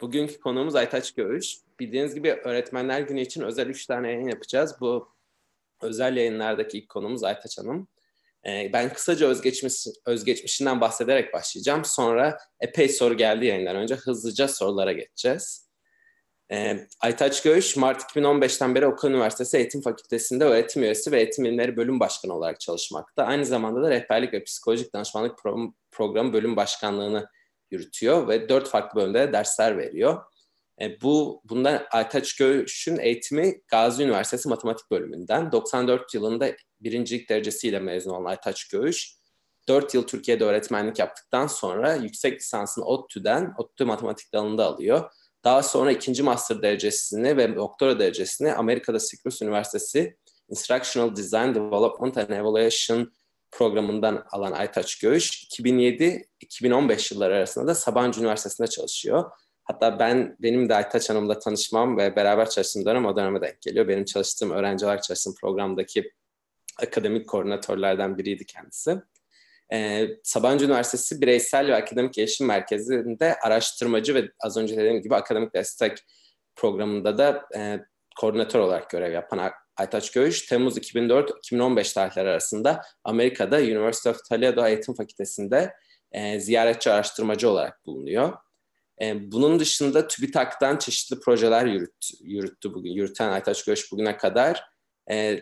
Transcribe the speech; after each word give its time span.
Bugünkü 0.00 0.40
konuğumuz 0.40 0.74
Aytaç 0.74 1.14
Göğüş. 1.14 1.56
Bildiğiniz 1.80 2.14
gibi 2.14 2.32
Öğretmenler 2.32 3.00
Günü 3.00 3.20
için 3.20 3.42
özel 3.42 3.68
üç 3.68 3.86
tane 3.86 4.12
yayın 4.12 4.28
yapacağız. 4.28 4.76
Bu 4.80 5.08
özel 5.82 6.16
yayınlardaki 6.16 6.78
ilk 6.78 6.88
konumuz 6.88 7.24
Aytaç 7.24 7.58
Hanım. 7.58 7.88
Ee, 8.46 8.70
ben 8.72 8.92
kısaca 8.92 9.26
özgeçmiş, 9.26 9.86
özgeçmişinden 10.06 10.80
bahsederek 10.80 11.32
başlayacağım. 11.32 11.84
Sonra 11.84 12.38
epey 12.60 12.88
soru 12.88 13.16
geldi 13.16 13.46
yayından 13.46 13.76
önce. 13.76 13.94
Hızlıca 13.94 14.48
sorulara 14.48 14.92
geçeceğiz. 14.92 15.66
Ee, 16.50 16.86
Aytaç 17.00 17.42
Göğüş, 17.42 17.76
Mart 17.76 18.02
2015'ten 18.02 18.74
beri 18.74 18.86
Okan 18.86 19.12
Üniversitesi 19.12 19.56
Eğitim 19.56 19.82
Fakültesi'nde 19.82 20.44
öğretim 20.44 20.82
üyesi 20.82 21.12
ve 21.12 21.18
eğitim 21.18 21.44
bilimleri 21.44 21.76
bölüm 21.76 22.00
başkanı 22.00 22.34
olarak 22.34 22.60
çalışmakta. 22.60 23.24
Aynı 23.24 23.46
zamanda 23.46 23.82
da 23.82 23.90
rehberlik 23.90 24.32
ve 24.32 24.44
psikolojik 24.44 24.92
danışmanlık 24.92 25.38
programı 25.90 26.32
bölüm 26.32 26.56
başkanlığını 26.56 27.28
yürütüyor 27.70 28.28
ve 28.28 28.48
dört 28.48 28.68
farklı 28.68 29.00
bölümde 29.00 29.32
dersler 29.32 29.78
veriyor. 29.78 30.22
E, 30.80 31.00
bu 31.00 31.42
bundan 31.44 31.82
Aytaç 31.90 32.36
Göğüş'ün 32.36 32.98
eğitimi 32.98 33.60
Gazi 33.68 34.02
Üniversitesi 34.02 34.48
Matematik 34.48 34.90
Bölümünden. 34.90 35.52
94 35.52 36.14
yılında 36.14 36.52
birincilik 36.80 37.28
derecesiyle 37.28 37.78
mezun 37.78 38.10
olan 38.10 38.24
Aytaç 38.24 38.68
Göğüş, 38.68 39.16
4 39.68 39.94
yıl 39.94 40.02
Türkiye'de 40.02 40.44
öğretmenlik 40.44 40.98
yaptıktan 40.98 41.46
sonra 41.46 41.94
yüksek 41.94 42.40
lisansını 42.40 42.84
ODTÜ'den, 42.84 43.54
ODTÜ 43.58 43.84
Matematik 43.84 44.32
dalında 44.32 44.64
alıyor. 44.64 45.10
Daha 45.44 45.62
sonra 45.62 45.92
ikinci 45.92 46.22
master 46.22 46.62
derecesini 46.62 47.36
ve 47.36 47.56
doktora 47.56 47.98
derecesini 47.98 48.54
Amerika'da 48.54 49.00
Syracuse 49.00 49.44
Üniversitesi 49.44 50.16
Instructional 50.48 51.16
Design 51.16 51.54
Development 51.54 52.16
and 52.16 52.30
Evaluation 52.30 53.12
programından 53.50 54.24
alan 54.30 54.52
Aytaç 54.52 54.98
Göğüş 54.98 55.44
2007-2015 55.44 57.14
yılları 57.14 57.34
arasında 57.34 57.66
da 57.66 57.74
Sabancı 57.74 58.20
Üniversitesi'nde 58.20 58.66
çalışıyor. 58.66 59.30
Hatta 59.64 59.98
ben 59.98 60.36
benim 60.40 60.68
de 60.68 60.74
Aytaç 60.74 61.10
Hanım'la 61.10 61.38
tanışmam 61.38 61.98
ve 61.98 62.16
beraber 62.16 62.50
çalıştığım 62.50 62.84
dönem 62.84 63.06
o 63.06 63.16
döneme 63.16 63.40
denk 63.40 63.62
geliyor. 63.62 63.88
Benim 63.88 64.04
çalıştığım 64.04 64.50
öğrenci 64.50 64.84
olarak 64.84 65.02
çalıştığım 65.02 65.34
programdaki 65.34 66.12
akademik 66.82 67.28
koordinatörlerden 67.28 68.18
biriydi 68.18 68.46
kendisi. 68.46 69.02
Ee, 69.72 70.08
Sabancı 70.22 70.64
Üniversitesi 70.64 71.20
Bireysel 71.20 71.66
ve 71.66 71.74
Akademik 71.74 72.14
Gelişim 72.14 72.46
Merkezi'nde 72.46 73.36
araştırmacı 73.38 74.14
ve 74.14 74.30
az 74.40 74.56
önce 74.56 74.76
dediğim 74.76 75.02
gibi 75.02 75.14
akademik 75.14 75.54
destek 75.54 75.98
programında 76.56 77.18
da 77.18 77.48
e, 77.56 77.80
koordinatör 78.20 78.60
olarak 78.60 78.90
görev 78.90 79.12
yapan 79.12 79.38
Aytaç 79.76 80.10
Göğüş, 80.10 80.42
Temmuz 80.46 80.78
2004-2015 80.78 81.94
tarihleri 81.94 82.28
arasında 82.28 82.82
Amerika'da 83.04 83.56
University 83.56 84.08
of 84.08 84.24
Toledo 84.28 84.66
Eğitim 84.66 84.94
Fakültesi'nde 84.94 85.72
e, 86.12 86.40
ziyaretçi 86.40 86.90
araştırmacı 86.90 87.50
olarak 87.50 87.86
bulunuyor. 87.86 88.32
E, 89.02 89.32
bunun 89.32 89.60
dışında 89.60 90.08
TÜBİTAK'tan 90.08 90.76
çeşitli 90.76 91.20
projeler 91.20 91.66
yürüt, 91.66 92.10
yürüttü 92.20 92.74
bugün, 92.74 92.92
yürüten 92.92 93.32
Aytaç 93.32 93.64
Göğüş 93.64 93.92
bugüne 93.92 94.16
kadar. 94.16 94.64
E, 95.10 95.40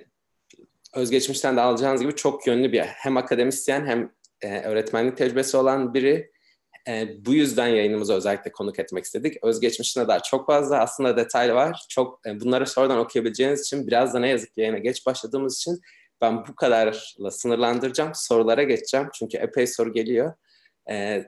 özgeçmişten 0.94 1.56
de 1.56 1.60
alacağınız 1.60 2.00
gibi 2.00 2.14
çok 2.14 2.46
yönlü 2.46 2.72
bir 2.72 2.80
hem 2.80 3.16
akademisyen 3.16 3.86
hem 3.86 4.12
e, 4.40 4.60
öğretmenlik 4.60 5.16
tecrübesi 5.16 5.56
olan 5.56 5.94
biri. 5.94 6.33
E, 6.88 7.24
bu 7.26 7.34
yüzden 7.34 7.66
yayınımıza 7.66 8.14
özellikle 8.14 8.52
konuk 8.52 8.78
etmek 8.78 9.04
istedik. 9.04 9.44
Özgeçmişine 9.44 10.08
dair 10.08 10.20
çok 10.20 10.46
fazla 10.46 10.80
aslında 10.80 11.16
detay 11.16 11.54
var. 11.54 11.86
Çok 11.88 12.20
e, 12.26 12.40
bunları 12.40 12.66
sonradan 12.66 12.98
okuyabileceğiniz 12.98 13.60
için 13.60 13.86
biraz 13.86 14.14
da 14.14 14.18
ne 14.18 14.28
yazık 14.28 14.54
ki 14.54 14.60
yayına 14.60 14.78
geç 14.78 15.06
başladığımız 15.06 15.56
için 15.56 15.80
ben 16.20 16.46
bu 16.46 16.54
kadarla 16.54 17.30
sınırlandıracağım. 17.30 18.12
Sorulara 18.14 18.62
geçeceğim. 18.62 19.08
Çünkü 19.18 19.36
epey 19.36 19.66
soru 19.66 19.92
geliyor. 19.92 20.32
E, 20.90 21.26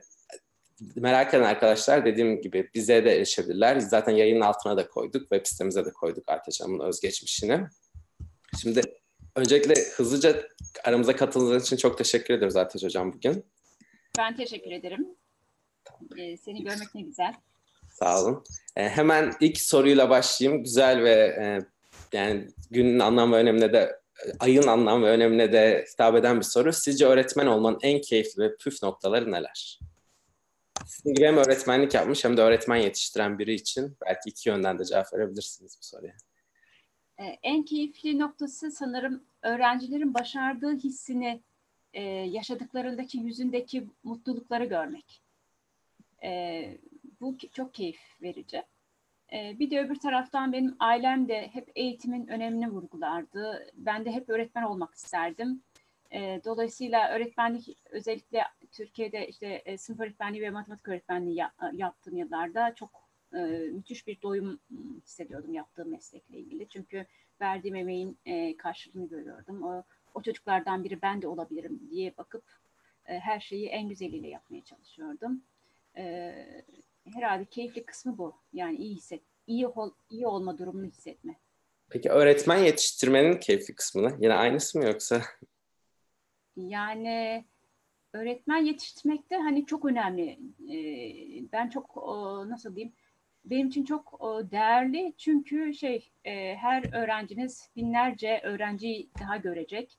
merak 0.95 1.33
eden 1.33 1.43
arkadaşlar 1.43 2.05
dediğim 2.05 2.41
gibi 2.41 2.69
bize 2.75 3.05
de 3.05 3.15
erişebilirler. 3.15 3.79
Zaten 3.79 4.11
yayının 4.11 4.41
altına 4.41 4.77
da 4.77 4.87
koyduk. 4.87 5.21
Web 5.21 5.45
sitemize 5.45 5.85
de 5.85 5.91
koyduk 5.91 6.29
Aytaç 6.29 6.61
Hanım'ın 6.61 6.87
özgeçmişini. 6.87 7.67
Şimdi 8.61 8.81
öncelikle 9.35 9.73
hızlıca 9.95 10.43
aramıza 10.83 11.15
katıldığınız 11.15 11.65
için 11.65 11.77
çok 11.77 11.97
teşekkür 11.97 12.33
ediyoruz 12.33 12.55
Aytaç 12.55 12.83
Hocam 12.83 13.13
bugün. 13.13 13.45
Ben 14.17 14.35
teşekkür 14.35 14.71
ederim. 14.71 15.17
Ee, 16.17 16.37
seni 16.37 16.63
görmek 16.63 16.95
ne 16.95 17.01
güzel. 17.01 17.33
Sağ 17.89 18.21
olun. 18.21 18.43
Ee, 18.75 18.89
hemen 18.89 19.33
ilk 19.39 19.61
soruyla 19.61 20.09
başlayayım. 20.09 20.63
Güzel 20.63 21.03
ve 21.03 21.11
e, 21.13 21.59
yani 22.17 22.47
günün 22.71 22.99
anlam 22.99 23.31
ve 23.31 23.35
önemine 23.35 23.73
de 23.73 23.99
ayın 24.39 24.67
anlam 24.67 25.03
ve 25.03 25.09
önemine 25.09 25.51
de 25.51 25.85
hitap 25.93 26.15
eden 26.15 26.37
bir 26.37 26.45
soru. 26.45 26.73
Sizce 26.73 27.05
öğretmen 27.05 27.45
olmanın 27.45 27.79
en 27.81 28.01
keyifli 28.01 28.43
ve 28.43 28.57
püf 28.57 28.83
noktaları 28.83 29.31
neler? 29.31 29.79
Sizin 30.85 31.13
gibi 31.13 31.25
hem 31.25 31.37
öğretmenlik 31.37 31.93
yapmış 31.93 32.25
hem 32.25 32.37
de 32.37 32.41
öğretmen 32.41 32.75
yetiştiren 32.75 33.39
biri 33.39 33.53
için 33.53 33.97
belki 34.05 34.29
iki 34.29 34.49
yönden 34.49 34.79
de 34.79 34.85
cevap 34.85 35.13
verebilirsiniz 35.13 35.77
bu 35.81 35.85
soruya. 35.85 36.13
Ee, 37.19 37.23
en 37.43 37.63
keyifli 37.63 38.19
noktası 38.19 38.71
sanırım 38.71 39.23
öğrencilerin 39.41 40.13
başardığı 40.13 40.75
hissini 40.75 41.41
e, 41.93 42.01
yaşadıklarındaki 42.03 43.17
yüzündeki 43.17 43.87
mutlulukları 44.03 44.65
görmek. 44.65 45.21
E, 46.27 46.77
bu 47.21 47.37
çok 47.53 47.73
keyif 47.73 47.99
verici. 48.21 48.63
E, 49.33 49.59
bir 49.59 49.71
de 49.71 49.81
öbür 49.81 49.99
taraftan 49.99 50.53
benim 50.53 50.75
ailem 50.79 51.27
de 51.27 51.47
hep 51.53 51.71
eğitimin 51.75 52.27
önemini 52.27 52.69
vurgulardı. 52.69 53.71
Ben 53.73 54.05
de 54.05 54.11
hep 54.11 54.29
öğretmen 54.29 54.63
olmak 54.63 54.93
isterdim. 54.95 55.63
E, 56.11 56.41
dolayısıyla 56.45 57.09
öğretmenlik 57.09 57.77
özellikle 57.89 58.43
Türkiye'de 58.71 59.27
işte 59.27 59.47
e, 59.65 59.77
sınıf 59.77 59.99
öğretmenliği 59.99 60.43
ve 60.43 60.49
matematik 60.49 60.87
öğretmenliği 60.87 61.35
ya, 61.35 61.51
yaptığım 61.73 62.17
yıllarda 62.17 62.75
çok 62.75 63.09
e, 63.33 63.37
müthiş 63.71 64.07
bir 64.07 64.21
doyum 64.21 64.59
hissediyordum 65.05 65.53
yaptığım 65.53 65.91
meslekle 65.91 66.37
ilgili. 66.37 66.67
Çünkü 66.67 67.05
verdiğim 67.41 67.75
emeğin 67.75 68.17
e, 68.25 68.57
karşılığını 68.57 69.09
görüyordum. 69.09 69.63
O, 69.63 69.83
o 70.13 70.21
çocuklardan 70.21 70.83
biri 70.83 71.01
ben 71.01 71.21
de 71.21 71.27
olabilirim 71.27 71.79
diye 71.89 72.17
bakıp 72.17 72.43
e, 73.05 73.19
her 73.19 73.39
şeyi 73.39 73.67
en 73.67 73.89
güzeliyle 73.89 74.27
yapmaya 74.27 74.63
çalışıyordum. 74.63 75.43
E, 75.97 76.35
herhalde 77.13 77.45
keyifli 77.45 77.85
kısmı 77.85 78.17
bu. 78.17 78.35
Yani 78.53 78.77
iyi 78.77 78.95
hisset, 78.95 79.21
iyi 79.47 79.67
ol, 79.67 79.91
iyi 80.09 80.27
olma 80.27 80.57
durumunu 80.57 80.85
hissetme. 80.85 81.35
Peki 81.89 82.09
öğretmen 82.09 82.57
yetiştirmenin 82.57 83.39
keyifli 83.39 83.75
kısmını 83.75 84.17
yine 84.19 84.33
aynısı 84.33 84.79
mı 84.79 84.85
yoksa? 84.85 85.21
Yani 86.55 87.45
öğretmen 88.13 88.57
yetiştirmek 88.57 89.29
de 89.29 89.37
hani 89.37 89.65
çok 89.65 89.85
önemli. 89.85 90.39
Ben 91.51 91.69
çok 91.69 91.95
nasıl 92.47 92.75
diyeyim 92.75 92.93
benim 93.45 93.67
için 93.67 93.85
çok 93.85 94.19
değerli 94.51 95.13
çünkü 95.17 95.73
şey 95.73 96.11
her 96.55 96.93
öğrenciniz 96.93 97.69
binlerce 97.75 98.41
öğrenciyi 98.43 99.09
daha 99.19 99.37
görecek. 99.37 99.97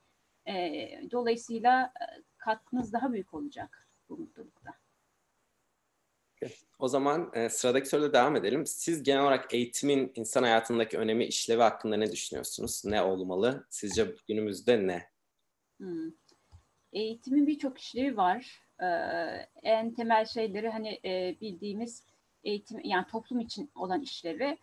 Dolayısıyla 1.11 1.93
katkınız 2.39 2.93
daha 2.93 3.13
büyük 3.13 3.35
olacak 3.35 3.89
bu 4.09 4.17
mutlulukta. 4.17 4.78
O 6.79 6.89
zaman 6.89 7.31
e, 7.35 7.49
sıradaki 7.49 7.89
soruyla 7.89 8.13
devam 8.13 8.37
edelim. 8.37 8.67
Siz 8.67 9.03
genel 9.03 9.23
olarak 9.23 9.55
eğitimin 9.55 10.13
insan 10.15 10.43
hayatındaki 10.43 10.99
önemi, 10.99 11.25
işlevi 11.25 11.63
hakkında 11.63 11.97
ne 11.97 12.13
düşünüyorsunuz? 12.13 12.83
Ne 12.85 13.03
olmalı? 13.03 13.67
Sizce 13.71 14.15
günümüzde 14.29 14.87
ne? 14.87 15.09
Hmm. 15.79 16.11
Eğitimin 16.93 17.47
birçok 17.47 17.79
işlevi 17.79 18.17
var. 18.17 18.61
Ee, 18.83 18.87
en 19.63 19.95
temel 19.95 20.25
şeyleri 20.25 20.69
hani 20.69 21.01
e, 21.05 21.37
bildiğimiz 21.41 22.05
eğitim 22.45 22.81
yani 22.85 23.07
toplum 23.07 23.41
için 23.41 23.71
olan 23.75 24.03
işlevi. 24.03 24.59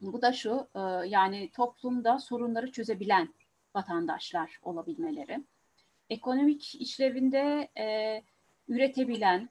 Bu 0.00 0.22
da 0.22 0.32
şu 0.32 0.68
e, 0.74 0.80
yani 1.08 1.50
toplumda 1.50 2.18
sorunları 2.18 2.72
çözebilen 2.72 3.34
vatandaşlar 3.74 4.58
olabilmeleri. 4.62 5.44
Ekonomik 6.10 6.74
işlevinde 6.74 7.68
e, 7.78 8.22
üretebilen, 8.68 9.48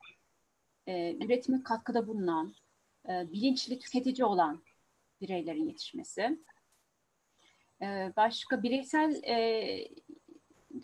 e, 0.87 1.15
üretime 1.25 1.63
katkıda 1.63 2.07
bulunan, 2.07 2.53
e, 3.09 3.31
bilinçli 3.31 3.79
tüketici 3.79 4.25
olan 4.25 4.61
bireylerin 5.21 5.67
yetişmesi. 5.67 6.39
E, 7.81 8.13
başka 8.17 8.63
bireysel 8.63 9.23
e, 9.23 9.87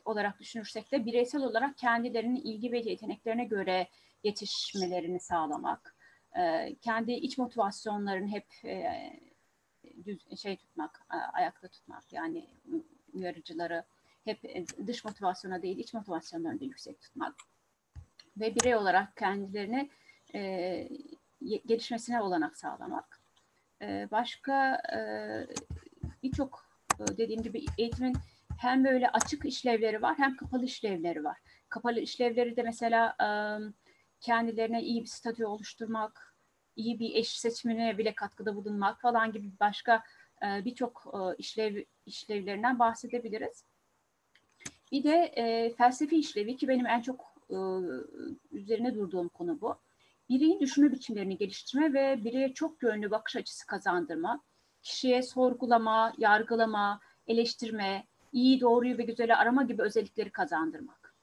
olarak 0.06 0.40
düşünürsek 0.40 0.92
de 0.92 1.06
bireysel 1.06 1.44
olarak 1.44 1.78
kendilerinin 1.78 2.42
ilgi 2.42 2.72
ve 2.72 2.80
yeteneklerine 2.80 3.46
göre 3.46 3.88
yetişmelerini 4.24 5.20
sağlamak, 5.20 5.96
e, 6.38 6.76
kendi 6.82 7.12
iç 7.12 7.38
motivasyonlarını 7.38 8.28
hep 8.28 8.48
e, 8.66 8.90
düz 10.06 10.40
şey 10.42 10.58
tutmak, 10.58 11.02
e, 11.14 11.16
ayakta 11.16 11.68
tutmak 11.68 12.14
yani 12.14 12.48
uyarıcıları 13.14 13.84
hep 14.26 14.46
e, 14.46 14.66
dış 14.88 15.06
motivasyona 15.06 15.62
değil 15.62 15.78
iç 15.78 15.94
motivasyonlarını 15.94 16.60
da 16.60 16.66
yüksek 16.66 17.02
tutmak 17.02 17.36
ve 18.38 18.56
birey 18.56 18.76
olarak 18.76 19.18
kendilerini 19.18 19.90
e, 20.36 20.90
gelişmesine 21.66 22.22
olanak 22.22 22.58
sağlamak. 22.58 23.22
E, 23.82 24.08
başka 24.12 24.76
e, 24.76 25.00
birçok 26.24 26.66
e, 27.00 27.18
dediğim 27.18 27.44
gibi 27.44 27.66
eğitimin 27.78 28.16
hem 28.58 28.86
böyle 28.86 29.10
açık 29.10 29.46
işlevleri 29.46 30.02
var 30.02 30.18
hem 30.18 30.36
kapalı 30.36 30.66
işlevleri 30.66 31.24
var. 31.24 31.38
Kapalı 31.70 32.00
işlevleri 32.00 32.56
de 32.56 32.64
mesela 32.64 33.16
e, 33.22 33.28
kendilerine 34.20 34.84
iyi 34.84 35.02
bir 35.02 35.08
statü 35.08 35.46
oluşturmak, 35.46 36.36
iyi 36.76 37.00
bir 37.00 37.16
eş 37.16 37.40
seçimine 37.40 37.98
bile 37.98 38.16
katkıda 38.16 38.56
bulunmak 38.56 39.02
falan 39.02 39.32
gibi 39.32 39.52
başka 39.60 40.04
e, 40.44 40.66
birçok 40.66 41.14
e, 41.14 41.38
işlev 41.38 41.84
işlevlerinden 42.06 42.80
bahsedebiliriz. 42.80 43.66
Bir 44.92 45.04
de 45.04 45.16
e, 45.36 45.74
felsefi 45.74 46.16
işlevi 46.16 46.58
ki 46.58 46.68
benim 46.68 46.86
en 46.86 47.02
çok 47.02 47.36
e, 47.50 47.58
üzerine 48.52 48.96
durduğum 48.96 49.30
konu 49.30 49.62
bu. 49.62 49.78
Bireyin 50.30 50.60
düşünme 50.60 50.92
biçimlerini 50.92 51.38
geliştirme 51.38 51.94
ve 51.94 52.24
bireye 52.24 52.54
çok 52.54 52.84
yönlü 52.84 53.12
bakış 53.12 53.36
açısı 53.36 53.68
kazandırma, 53.68 54.44
kişiye 54.82 55.24
sorgulama, 55.24 56.14
yargılama, 56.18 57.00
eleştirme, 57.28 58.08
iyi, 58.34 58.62
doğruyu 58.62 58.98
ve 58.98 59.04
güzeli 59.04 59.36
arama 59.36 59.64
gibi 59.64 59.82
özellikleri 59.82 60.32
kazandırmak. 60.32 61.16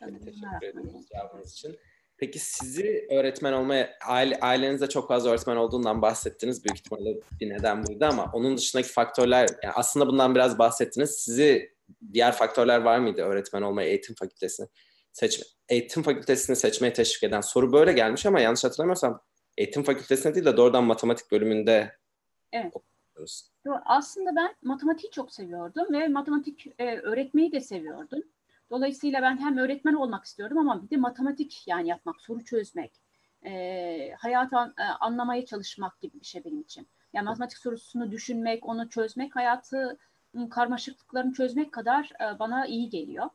Evet, 0.00 0.24
teşekkür 0.24 0.66
ederim 0.66 1.04
cevabınız 1.12 1.52
için. 1.52 1.78
Peki 2.16 2.38
sizi 2.38 3.06
öğretmen 3.10 3.52
olmaya, 3.52 3.98
aile, 4.06 4.38
ailenizde 4.40 4.88
çok 4.88 5.08
fazla 5.08 5.30
öğretmen 5.30 5.56
olduğundan 5.56 6.02
bahsettiniz. 6.02 6.64
Büyük 6.64 6.78
ihtimalle 6.78 7.20
bir 7.40 7.50
neden 7.50 7.86
buydu 7.86 8.04
ama 8.04 8.30
onun 8.32 8.56
dışındaki 8.56 8.88
faktörler, 8.88 9.48
yani 9.62 9.72
aslında 9.74 10.06
bundan 10.06 10.34
biraz 10.34 10.58
bahsettiniz. 10.58 11.10
Sizi 11.10 11.74
diğer 12.12 12.32
faktörler 12.32 12.80
var 12.80 12.98
mıydı 12.98 13.22
öğretmen 13.22 13.62
olmaya 13.62 13.88
eğitim 13.88 14.14
fakültesini 14.14 14.68
seçme, 15.12 15.44
eğitim 15.68 16.02
fakültesini 16.02 16.56
seçmeye 16.56 16.92
teşvik 16.92 17.22
eden 17.22 17.40
soru 17.40 17.72
böyle 17.72 17.92
gelmiş 17.92 18.26
ama 18.26 18.40
yanlış 18.40 18.64
hatırlamıyorsam 18.64 19.20
eğitim 19.56 19.82
fakültesine 19.82 20.34
değil 20.34 20.46
de 20.46 20.56
doğrudan 20.56 20.84
matematik 20.84 21.32
bölümünde 21.32 21.92
Evet. 22.52 22.72
Okuyoruz. 22.74 23.50
Aslında 23.84 24.36
ben 24.36 24.54
matematiği 24.62 25.10
çok 25.10 25.32
seviyordum 25.32 25.92
ve 25.92 26.08
matematik 26.08 26.66
e, 26.78 26.98
öğretmeyi 26.98 27.52
de 27.52 27.60
seviyordum. 27.60 28.22
Dolayısıyla 28.70 29.22
ben 29.22 29.38
hem 29.38 29.58
öğretmen 29.58 29.94
olmak 29.94 30.24
istiyordum 30.24 30.58
ama 30.58 30.82
bir 30.82 30.90
de 30.90 30.96
matematik 30.96 31.64
yani 31.66 31.88
yapmak, 31.88 32.20
soru 32.20 32.44
çözmek, 32.44 32.92
e, 33.44 34.12
hayatı 34.18 34.56
an, 34.56 34.74
e, 34.78 34.82
anlamaya 34.82 35.46
çalışmak 35.46 36.00
gibi 36.00 36.20
bir 36.20 36.26
şey 36.26 36.44
benim 36.44 36.60
için. 36.60 36.88
Yani 37.12 37.24
matematik 37.24 37.58
sorusunu 37.58 38.10
düşünmek, 38.10 38.66
onu 38.66 38.88
çözmek, 38.88 39.36
hayatı 39.36 39.98
karmaşıklıklarını 40.50 41.32
çözmek 41.32 41.72
kadar 41.72 42.10
e, 42.20 42.38
bana 42.38 42.66
iyi 42.66 42.90
geliyor. 42.90 43.26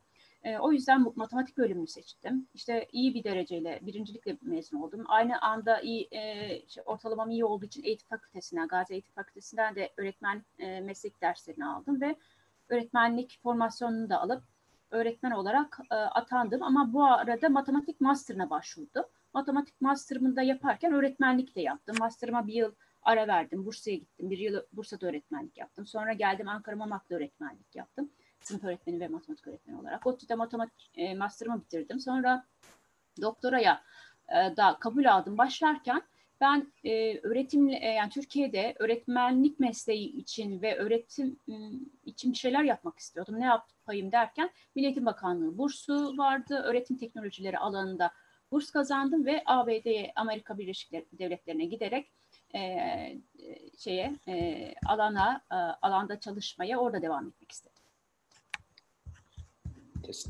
E, 0.43 0.57
o 0.57 0.71
yüzden 0.71 1.05
matematik 1.15 1.57
bölümünü 1.57 1.87
seçtim. 1.87 2.47
İşte 2.53 2.87
iyi 2.91 3.13
bir 3.13 3.23
dereceyle, 3.23 3.79
birincilikle 3.81 4.37
mezun 4.41 4.81
oldum. 4.81 5.05
Aynı 5.07 5.41
anda 5.41 5.81
iyi, 5.81 6.07
e, 6.11 6.57
işte 6.67 6.81
ortalamam 6.81 7.29
iyi 7.29 7.45
olduğu 7.45 7.65
için 7.65 7.83
eğitim 7.83 8.07
fakültesinden, 8.07 8.67
Gazi 8.67 8.93
Eğitim 8.93 9.13
Fakültesinden 9.13 9.75
de 9.75 9.93
öğretmen 9.97 10.45
e, 10.59 10.81
meslek 10.81 11.21
derslerini 11.21 11.65
aldım 11.65 12.01
ve 12.01 12.15
öğretmenlik 12.69 13.39
formasyonunu 13.43 14.09
da 14.09 14.21
alıp 14.21 14.43
öğretmen 14.91 15.31
olarak 15.31 15.79
e, 15.91 15.95
atandım. 15.95 16.63
Ama 16.63 16.93
bu 16.93 17.05
arada 17.05 17.49
matematik 17.49 18.01
master'ına 18.01 18.49
başvurdum. 18.49 19.03
Matematik 19.33 19.81
master'ımı 19.81 20.35
da 20.35 20.41
yaparken 20.41 20.93
öğretmenlik 20.93 21.55
de 21.55 21.61
yaptım. 21.61 21.95
Master'ıma 21.99 22.47
bir 22.47 22.53
yıl 22.53 22.71
ara 23.01 23.27
verdim. 23.27 23.65
Bursa'ya 23.65 23.97
gittim. 23.97 24.29
Bir 24.29 24.37
yıl 24.37 24.61
Bursa'da 24.73 25.07
öğretmenlik 25.07 25.57
yaptım. 25.57 25.85
Sonra 25.85 26.13
geldim 26.13 26.47
Ankara 26.47 26.75
Mamak'ta 26.75 27.15
öğretmenlik 27.15 27.75
yaptım. 27.75 28.11
Sınıf 28.43 28.63
öğretmeni 28.63 28.99
ve 28.99 29.07
matematik 29.07 29.47
öğretmeni 29.47 29.79
olarak. 29.79 30.07
ODTÜ'de 30.07 30.35
matematik 30.35 30.91
e, 30.95 31.15
master'ımı 31.15 31.61
bitirdim. 31.61 31.99
Sonra 31.99 32.45
doktoraya 33.21 33.83
e, 34.29 34.57
da 34.57 34.77
kabul 34.79 35.05
aldım. 35.05 35.37
Başlarken 35.37 36.01
ben 36.41 36.73
e, 36.83 37.19
öğretim 37.19 37.69
e, 37.69 37.93
yani 37.93 38.09
Türkiye'de 38.09 38.75
öğretmenlik 38.79 39.59
mesleği 39.59 40.15
için 40.15 40.61
ve 40.61 40.77
öğretim 40.77 41.39
e, 41.49 41.53
için 42.05 42.31
bir 42.31 42.37
şeyler 42.37 42.63
yapmak 42.63 42.99
istiyordum. 42.99 43.39
Ne 43.39 43.45
yapayım 43.45 44.11
derken 44.11 44.49
Milli 44.75 44.85
Eğitim 44.85 45.05
Bakanlığı 45.05 45.57
bursu 45.57 46.17
vardı. 46.17 46.61
Öğretim 46.65 46.97
teknolojileri 46.97 47.57
alanında 47.57 48.11
burs 48.51 48.71
kazandım 48.71 49.25
ve 49.25 49.43
ABD'ye 49.45 50.11
Amerika 50.15 50.57
Birleşik 50.57 50.91
Devletleri'ne 50.91 51.65
giderek 51.65 52.11
e, 52.55 53.19
şeye 53.77 54.15
e, 54.27 54.73
alana 54.85 55.41
e, 55.51 55.55
alanda 55.55 56.19
çalışmaya 56.19 56.77
orada 56.77 57.01
devam 57.01 57.27
etmek 57.27 57.51
istedim. 57.51 57.72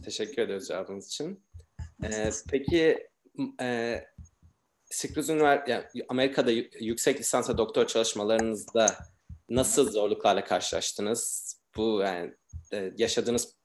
Teşekkür 0.05 0.41
ederiz 0.41 0.67
cevabınız 0.67 1.07
için. 1.07 1.43
Ee, 2.03 2.29
peki 2.49 3.07
e, 3.61 3.99
Syracuse 4.85 5.33
Üniversitesi, 5.33 5.71
yani 5.71 6.05
Amerika'da 6.09 6.51
yüksek 6.79 7.19
lisans 7.19 7.49
ve 7.49 7.57
doktor 7.57 7.87
çalışmalarınızda 7.87 8.95
nasıl 9.49 9.91
zorluklarla 9.91 10.43
karşılaştınız? 10.43 11.53
Bu 11.77 12.01
yani 12.01 12.33
e, 12.73 12.91
yaşadığınız 12.97 13.57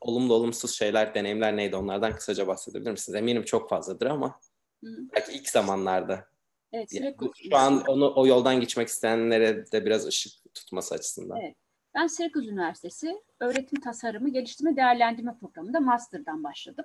olumlu 0.00 0.34
olumsuz 0.34 0.70
şeyler, 0.70 1.14
deneyimler 1.14 1.56
neydi? 1.56 1.76
Onlardan 1.76 2.16
kısaca 2.16 2.46
bahsedebilir 2.46 2.90
misiniz? 2.90 3.16
Eminim 3.16 3.44
çok 3.44 3.70
fazladır 3.70 4.06
ama 4.06 4.40
Hı. 4.84 4.90
belki 5.14 5.32
ilk 5.32 5.48
zamanlarda. 5.48 6.28
Evet, 6.72 6.92
yani 6.92 7.16
şu 7.50 7.56
an 7.56 7.84
onu 7.86 8.12
o 8.16 8.26
yoldan 8.26 8.60
geçmek 8.60 8.88
isteyenlere 8.88 9.72
de 9.72 9.84
biraz 9.84 10.06
ışık 10.06 10.54
tutması 10.54 10.94
açısından. 10.94 11.40
Evet. 11.40 11.56
Ben 11.96 12.06
Syracuse 12.06 12.50
Üniversitesi 12.50 13.22
Öğretim 13.40 13.80
Tasarımı 13.80 14.28
Geliştirme 14.28 14.76
Değerlendirme 14.76 15.38
Programı'nda 15.40 15.80
master'dan 15.80 16.44
başladım. 16.44 16.84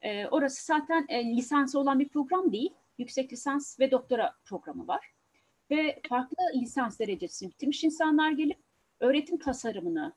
Ee, 0.00 0.26
orası 0.26 0.66
zaten 0.66 1.06
e, 1.08 1.36
lisansı 1.36 1.78
olan 1.78 1.98
bir 1.98 2.08
program 2.08 2.52
değil. 2.52 2.70
Yüksek 2.98 3.32
lisans 3.32 3.80
ve 3.80 3.90
doktora 3.90 4.34
programı 4.44 4.88
var. 4.88 5.12
Ve 5.70 6.00
farklı 6.08 6.36
lisans 6.54 6.98
derecesini 6.98 7.50
bitirmiş 7.50 7.84
insanlar 7.84 8.30
gelip 8.30 8.58
öğretim 9.00 9.38
tasarımını 9.38 10.12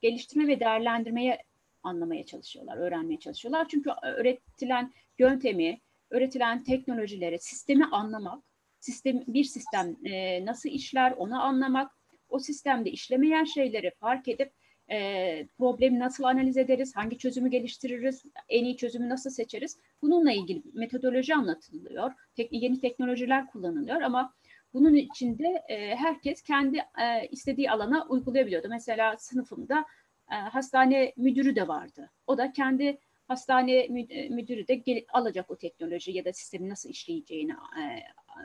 geliştirme 0.00 0.46
ve 0.46 0.60
değerlendirmeye 0.60 1.42
anlamaya 1.82 2.26
çalışıyorlar, 2.26 2.76
öğrenmeye 2.76 3.18
çalışıyorlar. 3.18 3.68
Çünkü 3.68 3.90
öğretilen 4.02 4.92
yöntemi, 5.18 5.80
öğretilen 6.10 6.64
teknolojileri, 6.64 7.38
sistemi 7.38 7.84
anlamak, 7.84 8.44
sistem 8.80 9.24
bir 9.26 9.44
sistem 9.44 9.96
e, 10.04 10.44
nasıl 10.46 10.68
işler 10.68 11.12
onu 11.12 11.42
anlamak, 11.42 12.03
o 12.34 12.38
sistemde 12.38 12.90
işlemeyen 12.90 13.44
şeyleri 13.44 13.90
fark 13.90 14.28
edip 14.28 14.52
e, 14.90 15.46
problemi 15.58 15.98
nasıl 15.98 16.24
analiz 16.24 16.56
ederiz, 16.56 16.96
hangi 16.96 17.18
çözümü 17.18 17.50
geliştiririz, 17.50 18.22
en 18.48 18.64
iyi 18.64 18.76
çözümü 18.76 19.08
nasıl 19.08 19.30
seçeriz? 19.30 19.78
Bununla 20.02 20.32
ilgili 20.32 20.62
metodoloji 20.72 21.34
anlatılıyor, 21.34 22.12
tek, 22.36 22.52
yeni 22.52 22.80
teknolojiler 22.80 23.46
kullanılıyor 23.46 24.00
ama 24.00 24.34
bunun 24.72 24.94
içinde 24.94 25.62
e, 25.68 25.96
herkes 25.96 26.42
kendi 26.42 26.76
e, 26.76 27.28
istediği 27.30 27.70
alana 27.70 28.06
uygulayabiliyordu. 28.08 28.68
Mesela 28.70 29.16
sınıfımda 29.16 29.84
e, 30.30 30.34
hastane 30.34 31.12
müdürü 31.16 31.56
de 31.56 31.68
vardı. 31.68 32.10
O 32.26 32.38
da 32.38 32.52
kendi 32.52 32.98
hastane 33.28 33.88
müdürü 34.30 34.68
de 34.68 34.74
gel, 34.74 35.04
alacak 35.12 35.50
o 35.50 35.56
teknoloji 35.56 36.12
ya 36.12 36.24
da 36.24 36.32
sistemin 36.32 36.70
nasıl 36.70 36.88
işleyeceğini 36.88 37.52
e, 37.52 37.82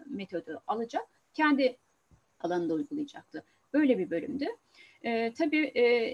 metodu 0.05 0.61
alacak. 0.67 1.03
Kendi 1.33 1.77
alanında 2.39 2.73
uygulayacaktı. 2.73 3.43
Böyle 3.73 3.97
bir 3.97 4.09
bölümdü. 4.09 4.45
E, 5.03 5.33
tabii 5.33 5.71
e, 5.75 6.13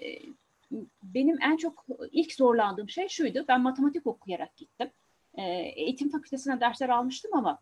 benim 1.03 1.41
en 1.41 1.57
çok 1.57 1.85
ilk 2.11 2.33
zorlandığım 2.33 2.89
şey 2.89 3.07
şuydu. 3.07 3.45
Ben 3.47 3.61
matematik 3.61 4.07
okuyarak 4.07 4.57
gittim. 4.57 4.89
E, 5.33 5.43
eğitim 5.75 6.09
fakültesine 6.09 6.59
dersler 6.59 6.89
almıştım 6.89 7.31
ama 7.33 7.59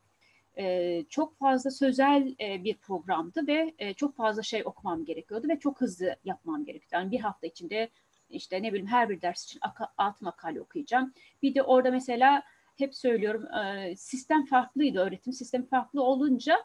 e, 0.57 1.03
çok 1.09 1.37
fazla 1.37 1.71
sözel 1.71 2.35
e, 2.39 2.63
bir 2.63 2.77
programdı 2.77 3.47
ve 3.47 3.73
e, 3.79 3.93
çok 3.93 4.15
fazla 4.15 4.43
şey 4.43 4.61
okumam 4.65 5.05
gerekiyordu 5.05 5.47
ve 5.49 5.59
çok 5.59 5.81
hızlı 5.81 6.15
yapmam 6.23 6.65
gerekiyordu. 6.65 6.95
Yani 6.95 7.11
bir 7.11 7.19
hafta 7.19 7.47
içinde 7.47 7.89
işte 8.29 8.63
ne 8.63 8.69
bileyim 8.69 8.87
her 8.87 9.09
bir 9.09 9.21
ders 9.21 9.43
için 9.43 9.59
altı 9.97 10.25
makale 10.25 10.61
okuyacağım. 10.61 11.13
Bir 11.41 11.55
de 11.55 11.63
orada 11.63 11.91
mesela 11.91 12.43
hep 12.77 12.95
söylüyorum 12.95 13.47
e, 13.55 13.95
sistem 13.95 14.45
farklıydı 14.45 14.99
öğretim 14.99 15.33
sistemi 15.33 15.67
farklı 15.67 16.03
olunca 16.03 16.57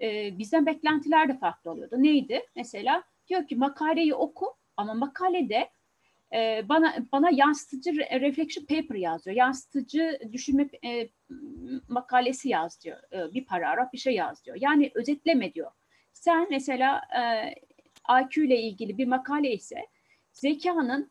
e, 0.00 0.38
bizden 0.38 0.66
beklentiler 0.66 1.28
de 1.28 1.38
farklı 1.38 1.70
oluyordu. 1.70 1.94
Neydi? 1.98 2.46
Mesela 2.56 3.02
diyor 3.28 3.46
ki 3.46 3.56
makaleyi 3.56 4.14
oku 4.14 4.46
ama 4.76 4.94
makalede 4.94 5.70
e, 6.34 6.68
bana 6.68 6.96
bana 7.12 7.30
yansıtıcı 7.30 7.92
reflection 7.96 8.64
paper 8.64 8.94
yazıyor. 8.94 9.36
Yansıtıcı 9.36 10.20
düşünme 10.32 10.68
e, 10.84 11.08
makalesi 11.88 12.48
yaz 12.48 12.84
diyor. 12.84 12.98
E, 13.12 13.34
bir 13.34 13.44
paragraf 13.44 13.92
bir 13.92 13.98
şey 13.98 14.14
yaz 14.14 14.44
diyor. 14.44 14.56
Yani 14.60 14.90
özetleme 14.94 15.54
diyor. 15.54 15.70
Sen 16.12 16.46
mesela 16.50 17.00
e, 17.18 17.54
IQ 18.22 18.44
ile 18.44 18.62
ilgili 18.62 18.98
bir 18.98 19.06
makale 19.06 19.52
ise 19.52 19.86
zekanın 20.32 21.10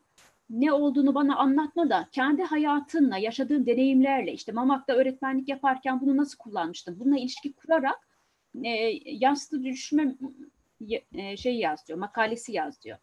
ne 0.50 0.72
olduğunu 0.72 1.14
bana 1.14 1.36
anlatma 1.36 1.90
da 1.90 2.08
kendi 2.12 2.42
hayatınla, 2.42 3.18
yaşadığın 3.18 3.66
deneyimlerle 3.66 4.32
işte 4.32 4.52
Mamak'ta 4.52 4.92
öğretmenlik 4.92 5.48
yaparken 5.48 6.00
bunu 6.00 6.16
nasıl 6.16 6.38
kullanmıştım? 6.38 7.00
Bununla 7.00 7.18
ilişki 7.18 7.52
kurarak 7.52 8.07
e, 8.64 9.00
yansıtı 9.04 9.64
düşme 9.64 10.16
e, 11.14 11.36
şey 11.36 11.56
yaz 11.56 11.88
diyor, 11.88 11.98
makalesi 11.98 12.52
yaz 12.52 12.82
diyor. 12.82 12.98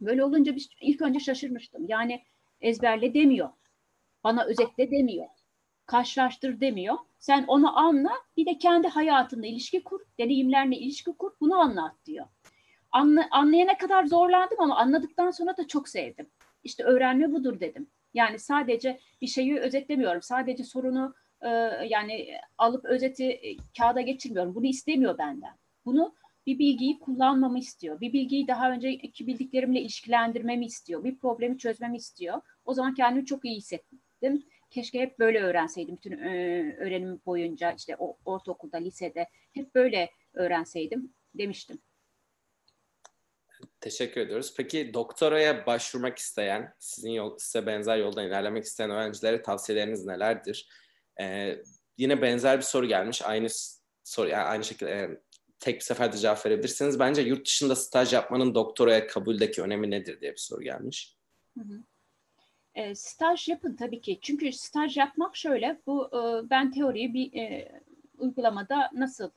Böyle 0.00 0.24
olunca 0.24 0.56
biz 0.56 0.68
ilk 0.80 1.02
önce 1.02 1.20
şaşırmıştım. 1.20 1.84
Yani 1.88 2.22
ezberle 2.60 3.14
demiyor. 3.14 3.48
Bana 4.24 4.44
özetle 4.44 4.90
demiyor. 4.90 5.26
Karşılaştır 5.86 6.60
demiyor. 6.60 6.96
Sen 7.18 7.44
onu 7.48 7.78
anla, 7.78 8.12
bir 8.36 8.46
de 8.46 8.58
kendi 8.58 8.88
hayatında 8.88 9.46
ilişki 9.46 9.84
kur, 9.84 10.00
deneyimlerle 10.18 10.76
ilişki 10.76 11.12
kur, 11.12 11.32
bunu 11.40 11.58
anlat 11.58 11.94
diyor. 12.06 12.26
Anla, 12.92 13.28
anlayana 13.30 13.78
kadar 13.78 14.04
zorlandım 14.04 14.60
ama 14.60 14.76
anladıktan 14.76 15.30
sonra 15.30 15.56
da 15.56 15.66
çok 15.66 15.88
sevdim. 15.88 16.30
İşte 16.64 16.84
öğrenme 16.84 17.32
budur 17.32 17.60
dedim. 17.60 17.86
Yani 18.14 18.38
sadece 18.38 19.00
bir 19.20 19.26
şeyi 19.26 19.58
özetlemiyorum. 19.58 20.22
Sadece 20.22 20.64
sorunu 20.64 21.14
e, 21.42 21.48
yani 21.88 22.34
alıp 22.58 22.84
özeti 22.84 23.24
e, 23.24 23.56
kağıda 23.78 24.00
geçirmiyorum. 24.00 24.54
Bunu 24.54 24.66
istemiyor 24.66 25.18
benden. 25.18 25.56
Bunu 25.84 26.14
bir 26.46 26.58
bilgiyi 26.58 26.98
kullanmamı 26.98 27.58
istiyor. 27.58 28.00
Bir 28.00 28.12
bilgiyi 28.12 28.48
daha 28.48 28.72
önceki 28.72 29.26
bildiklerimle 29.26 29.80
ilişkilendirmemi 29.80 30.66
istiyor. 30.66 31.04
Bir 31.04 31.18
problemi 31.18 31.58
çözmemi 31.58 31.96
istiyor. 31.96 32.40
O 32.64 32.74
zaman 32.74 32.94
kendimi 32.94 33.26
çok 33.26 33.44
iyi 33.44 33.56
hissettim. 33.56 34.42
Keşke 34.70 35.00
hep 35.00 35.18
böyle 35.18 35.40
öğrenseydim 35.40 35.96
bütün 35.96 36.12
e, 36.12 36.76
öğrenim 36.78 37.20
boyunca 37.26 37.72
işte 37.72 37.96
o, 37.98 38.16
ortaokulda, 38.24 38.76
lisede 38.76 39.26
hep 39.52 39.74
böyle 39.74 40.10
öğrenseydim 40.34 41.14
demiştim. 41.34 41.78
Teşekkür 43.80 44.20
ediyoruz. 44.20 44.54
Peki 44.56 44.94
doktoraya 44.94 45.66
başvurmak 45.66 46.18
isteyen, 46.18 46.74
sizin 46.78 47.10
yol, 47.10 47.38
size 47.38 47.66
benzer 47.66 47.96
yoldan 47.98 48.26
ilerlemek 48.26 48.64
isteyen 48.64 48.90
öğrencilere 48.90 49.42
tavsiyeleriniz 49.42 50.06
nelerdir? 50.06 50.68
Ee, 51.20 51.62
yine 51.98 52.22
benzer 52.22 52.58
bir 52.58 52.62
soru 52.62 52.86
gelmiş. 52.86 53.22
Aynı 53.22 53.46
soru, 54.04 54.28
yani 54.28 54.44
aynı 54.44 54.64
şekilde 54.64 54.90
e, 54.90 55.20
tek 55.58 55.74
bir 55.74 55.84
seferde 55.84 56.16
cevap 56.16 56.46
verebilirsiniz. 56.46 56.98
Bence 56.98 57.22
yurt 57.22 57.46
dışında 57.46 57.76
staj 57.76 58.12
yapmanın 58.12 58.54
doktoraya 58.54 59.06
kabuldeki 59.06 59.62
önemi 59.62 59.90
nedir 59.90 60.20
diye 60.20 60.32
bir 60.32 60.36
soru 60.36 60.62
gelmiş. 60.62 61.16
Hı 61.58 61.64
hı. 61.64 61.82
E, 62.74 62.94
staj 62.94 63.48
yapın 63.48 63.76
tabii 63.76 64.00
ki. 64.00 64.18
Çünkü 64.22 64.52
staj 64.52 64.96
yapmak 64.96 65.36
şöyle, 65.36 65.80
bu 65.86 66.06
e, 66.06 66.50
ben 66.50 66.70
teoriyi 66.70 67.14
bir 67.14 67.32
e, 67.32 67.72
uygulamada 68.18 68.90
nasıl, 68.94 69.30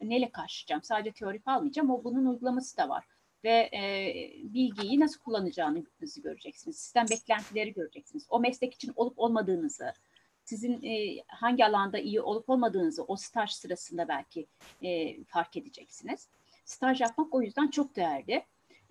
neyle 0.00 0.30
karşılayacağım? 0.30 0.82
Sadece 0.82 1.12
teori 1.12 1.42
almayacağım. 1.46 1.90
O 1.90 2.04
bunun 2.04 2.26
uygulaması 2.26 2.76
da 2.76 2.88
var 2.88 3.04
ve 3.44 3.70
e, 3.74 4.14
bilgiyi 4.44 5.00
nasıl 5.00 5.20
kullanacağınızı 5.20 6.22
göreceksiniz. 6.22 6.76
Sistem 6.76 7.06
beklentileri 7.10 7.72
göreceksiniz. 7.72 8.26
O 8.28 8.40
meslek 8.40 8.74
için 8.74 8.92
olup 8.96 9.18
olmadığınızı, 9.18 9.92
sizin 10.50 10.82
e, 10.82 11.22
hangi 11.28 11.64
alanda 11.64 11.98
iyi 11.98 12.20
olup 12.20 12.50
olmadığınızı 12.50 13.04
o 13.04 13.16
staj 13.16 13.50
sırasında 13.50 14.08
belki 14.08 14.46
e, 14.82 15.24
fark 15.24 15.56
edeceksiniz. 15.56 16.28
Staj 16.64 17.00
yapmak 17.00 17.34
o 17.34 17.42
yüzden 17.42 17.68
çok 17.68 17.96
değerli. 17.96 18.44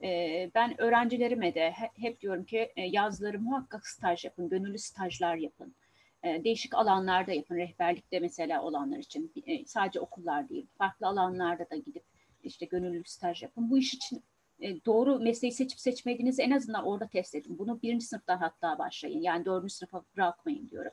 E, 0.04 0.52
ben 0.56 0.82
öğrencilerime 0.82 1.56
de 1.56 1.72
hep 1.96 2.22
diyorum 2.22 2.44
ki 2.44 2.72
e, 2.76 2.82
yazları 2.82 3.40
muhakkak 3.40 3.88
staj 3.88 4.26
yapın, 4.26 4.50
gönüllü 4.50 4.78
stajlar 4.78 5.36
yapın. 5.36 5.76
E, 6.24 6.44
değişik 6.44 6.76
alanlarda 6.76 7.32
yapın, 7.32 7.56
rehberlikte 7.56 8.20
mesela 8.20 8.64
olanlar 8.64 8.98
için. 8.98 9.32
E, 9.46 9.66
sadece 9.66 10.00
okullar 10.00 10.50
değil, 10.50 10.68
farklı 10.78 11.08
alanlarda 11.08 11.70
da 11.70 11.76
gidip 11.76 12.04
işte 12.44 12.66
gönüllü 12.66 13.04
staj 13.06 13.44
yapın. 13.44 13.70
Bu 13.70 13.78
iş 13.78 13.94
için 13.94 14.24
e, 14.60 14.86
doğru 14.86 15.20
mesleği 15.20 15.52
seçip 15.52 15.80
seçmediğinizi 15.80 16.42
en 16.42 16.52
azından 16.52 16.86
orada 16.86 17.08
test 17.08 17.36
edin. 17.36 17.58
Bunu 17.58 17.82
birinci 17.82 18.06
sınıftan 18.06 18.38
hatta 18.38 18.78
başlayın. 18.80 19.22
Yani 19.22 19.46
dördüncü 19.46 19.74
sınıfa 19.74 20.04
bırakmayın 20.16 20.70
diyorum. 20.70 20.92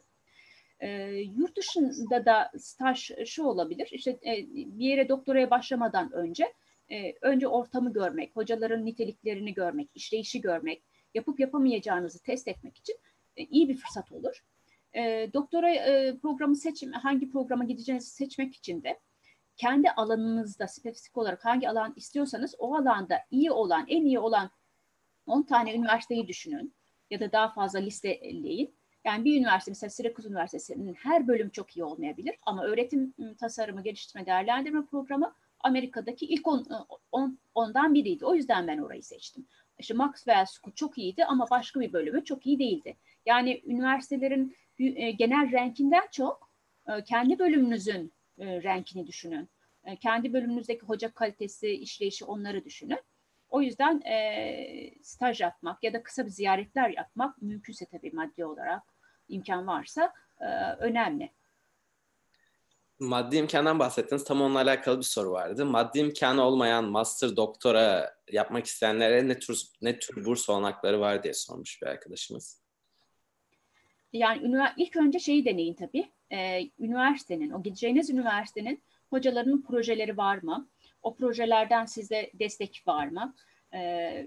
E, 0.80 0.88
yurt 1.36 1.56
dışında 1.56 2.26
da 2.26 2.50
staj 2.58 3.10
şu 3.26 3.44
olabilir. 3.44 3.88
İşte 3.92 4.10
e, 4.10 4.46
bir 4.52 4.86
yere 4.86 5.08
doktoraya 5.08 5.50
başlamadan 5.50 6.12
önce 6.12 6.52
e, 6.90 7.14
önce 7.20 7.48
ortamı 7.48 7.92
görmek, 7.92 8.36
hocaların 8.36 8.86
niteliklerini 8.86 9.54
görmek, 9.54 9.90
işleyişi 9.94 10.40
görmek, 10.40 10.82
yapıp 11.14 11.40
yapamayacağınızı 11.40 12.22
test 12.22 12.48
etmek 12.48 12.76
için 12.76 12.96
e, 13.36 13.44
iyi 13.44 13.68
bir 13.68 13.76
fırsat 13.76 14.12
olur. 14.12 14.44
E, 14.96 15.30
doktora 15.34 15.70
e, 15.70 16.18
programı 16.18 16.56
seçim, 16.56 16.92
hangi 16.92 17.30
programa 17.30 17.64
gideceğinizi 17.64 18.10
seçmek 18.10 18.54
için 18.54 18.82
de 18.82 19.00
kendi 19.56 19.90
alanınızda 19.90 20.68
spesifik 20.68 21.16
olarak 21.16 21.44
hangi 21.44 21.68
alan 21.68 21.92
istiyorsanız 21.96 22.54
o 22.58 22.74
alanda 22.76 23.18
iyi 23.30 23.50
olan, 23.50 23.86
en 23.88 24.04
iyi 24.04 24.18
olan 24.18 24.50
10 25.26 25.42
tane 25.42 25.74
üniversiteyi 25.74 26.28
düşünün 26.28 26.74
ya 27.10 27.20
da 27.20 27.32
daha 27.32 27.48
fazla 27.48 27.78
listeleyin. 27.78 28.74
Yani 29.06 29.24
bir 29.24 29.40
üniversite 29.40 29.70
mesela 29.70 29.90
Syracuse 29.90 30.28
Üniversitesi'nin 30.28 30.94
her 30.94 31.28
bölüm 31.28 31.50
çok 31.50 31.76
iyi 31.76 31.84
olmayabilir 31.84 32.36
ama 32.42 32.64
öğretim 32.64 33.14
ıı, 33.20 33.36
tasarımı, 33.36 33.82
geliştirme, 33.82 34.26
değerlendirme 34.26 34.86
programı 34.86 35.34
Amerika'daki 35.60 36.26
ilk 36.26 36.46
on, 36.48 36.66
ıı, 36.70 36.86
on, 37.12 37.38
ondan 37.54 37.94
biriydi. 37.94 38.24
O 38.24 38.34
yüzden 38.34 38.66
ben 38.66 38.78
orayı 38.78 39.02
seçtim. 39.02 39.46
İşte 39.78 39.94
Maxwell 39.94 40.46
School 40.46 40.74
çok 40.74 40.98
iyiydi 40.98 41.24
ama 41.24 41.46
başka 41.50 41.80
bir 41.80 41.92
bölümü 41.92 42.24
çok 42.24 42.46
iyi 42.46 42.58
değildi. 42.58 42.96
Yani 43.26 43.62
üniversitelerin 43.66 44.56
ıı, 44.80 45.10
genel 45.10 45.52
renkinden 45.52 46.04
çok 46.12 46.50
kendi 47.06 47.38
bölümünüzün 47.38 48.12
e, 48.38 48.62
renkini 48.62 49.06
düşünün. 49.06 49.48
E, 49.84 49.96
kendi 49.96 50.32
bölümünüzdeki 50.32 50.86
hoca 50.86 51.10
kalitesi, 51.10 51.68
işleyişi 51.68 52.24
onları 52.24 52.64
düşünün. 52.64 53.00
O 53.48 53.62
yüzden 53.62 54.00
e, 54.00 54.94
staj 55.02 55.40
yapmak 55.40 55.82
ya 55.84 55.92
da 55.92 56.02
kısa 56.02 56.24
bir 56.24 56.30
ziyaretler 56.30 56.90
yapmak 56.90 57.42
mümkünse 57.42 57.86
tabii 57.86 58.10
maddi 58.10 58.44
olarak 58.44 58.82
imkan 59.28 59.66
varsa 59.66 60.12
e, 60.40 60.46
önemli. 60.78 61.30
Maddi 62.98 63.36
imkandan 63.36 63.78
bahsettiniz. 63.78 64.24
Tam 64.24 64.42
onunla 64.42 64.58
alakalı 64.58 64.98
bir 64.98 65.04
soru 65.04 65.30
vardı. 65.30 65.66
Maddi 65.66 65.98
imkanı 65.98 66.42
olmayan 66.42 66.84
master 66.84 67.36
doktora 67.36 68.14
yapmak 68.32 68.66
isteyenlere 68.66 69.28
ne 69.28 69.38
tür 69.38 69.62
ne 69.82 69.98
tür 69.98 70.24
burs 70.24 70.48
olanakları 70.48 71.00
var 71.00 71.22
diye 71.22 71.34
sormuş 71.34 71.82
bir 71.82 71.86
arkadaşımız. 71.86 72.62
Yani 74.12 74.64
ilk 74.76 74.96
önce 74.96 75.18
şeyi 75.18 75.44
deneyin 75.44 75.74
tabii 75.74 76.10
e, 76.32 76.70
üniversitenin, 76.78 77.50
o 77.50 77.62
gideceğiniz 77.62 78.10
üniversitenin 78.10 78.82
hocalarının 79.10 79.62
projeleri 79.62 80.16
var 80.16 80.42
mı? 80.42 80.68
O 81.02 81.14
projelerden 81.14 81.84
size 81.84 82.30
destek 82.34 82.82
var 82.86 83.06
mı? 83.06 83.34
E, 83.72 83.80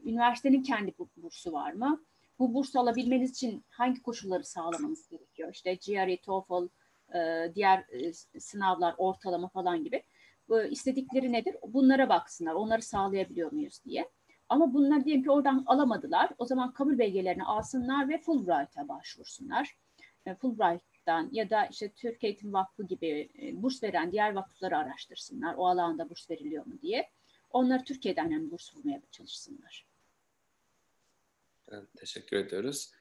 üniversitenin 0.04 0.64
kendi 0.64 0.94
bursu 1.18 1.54
var 1.54 1.74
mı? 1.74 2.04
Bu 2.40 2.54
burs 2.54 2.76
alabilmeniz 2.76 3.32
için 3.32 3.66
hangi 3.70 4.02
koşulları 4.02 4.44
sağlamanız 4.44 5.08
gerekiyor? 5.08 5.50
İşte 5.54 5.74
GRE, 5.74 6.18
TOEFL, 6.22 6.70
e, 7.16 7.52
diğer 7.56 7.86
e, 7.90 8.14
sınavlar, 8.40 8.96
ortalama 8.98 9.48
falan 9.48 9.84
gibi. 9.84 10.04
Bu, 10.50 10.62
istedikleri 10.62 11.32
nedir? 11.32 11.56
Bunlara 11.68 12.10
baksınlar. 12.10 12.54
Onları 12.54 12.82
sağlayabiliyor 12.82 13.52
muyuz 13.52 13.84
diye. 13.86 14.10
Ama 14.50 14.74
bunlar 14.74 15.06
diyelim 15.06 15.24
ki 15.24 15.32
oradan 15.32 15.64
alamadılar. 15.68 16.30
O 16.38 16.46
zaman 16.46 16.74
kabul 16.74 16.98
belgelerini 16.98 17.44
alsınlar 17.44 18.10
ve 18.10 18.18
Fulbright'a 18.18 18.88
başvursunlar. 18.88 19.78
E, 20.26 20.36
Fulbright 20.36 20.90
Vakıf'tan 21.10 21.30
ya 21.32 21.50
da 21.50 21.66
işte 21.66 21.92
Türk 21.92 22.24
Eğitim 22.24 22.54
Vakfı 22.54 22.84
gibi 22.84 23.30
e, 23.42 23.62
burs 23.62 23.84
veren 23.84 24.12
diğer 24.12 24.34
vakıfları 24.34 24.78
araştırsınlar. 24.78 25.56
O 25.58 25.68
alanda 25.68 26.10
burs 26.10 26.30
veriliyor 26.30 26.66
mu 26.66 26.82
diye. 26.82 27.10
Onları 27.50 27.84
Türkiye'den 27.84 28.30
yani 28.30 28.52
burs 28.52 28.76
bulmaya 28.76 29.02
çalışsınlar. 29.12 29.89
Evet, 31.72 31.88
teşekkür 31.98 32.38
ediyoruz. 32.38 32.92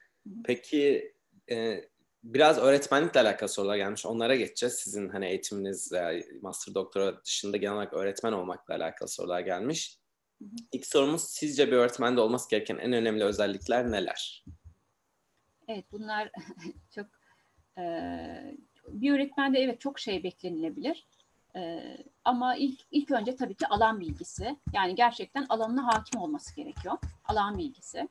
Peki 0.44 1.12
e, 1.50 1.84
biraz 2.24 2.58
öğretmenlikle 2.58 3.20
alakalı 3.20 3.48
sorular 3.48 3.76
gelmiş. 3.76 4.06
Onlara 4.06 4.36
geçeceğiz. 4.36 4.74
Sizin 4.74 5.08
hani 5.08 5.26
eğitiminiz, 5.26 5.92
master 6.42 6.74
doktora 6.74 7.24
dışında 7.24 7.56
genel 7.56 7.74
olarak 7.74 7.92
öğretmen 7.92 8.32
olmakla 8.32 8.74
alakalı 8.74 9.08
sorular 9.08 9.40
gelmiş. 9.40 9.98
İlk 10.72 10.86
sorumuz 10.86 11.22
sizce 11.22 11.66
bir 11.66 11.72
öğretmende 11.72 12.20
olması 12.20 12.50
gereken 12.50 12.78
en 12.78 12.92
önemli 12.92 13.24
özellikler 13.24 13.90
neler? 13.90 14.44
Evet 15.68 15.84
bunlar 15.92 16.30
çok 16.94 17.06
ee, 17.78 18.56
bir 18.88 19.12
öğretmende 19.12 19.58
evet 19.58 19.80
çok 19.80 19.98
şey 19.98 20.22
beklenilebilir. 20.22 21.06
Ee, 21.56 21.96
ama 22.24 22.56
ilk, 22.56 22.80
ilk 22.90 23.10
önce 23.10 23.36
tabii 23.36 23.54
ki 23.54 23.66
alan 23.66 24.00
bilgisi. 24.00 24.56
Yani 24.72 24.94
gerçekten 24.94 25.46
alanına 25.48 25.86
hakim 25.86 26.20
olması 26.20 26.56
gerekiyor. 26.56 26.98
Alan 27.24 27.58
bilgisi. 27.58 28.08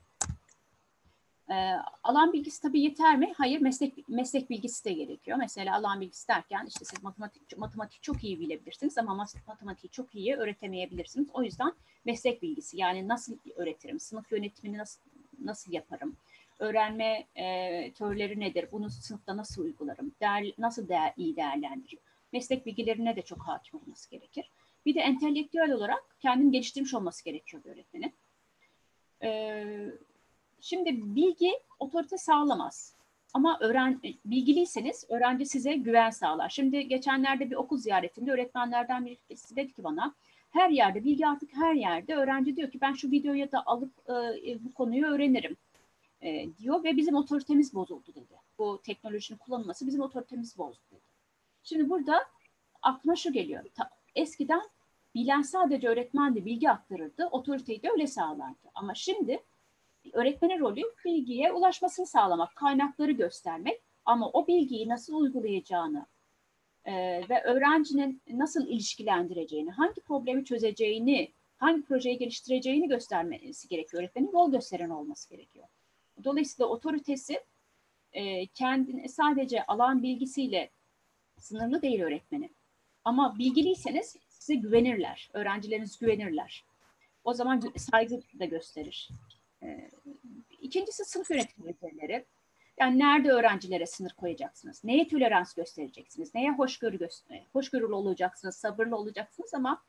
Ee, 1.50 1.74
alan 2.04 2.34
bilgisi 2.34 2.62
tabii 2.62 2.82
yeter 2.82 3.18
mi? 3.18 3.34
Hayır, 3.38 3.62
meslek 3.62 4.10
meslek 4.10 4.50
bilgisi 4.50 4.86
de 4.86 4.94
gerekiyor. 4.94 5.38
Mesela 5.38 5.76
alan 5.76 6.02
bilgisi 6.02 6.28
derken 6.28 6.66
işte 6.68 6.86
siz 6.86 7.04
matematik 7.04 7.58
matematik 7.58 8.04
çok 8.04 8.24
iyi 8.24 8.40
bilebilirsiniz 8.40 8.98
ama 8.98 9.28
matematiği 9.48 9.92
çok 9.92 10.16
iyi 10.16 10.36
öğretemeyebilirsiniz. 10.36 11.28
O 11.34 11.44
yüzden 11.44 11.74
meslek 12.06 12.42
bilgisi 12.42 12.78
yani 12.78 13.08
nasıl 13.08 13.38
öğretirim, 13.56 14.00
sınıf 14.00 14.32
yönetimini 14.32 14.78
nasıl 14.78 15.02
nasıl 15.44 15.72
yaparım, 15.72 16.18
öğrenme 16.60 17.28
e, 17.36 17.92
teorileri 17.92 18.40
nedir? 18.40 18.66
Bunu 18.72 18.90
sınıfta 18.90 19.38
nasıl 19.38 19.64
uygularım? 19.64 20.12
Değer, 20.22 20.54
nasıl 20.58 20.88
değer, 20.88 21.14
iyi 21.18 21.36
değerlendiririm? 21.36 22.00
Meslek 22.34 22.66
bilgilerine 22.66 23.16
de 23.16 23.22
çok 23.22 23.40
hakim 23.42 23.80
olması 23.80 24.10
gerekir. 24.10 24.52
Bir 24.86 24.96
de 24.96 25.00
entelektüel 25.00 25.72
olarak 25.72 26.16
kendini 26.20 26.52
geliştirmiş 26.52 26.94
olması 26.94 27.26
gerekiyor 27.26 27.64
bir 27.64 27.70
öğretmenin. 27.70 28.14
Ee, 29.24 29.92
şimdi 30.62 31.16
bilgi 31.16 31.52
otorite 31.80 32.18
sağlamaz. 32.18 32.98
Ama 33.34 33.58
öğren, 33.62 34.02
bilgiliyseniz 34.26 35.06
öğrenci 35.10 35.46
size 35.46 35.74
güven 35.74 36.10
sağlar. 36.10 36.50
Şimdi 36.50 36.88
geçenlerde 36.88 37.50
bir 37.50 37.56
okul 37.56 37.78
ziyaretinde 37.78 38.32
öğretmenlerden 38.32 39.06
birisi 39.06 39.56
dedi 39.56 39.74
ki 39.74 39.84
bana 39.84 40.14
her 40.52 40.70
yerde 40.70 41.04
bilgi 41.04 41.28
artık 41.28 41.56
her 41.56 41.74
yerde 41.74 42.16
öğrenci 42.16 42.56
diyor 42.56 42.72
ki 42.72 42.82
ben 42.82 42.94
şu 42.94 43.12
videoyu 43.12 43.52
da 43.52 43.66
alıp 43.66 43.92
e, 44.10 44.64
bu 44.64 44.74
konuyu 44.74 45.06
öğrenirim 45.06 45.58
e, 46.22 46.58
diyor 46.58 46.84
ve 46.84 46.98
bizim 46.98 47.16
otoritemiz 47.16 47.74
bozuldu 47.74 48.08
dedi. 48.16 48.36
Bu 48.60 48.82
teknolojinin 48.84 49.38
kullanılması 49.38 49.88
bizim 49.88 50.02
otoritemiz 50.02 50.58
bozdu 50.58 50.82
dedi. 50.92 51.02
Şimdi 51.64 51.90
burada 51.90 52.26
aklıma 52.82 53.16
şu 53.16 53.34
geliyor. 53.34 53.64
Ta, 53.76 53.90
eskiden 54.16 54.62
bilen 55.16 55.42
sadece 55.42 55.90
öğretmen 55.90 56.36
de 56.36 56.46
bilgi 56.46 56.70
aktarırdı, 56.70 57.26
otoriteyi 57.26 57.84
de 57.84 57.90
öyle 57.90 58.08
sağlardı. 58.08 58.68
Ama 58.76 58.94
şimdi 58.94 59.40
öğretmenin 60.14 60.60
rolü 60.60 60.82
bilgiye 61.06 61.52
ulaşmasını 61.52 62.06
sağlamak, 62.06 62.56
kaynakları 62.56 63.12
göstermek 63.12 63.82
ama 64.06 64.30
o 64.30 64.48
bilgiyi 64.48 64.90
nasıl 64.90 65.16
uygulayacağını 65.16 66.06
e, 66.86 66.94
ve 67.30 67.44
öğrencinin 67.44 68.22
nasıl 68.30 68.68
ilişkilendireceğini, 68.68 69.72
hangi 69.72 70.02
problemi 70.02 70.46
çözeceğini, 70.46 71.32
hangi 71.58 71.82
projeyi 71.82 72.18
geliştireceğini 72.18 72.88
göstermesi 72.88 73.68
gerekiyor. 73.68 74.04
Öğretmenin 74.04 74.32
yol 74.32 74.52
gösteren 74.52 74.90
olması 74.90 75.30
gerekiyor. 75.30 75.68
Dolayısıyla 76.24 76.70
otoritesi 76.70 77.40
e, 78.14 78.46
kendini 78.46 79.10
sadece 79.10 79.66
alan 79.66 80.04
bilgisiyle 80.04 80.70
sınırlı 81.38 81.82
değil 81.82 82.02
öğretmenin. 82.02 82.56
Ama 83.04 83.40
bilgiliyseniz 83.40 84.16
size 84.30 84.56
güvenirler, 84.56 85.30
öğrencileriniz 85.34 86.00
güvenirler. 86.00 86.66
O 87.24 87.34
zaman 87.34 87.64
saygı 87.78 88.22
da 88.40 88.46
gösterir. 88.46 89.10
E, 89.64 89.90
ikincisi 90.62 91.06
sınıf 91.06 91.32
yönetim 91.32 91.66
becerileri. 91.66 92.26
Yani 92.80 93.00
nerede 93.00 93.32
öğrencilere 93.32 93.86
sınır 93.86 94.12
koyacaksınız? 94.12 94.84
Neye 94.84 95.08
tolerans 95.08 95.54
göstereceksiniz? 95.54 96.36
Neye 96.36 96.52
hoşgörü 96.52 96.98
göster 96.98 97.44
hoşgörülü 97.54 97.94
olacaksınız, 97.94 98.56
sabırlı 98.56 98.96
olacaksınız 98.96 99.54
ama 99.54 99.84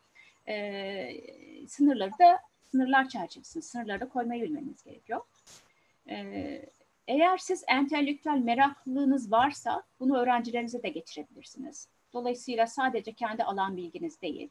e, 0.49 1.67
sınırları 1.69 2.11
da 2.11 2.39
sınırlar 2.71 3.09
çerçevesinde 3.09 3.65
sınırları 3.65 4.01
da 4.01 4.09
koymayı 4.09 4.43
bilmeniz 4.43 4.83
gerekiyor. 4.85 5.21
E, 6.09 6.69
eğer 7.07 7.39
siz 7.39 7.65
entelektüel 7.69 8.39
meraklılığınız 8.39 9.33
varsa 9.33 9.83
bunu 10.01 10.19
öğrencilerinize 10.19 10.83
de 10.83 10.89
getirebilirsiniz. 10.89 11.89
Dolayısıyla 12.13 12.67
sadece 12.67 13.13
kendi 13.13 13.45
alan 13.45 13.77
bilginiz 13.77 14.23
değil, 14.23 14.49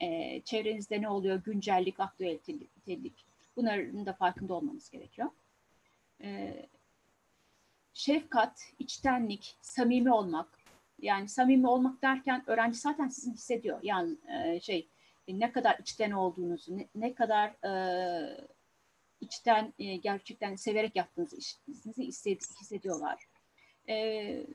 e, 0.00 0.40
çevrenizde 0.40 1.02
ne 1.02 1.08
oluyor, 1.08 1.42
güncellik, 1.44 2.00
aktüelitelik, 2.00 3.26
bunların 3.58 4.06
da 4.06 4.12
farkında 4.12 4.54
olmanız 4.54 4.90
gerekiyor. 4.90 5.28
E, 6.22 6.54
şefkat, 7.94 8.72
içtenlik, 8.78 9.56
samimi 9.60 10.12
olmak, 10.12 10.48
yani 10.98 11.28
samimi 11.28 11.68
olmak 11.68 12.02
derken 12.02 12.42
öğrenci 12.46 12.78
zaten 12.78 13.08
sizin 13.08 13.32
hissediyor. 13.32 13.78
Yani 13.82 14.16
e, 14.28 14.60
şey 14.60 14.88
ne 15.28 15.52
kadar 15.52 15.78
içten 15.78 16.10
olduğunuzu, 16.10 16.78
ne, 16.78 16.86
ne 16.94 17.14
kadar 17.14 17.48
e, 17.48 18.46
içten 19.20 19.72
e, 19.78 19.96
gerçekten 19.96 20.56
severek 20.56 20.96
yaptığınızı 20.96 21.36
hissediyorlar. 21.98 23.28
E, 23.88 24.46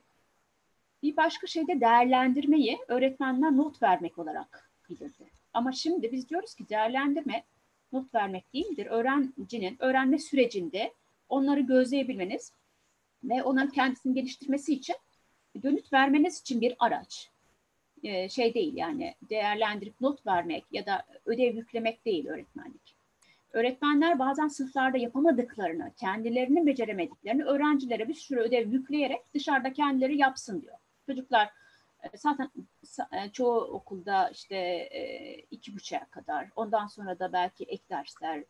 bir 1.03 1.17
başka 1.17 1.47
şey 1.47 1.67
de 1.67 1.81
değerlendirmeyi 1.81 2.79
öğretmenler 2.87 3.57
not 3.57 3.83
vermek 3.83 4.17
olarak 4.17 4.71
bilirdi. 4.89 5.29
Ama 5.53 5.71
şimdi 5.71 6.11
biz 6.11 6.29
diyoruz 6.29 6.55
ki 6.55 6.69
değerlendirme 6.69 7.43
not 7.93 8.15
vermek 8.15 8.53
değildir. 8.53 8.85
Öğrencinin 8.85 9.75
öğrenme 9.79 10.19
sürecinde 10.19 10.93
onları 11.29 11.59
gözleyebilmeniz 11.59 12.51
ve 13.23 13.43
onun 13.43 13.67
kendisini 13.67 14.13
geliştirmesi 14.13 14.73
için 14.73 14.95
dönüt 15.63 15.93
vermeniz 15.93 16.41
için 16.41 16.61
bir 16.61 16.75
araç. 16.79 17.29
Ee, 18.03 18.29
şey 18.29 18.53
değil 18.53 18.73
yani 18.75 19.15
değerlendirip 19.29 20.01
not 20.01 20.27
vermek 20.27 20.65
ya 20.71 20.85
da 20.85 21.05
ödev 21.25 21.55
yüklemek 21.55 22.05
değil 22.05 22.27
öğretmenlik. 22.27 22.95
Öğretmenler 23.53 24.19
bazen 24.19 24.47
sınıflarda 24.47 24.97
yapamadıklarını, 24.97 25.91
kendilerinin 25.97 26.67
beceremediklerini 26.67 27.43
öğrencilere 27.43 28.07
bir 28.07 28.13
sürü 28.13 28.39
ödev 28.39 28.71
yükleyerek 28.71 29.33
dışarıda 29.33 29.73
kendileri 29.73 30.17
yapsın 30.17 30.61
diyor. 30.61 30.75
Çocuklar 31.05 31.49
zaten 32.15 32.51
e, 33.11 33.29
çoğu 33.29 33.61
okulda 33.61 34.29
işte 34.29 34.55
e, 34.55 35.35
iki 35.51 35.75
buçuğa 35.75 36.05
kadar, 36.05 36.49
ondan 36.55 36.87
sonra 36.87 37.19
da 37.19 37.33
belki 37.33 37.63
ek 37.63 37.83
dersler 37.89 38.43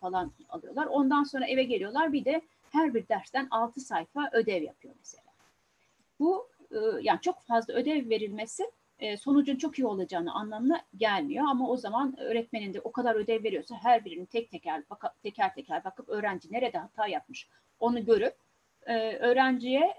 falan 0.00 0.32
alıyorlar. 0.48 0.86
Ondan 0.86 1.24
sonra 1.24 1.46
eve 1.46 1.64
geliyorlar 1.64 2.12
bir 2.12 2.24
de 2.24 2.42
her 2.70 2.94
bir 2.94 3.08
dersten 3.08 3.48
altı 3.50 3.80
sayfa 3.80 4.30
ödev 4.32 4.62
yapıyor 4.62 4.94
mesela. 4.98 5.24
Bu 6.20 6.48
yani 7.00 7.20
çok 7.20 7.42
fazla 7.42 7.74
ödev 7.74 8.10
verilmesi 8.10 8.70
sonucun 9.18 9.56
çok 9.56 9.78
iyi 9.78 9.86
olacağını 9.86 10.34
anlamına 10.34 10.82
gelmiyor 10.96 11.44
ama 11.48 11.70
o 11.70 11.76
zaman 11.76 12.20
öğretmenin 12.20 12.74
de 12.74 12.80
o 12.80 12.92
kadar 12.92 13.14
ödev 13.14 13.44
veriyorsa 13.44 13.74
her 13.82 14.04
birini 14.04 14.26
tek 14.26 14.50
teker 14.50 14.82
teker 15.22 15.54
teker 15.54 15.84
bakıp 15.84 16.08
öğrenci 16.08 16.52
nerede 16.52 16.78
hata 16.78 17.06
yapmış 17.06 17.48
onu 17.80 18.04
görüp 18.04 18.36
öğrenciye 19.20 19.94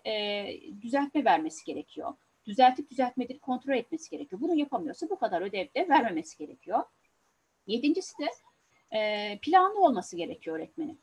düzeltme 0.81 1.25
vermesi 1.25 1.65
gerekiyor 1.65 2.13
düzeltip 2.45 2.89
düzeltmediğini 2.91 3.39
kontrol 3.39 3.73
etmesi 3.73 4.09
gerekiyor. 4.09 4.41
Bunu 4.41 4.55
yapamıyorsa 4.55 5.09
bu 5.09 5.19
kadar 5.19 5.41
ödev 5.41 5.65
de 5.75 5.89
vermemesi 5.89 6.37
gerekiyor. 6.37 6.83
Yedincisi 7.67 8.13
de 8.19 8.29
e, 8.97 9.39
planlı 9.41 9.81
olması 9.81 10.17
gerekiyor 10.17 10.57
öğretmenin. 10.57 10.99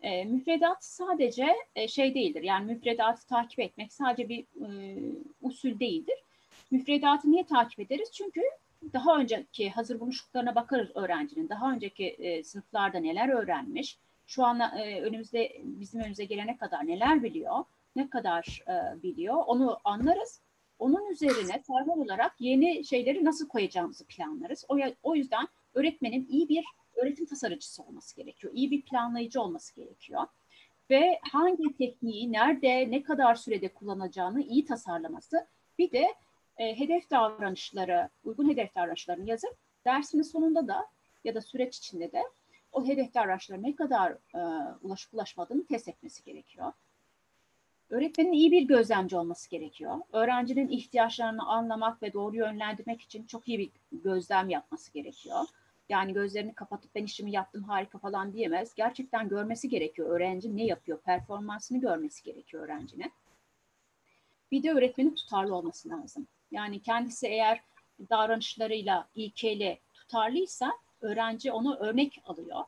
E, 0.00 0.24
müfredat 0.24 0.84
sadece 0.84 1.56
e, 1.74 1.88
şey 1.88 2.14
değildir. 2.14 2.42
Yani 2.42 2.72
müfredatı 2.72 3.26
takip 3.26 3.60
etmek 3.60 3.92
sadece 3.92 4.28
bir 4.28 4.40
e, 4.40 4.98
usul 5.42 5.80
değildir. 5.80 6.16
Müfredatı 6.70 7.30
niye 7.30 7.46
takip 7.46 7.80
ederiz? 7.80 8.10
Çünkü 8.12 8.40
daha 8.92 9.18
önceki 9.18 9.70
hazır 9.70 10.00
buluşluklarına 10.00 10.54
bakarız 10.54 10.90
öğrencinin. 10.94 11.48
Daha 11.48 11.72
önceki 11.72 12.06
e, 12.08 12.44
sınıflarda 12.44 12.98
neler 12.98 13.28
öğrenmiş, 13.28 13.98
şu 14.26 14.44
an 14.44 14.60
e, 14.60 15.00
önümüzde 15.00 15.56
bizim 15.62 16.00
önümüze 16.00 16.24
gelene 16.24 16.56
kadar 16.56 16.86
neler 16.86 17.22
biliyor, 17.22 17.64
ne 17.96 18.10
kadar 18.10 18.62
e, 18.68 19.02
biliyor 19.02 19.42
onu 19.46 19.78
anlarız 19.84 20.40
onun 20.78 21.10
üzerine 21.10 21.62
termal 21.62 21.98
olarak 21.98 22.40
yeni 22.40 22.84
şeyleri 22.84 23.24
nasıl 23.24 23.48
koyacağımızı 23.48 24.06
planlarız. 24.06 24.64
O, 24.68 24.78
o 25.02 25.14
yüzden 25.14 25.48
öğretmenin 25.74 26.26
iyi 26.28 26.48
bir 26.48 26.64
öğretim 26.96 27.26
tasarıcısı 27.26 27.82
olması 27.82 28.16
gerekiyor. 28.16 28.52
İyi 28.56 28.70
bir 28.70 28.82
planlayıcı 28.82 29.40
olması 29.40 29.74
gerekiyor. 29.74 30.26
Ve 30.90 31.20
hangi 31.32 31.76
tekniği 31.76 32.32
nerede, 32.32 32.90
ne 32.90 33.02
kadar 33.02 33.34
sürede 33.34 33.68
kullanacağını 33.68 34.42
iyi 34.42 34.64
tasarlaması. 34.64 35.46
Bir 35.78 35.92
de 35.92 36.14
e, 36.58 36.78
hedef 36.78 37.10
davranışları, 37.10 38.08
uygun 38.24 38.48
hedef 38.48 38.74
davranışlarını 38.74 39.28
yazıp 39.28 39.56
dersinin 39.84 40.22
sonunda 40.22 40.68
da 40.68 40.86
ya 41.24 41.34
da 41.34 41.40
süreç 41.40 41.76
içinde 41.78 42.12
de 42.12 42.22
o 42.72 42.86
hedef 42.86 43.14
davranışlara 43.14 43.60
ne 43.60 43.76
kadar 43.76 44.12
e, 44.12 44.38
ulaşıp 44.82 45.14
ulaşmadığını 45.14 45.66
test 45.66 45.88
etmesi 45.88 46.24
gerekiyor. 46.24 46.72
Öğretmenin 47.94 48.32
iyi 48.32 48.52
bir 48.52 48.62
gözlemci 48.62 49.16
olması 49.16 49.50
gerekiyor. 49.50 49.98
Öğrencinin 50.12 50.68
ihtiyaçlarını 50.68 51.46
anlamak 51.46 52.02
ve 52.02 52.12
doğru 52.12 52.36
yönlendirmek 52.36 53.00
için 53.00 53.26
çok 53.26 53.48
iyi 53.48 53.58
bir 53.58 53.70
gözlem 53.92 54.48
yapması 54.48 54.92
gerekiyor. 54.92 55.44
Yani 55.88 56.12
gözlerini 56.12 56.54
kapatıp 56.54 56.94
ben 56.94 57.04
işimi 57.04 57.32
yaptım 57.32 57.62
harika 57.62 57.98
falan 57.98 58.32
diyemez. 58.32 58.74
Gerçekten 58.74 59.28
görmesi 59.28 59.68
gerekiyor. 59.68 60.08
Öğrenci 60.10 60.56
ne 60.56 60.64
yapıyor? 60.64 61.00
Performansını 61.00 61.80
görmesi 61.80 62.22
gerekiyor 62.22 62.64
öğrencinin. 62.64 63.12
Bir 64.50 64.62
de 64.62 64.72
öğretmenin 64.72 65.14
tutarlı 65.14 65.54
olması 65.54 65.88
lazım. 65.88 66.26
Yani 66.50 66.82
kendisi 66.82 67.26
eğer 67.26 67.60
davranışlarıyla, 68.10 69.08
ilkeyle 69.14 69.78
tutarlıysa 69.94 70.72
öğrenci 71.00 71.52
onu 71.52 71.76
örnek 71.76 72.22
alıyor. 72.24 72.64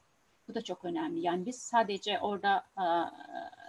Bu 0.49 0.55
da 0.55 0.62
çok 0.62 0.85
önemli. 0.85 1.21
Yani 1.21 1.47
biz 1.47 1.57
sadece 1.57 2.21
orada 2.21 2.67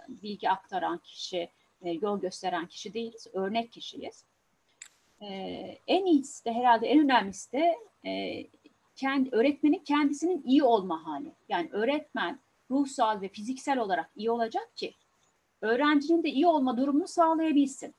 bilgi 0.08 0.50
aktaran 0.50 0.98
kişi, 0.98 1.48
e, 1.82 1.90
yol 1.90 2.20
gösteren 2.20 2.66
kişi 2.66 2.94
değiliz, 2.94 3.26
örnek 3.32 3.72
kişiyiz. 3.72 4.24
E, 5.20 5.26
en 5.86 6.06
iyisi 6.06 6.44
de 6.44 6.52
herhalde 6.52 6.86
en 6.86 7.00
önemlisi 7.00 7.52
de 7.52 7.78
e, 8.06 8.44
kendi, 8.96 9.28
öğretmenin 9.32 9.78
kendisinin 9.84 10.42
iyi 10.46 10.62
olma 10.62 11.06
hali. 11.06 11.32
Yani 11.48 11.68
öğretmen 11.72 12.38
ruhsal 12.70 13.20
ve 13.20 13.28
fiziksel 13.28 13.78
olarak 13.78 14.10
iyi 14.16 14.30
olacak 14.30 14.76
ki 14.76 14.94
öğrencinin 15.60 16.22
de 16.22 16.28
iyi 16.28 16.46
olma 16.46 16.76
durumunu 16.76 17.08
sağlayabilsin. 17.08 17.94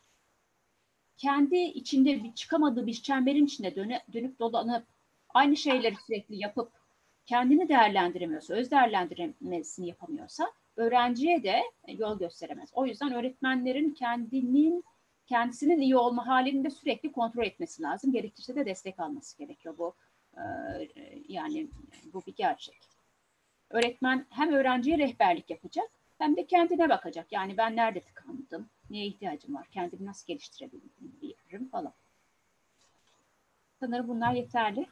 Kendi 1.18 1.58
içinde 1.58 2.24
bir 2.24 2.34
çıkamadığı 2.34 2.88
bir 2.88 2.94
çemberin 2.94 3.46
içinde 3.46 3.76
dönüp, 4.14 4.40
dolanıp 4.40 4.84
aynı 5.30 5.58
şeyleri 5.58 5.96
sürekli 6.08 6.42
yapıp 6.42 6.72
kendini 7.26 7.70
değerlendiremiyorsa, 7.70 8.54
öz 8.54 8.72
değerlendirmesini 8.72 9.88
yapamıyorsa 9.88 10.52
öğrenciye 10.80 11.44
de 11.44 11.62
yol 11.88 12.20
gösteremez. 12.20 12.70
O 12.74 12.86
yüzden 12.86 13.14
öğretmenlerin 13.14 13.92
kendinin 13.94 14.84
kendisinin 15.28 15.82
iyi 15.82 15.98
olma 15.98 16.28
halini 16.28 16.64
de 16.64 16.70
sürekli 16.70 17.12
kontrol 17.12 17.44
etmesi 17.44 17.82
lazım. 17.82 18.12
Gerekirse 18.12 18.56
de 18.56 18.66
destek 18.66 19.00
alması 19.00 19.38
gerekiyor. 19.38 19.78
Bu 19.78 19.96
e, 20.38 20.44
yani 21.28 21.68
bu 22.14 22.22
bir 22.28 22.36
gerçek. 22.36 22.80
Öğretmen 23.70 24.26
hem 24.30 24.54
öğrenciye 24.54 24.98
rehberlik 24.98 25.50
yapacak 25.50 25.90
hem 26.18 26.38
de 26.38 26.48
kendine 26.48 26.90
bakacak. 26.90 27.32
Yani 27.32 27.58
ben 27.58 27.76
nerede 27.76 28.02
tıkandım, 28.02 28.70
neye 28.90 29.06
ihtiyacım 29.06 29.56
var, 29.56 29.68
kendimi 29.72 30.06
nasıl 30.06 30.28
geliştirebilirim 30.28 31.70
falan. 31.72 31.94
Sanırım 33.80 34.08
bunlar 34.08 34.34
yeterli. 34.34 34.86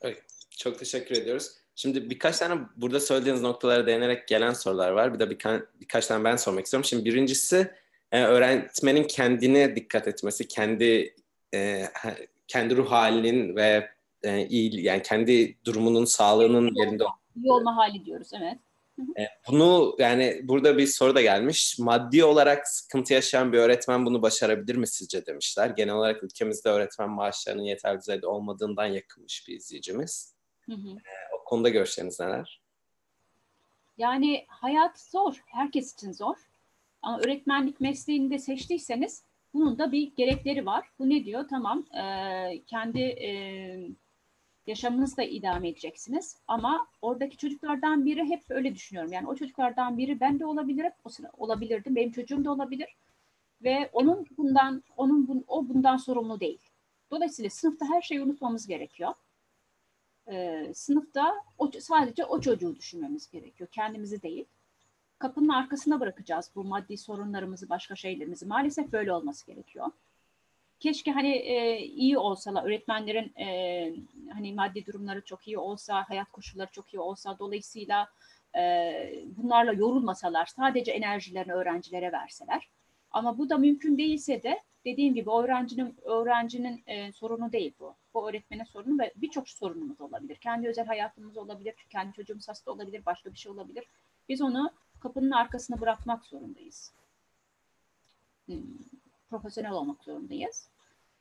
Evet, 0.00 0.24
çok 0.50 0.78
teşekkür 0.78 1.16
ediyoruz. 1.16 1.63
Şimdi 1.76 2.10
birkaç 2.10 2.38
tane 2.38 2.60
burada 2.76 3.00
söylediğiniz 3.00 3.42
noktalara 3.42 3.86
değinerek 3.86 4.28
gelen 4.28 4.52
sorular 4.52 4.90
var. 4.90 5.14
Bir 5.14 5.18
de 5.18 5.30
birka, 5.30 5.62
birkaç 5.80 6.06
tane 6.06 6.24
ben 6.24 6.36
sormak 6.36 6.64
istiyorum. 6.64 6.84
Şimdi 6.84 7.04
birincisi 7.04 7.70
e, 8.12 8.24
öğretmenin 8.24 9.04
kendine 9.04 9.76
dikkat 9.76 10.08
etmesi, 10.08 10.48
kendi 10.48 11.14
e, 11.54 11.84
kendi 12.48 12.76
ruh 12.76 12.90
halinin 12.90 13.56
ve 13.56 13.90
e, 14.22 14.46
iyi 14.46 14.82
yani 14.82 15.02
kendi 15.02 15.56
durumunun 15.64 16.04
sağlığının 16.04 16.74
iyi 16.74 16.78
yerinde 16.78 17.04
iyi 17.36 17.52
olma 17.52 17.76
hali 17.76 18.04
diyoruz 18.04 18.30
evet. 18.36 18.58
E, 19.18 19.22
bunu 19.48 19.96
yani 19.98 20.40
burada 20.44 20.78
bir 20.78 20.86
soru 20.86 21.14
da 21.14 21.22
gelmiş. 21.22 21.78
Maddi 21.78 22.24
olarak 22.24 22.68
sıkıntı 22.68 23.14
yaşayan 23.14 23.52
bir 23.52 23.58
öğretmen 23.58 24.06
bunu 24.06 24.22
başarabilir 24.22 24.76
mi 24.76 24.86
sizce 24.86 25.26
demişler. 25.26 25.70
Genel 25.70 25.94
olarak 25.94 26.22
ülkemizde 26.22 26.68
öğretmen 26.68 27.10
maaşlarının 27.10 27.62
yeterli 27.62 27.98
düzeyde 27.98 28.26
olmadığından 28.26 28.86
yakınmış 28.86 29.48
bir 29.48 29.54
izleyicimiz. 29.56 30.34
Hı 30.66 30.72
hı. 30.72 30.88
E, 30.88 31.14
konuda 31.44 31.68
görüşleriniz 31.68 32.20
neler? 32.20 32.60
Yani 33.98 34.44
hayat 34.48 35.00
zor. 35.00 35.42
Herkes 35.46 35.94
için 35.94 36.12
zor. 36.12 36.36
Ama 37.02 37.18
öğretmenlik 37.18 37.80
mesleğini 37.80 38.30
de 38.30 38.38
seçtiyseniz 38.38 39.22
bunun 39.54 39.78
da 39.78 39.92
bir 39.92 40.12
gerekleri 40.16 40.66
var. 40.66 40.88
Bu 40.98 41.10
ne 41.10 41.24
diyor? 41.24 41.48
Tamam 41.50 41.84
e, 41.94 42.62
kendi 42.66 43.00
e, 43.00 43.30
yaşamınızı 44.66 45.16
da 45.16 45.22
idame 45.22 45.68
edeceksiniz. 45.68 46.36
Ama 46.48 46.86
oradaki 47.02 47.36
çocuklardan 47.36 48.06
biri 48.06 48.24
hep 48.24 48.42
öyle 48.48 48.74
düşünüyorum. 48.74 49.12
Yani 49.12 49.28
o 49.28 49.34
çocuklardan 49.34 49.98
biri 49.98 50.20
ben 50.20 50.40
de 50.40 50.46
olabilirim. 50.46 50.92
O 51.04 51.08
sıra 51.08 51.30
olabilirdim. 51.36 51.96
Benim 51.96 52.12
çocuğum 52.12 52.44
da 52.44 52.52
olabilir. 52.52 52.96
Ve 53.62 53.90
onun 53.92 54.26
bundan 54.36 54.82
onun 54.96 55.28
bun, 55.28 55.44
o 55.48 55.68
bundan 55.68 55.96
sorumlu 55.96 56.40
değil. 56.40 56.60
Dolayısıyla 57.10 57.50
sınıfta 57.50 57.86
her 57.86 58.02
şeyi 58.02 58.22
unutmamız 58.22 58.66
gerekiyor. 58.66 59.14
Ee, 60.28 60.72
sınıfta 60.74 61.34
o, 61.58 61.70
sadece 61.80 62.24
o 62.24 62.40
çocuğu 62.40 62.76
düşünmemiz 62.76 63.30
gerekiyor. 63.30 63.68
Kendimizi 63.72 64.22
değil. 64.22 64.44
Kapının 65.18 65.48
arkasına 65.48 66.00
bırakacağız 66.00 66.50
bu 66.54 66.64
maddi 66.64 66.98
sorunlarımızı, 66.98 67.68
başka 67.68 67.96
şeylerimizi. 67.96 68.46
Maalesef 68.46 68.92
böyle 68.92 69.12
olması 69.12 69.46
gerekiyor 69.46 69.90
keşke 70.84 71.12
hani 71.12 71.30
e, 71.30 71.78
iyi 71.78 72.18
olsalar 72.18 72.64
öğretmenlerin 72.64 73.38
e, 73.38 73.46
hani 74.32 74.52
maddi 74.52 74.86
durumları 74.86 75.24
çok 75.24 75.48
iyi 75.48 75.58
olsa 75.58 76.04
hayat 76.08 76.30
koşulları 76.32 76.70
çok 76.72 76.94
iyi 76.94 77.00
olsa 77.00 77.38
dolayısıyla 77.38 78.08
e, 78.56 78.62
bunlarla 79.36 79.72
yorulmasalar 79.72 80.46
sadece 80.46 80.92
enerjilerini 80.92 81.52
öğrencilere 81.52 82.12
verseler 82.12 82.68
ama 83.10 83.38
bu 83.38 83.50
da 83.50 83.58
mümkün 83.58 83.98
değilse 83.98 84.42
de 84.42 84.60
dediğim 84.84 85.14
gibi 85.14 85.30
öğrencinin 85.30 85.96
öğrencinin 86.02 86.82
e, 86.86 87.12
sorunu 87.12 87.52
değil 87.52 87.72
bu. 87.80 87.94
Bu 88.14 88.28
öğretmenin 88.28 88.64
sorunu 88.64 88.98
ve 88.98 89.12
birçok 89.16 89.48
sorunumuz 89.48 90.00
olabilir. 90.00 90.36
Kendi 90.36 90.68
özel 90.68 90.86
hayatımız 90.86 91.36
olabilir, 91.36 91.74
kendi 91.90 92.12
çocuğumuz 92.12 92.48
hasta 92.48 92.72
olabilir, 92.72 93.06
başka 93.06 93.32
bir 93.32 93.38
şey 93.38 93.52
olabilir. 93.52 93.84
Biz 94.28 94.42
onu 94.42 94.70
kapının 95.00 95.30
arkasına 95.30 95.80
bırakmak 95.80 96.24
zorundayız. 96.24 96.92
Hmm, 98.46 98.62
profesyonel 99.30 99.72
olmak 99.72 100.04
zorundayız. 100.04 100.68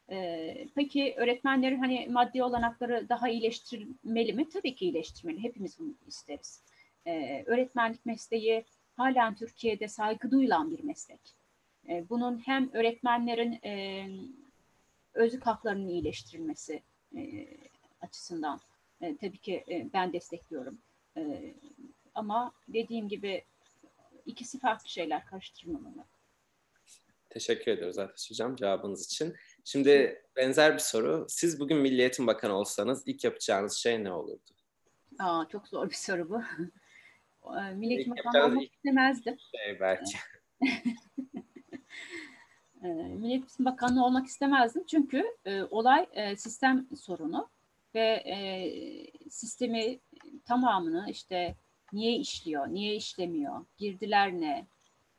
Ee, 0.09 0.67
peki 0.75 1.13
öğretmenlerin 1.17 1.79
hani 1.79 2.07
maddi 2.11 2.43
olanakları 2.43 3.09
daha 3.09 3.29
iyileştirmeli 3.29 4.33
mi? 4.33 4.49
Tabii 4.49 4.75
ki 4.75 4.85
iyileştirmeli. 4.85 5.43
Hepimiz 5.43 5.79
bunu 5.79 5.93
isteriz. 6.07 6.61
Ee, 7.07 7.43
öğretmenlik 7.47 8.05
mesleği 8.05 8.65
halen 8.97 9.35
Türkiye'de 9.35 9.87
saygı 9.87 10.31
duyulan 10.31 10.71
bir 10.71 10.83
meslek. 10.83 11.42
Ee, 11.89 12.09
bunun 12.09 12.37
hem 12.37 12.73
öğretmenlerin 12.73 13.59
e, 13.65 14.05
özlük 15.13 15.45
haklarının 15.45 15.87
iyileştirilmesi 15.87 16.83
e, 17.15 17.47
açısından 18.01 18.61
e, 19.01 19.17
tabii 19.17 19.37
ki 19.37 19.63
e, 19.69 19.87
ben 19.93 20.13
destekliyorum. 20.13 20.77
E, 21.17 21.53
ama 22.15 22.53
dediğim 22.67 23.07
gibi 23.07 23.43
ikisi 24.25 24.59
farklı 24.59 24.89
şeyler 24.89 25.25
karıştırmamalı. 25.25 26.05
Teşekkür 27.29 27.71
ediyoruz 27.71 27.97
Ateş 27.97 28.31
Hocam 28.31 28.55
cevabınız 28.55 29.05
için. 29.05 29.35
Şimdi 29.63 30.23
benzer 30.35 30.73
bir 30.73 30.79
soru. 30.79 31.25
Siz 31.29 31.59
bugün 31.59 31.77
Milli 31.77 32.01
Eğitim 32.01 32.27
Bakanı 32.27 32.53
olsanız 32.53 33.03
ilk 33.05 33.23
yapacağınız 33.23 33.73
şey 33.73 34.03
ne 34.03 34.11
olurdu? 34.11 34.51
Aa, 35.19 35.45
çok 35.51 35.67
zor 35.67 35.89
bir 35.89 35.95
soru 35.95 36.29
bu. 36.29 36.41
Milli 37.73 37.93
Eğitim 37.93 38.15
Bakanı 38.17 38.45
olmak 38.45 38.63
istemezdim. 38.63 39.37
Şey 39.51 39.79
belki. 39.79 40.17
Milli 42.87 43.31
Eğitim 43.31 43.65
Bakanı 43.65 44.05
olmak 44.05 44.27
istemezdim. 44.27 44.83
Çünkü 44.87 45.23
e, 45.45 45.63
olay 45.63 46.05
e, 46.13 46.35
sistem 46.35 46.87
sorunu 47.01 47.49
ve 47.95 48.23
e, 48.25 48.37
sistemi 49.29 49.99
tamamını 50.45 51.05
işte 51.09 51.55
niye 51.93 52.15
işliyor, 52.15 52.67
niye 52.67 52.95
işlemiyor, 52.95 53.65
girdiler 53.77 54.31
ne, 54.31 54.65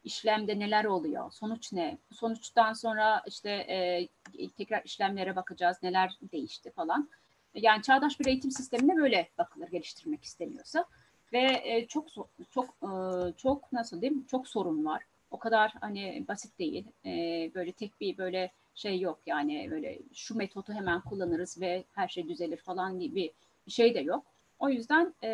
işlemde 0.05 0.59
neler 0.59 0.85
oluyor, 0.85 1.31
sonuç 1.33 1.72
ne? 1.72 1.98
Bu 2.11 2.14
sonuçtan 2.14 2.72
sonra 2.72 3.22
işte 3.27 3.50
e, 3.50 4.09
tekrar 4.48 4.83
işlemlere 4.85 5.37
bakacağız, 5.37 5.77
neler 5.83 6.18
değişti 6.33 6.70
falan. 6.70 7.09
Yani 7.55 7.83
çağdaş 7.83 8.20
bir 8.20 8.27
eğitim 8.27 8.50
sistemine 8.50 8.96
böyle 8.96 9.29
bakılır 9.38 9.68
geliştirmek 9.68 10.24
isteniyorsa 10.24 10.85
ve 11.33 11.62
e, 11.64 11.87
çok 11.87 12.09
çok 12.50 12.64
e, 12.83 12.88
çok 13.37 13.72
nasıl 13.72 14.00
diyeyim 14.00 14.27
çok 14.27 14.48
sorun 14.48 14.85
var. 14.85 15.03
O 15.34 15.38
kadar 15.38 15.72
hani 15.80 16.24
basit 16.28 16.58
değil. 16.58 16.84
E, 17.04 17.10
böyle 17.54 17.72
tek 17.72 18.00
bir 18.00 18.18
böyle 18.18 18.52
şey 18.74 19.00
yok 19.00 19.20
yani 19.26 19.68
böyle 19.70 19.98
şu 20.12 20.36
metodu 20.36 20.72
hemen 20.72 21.00
kullanırız 21.00 21.60
ve 21.60 21.84
her 21.92 22.08
şey 22.08 22.28
düzelir 22.28 22.56
falan 22.56 23.00
gibi 23.00 23.32
bir 23.66 23.72
şey 23.72 23.94
de 23.94 24.00
yok. 24.00 24.24
O 24.58 24.68
yüzden 24.68 25.14
e, 25.22 25.30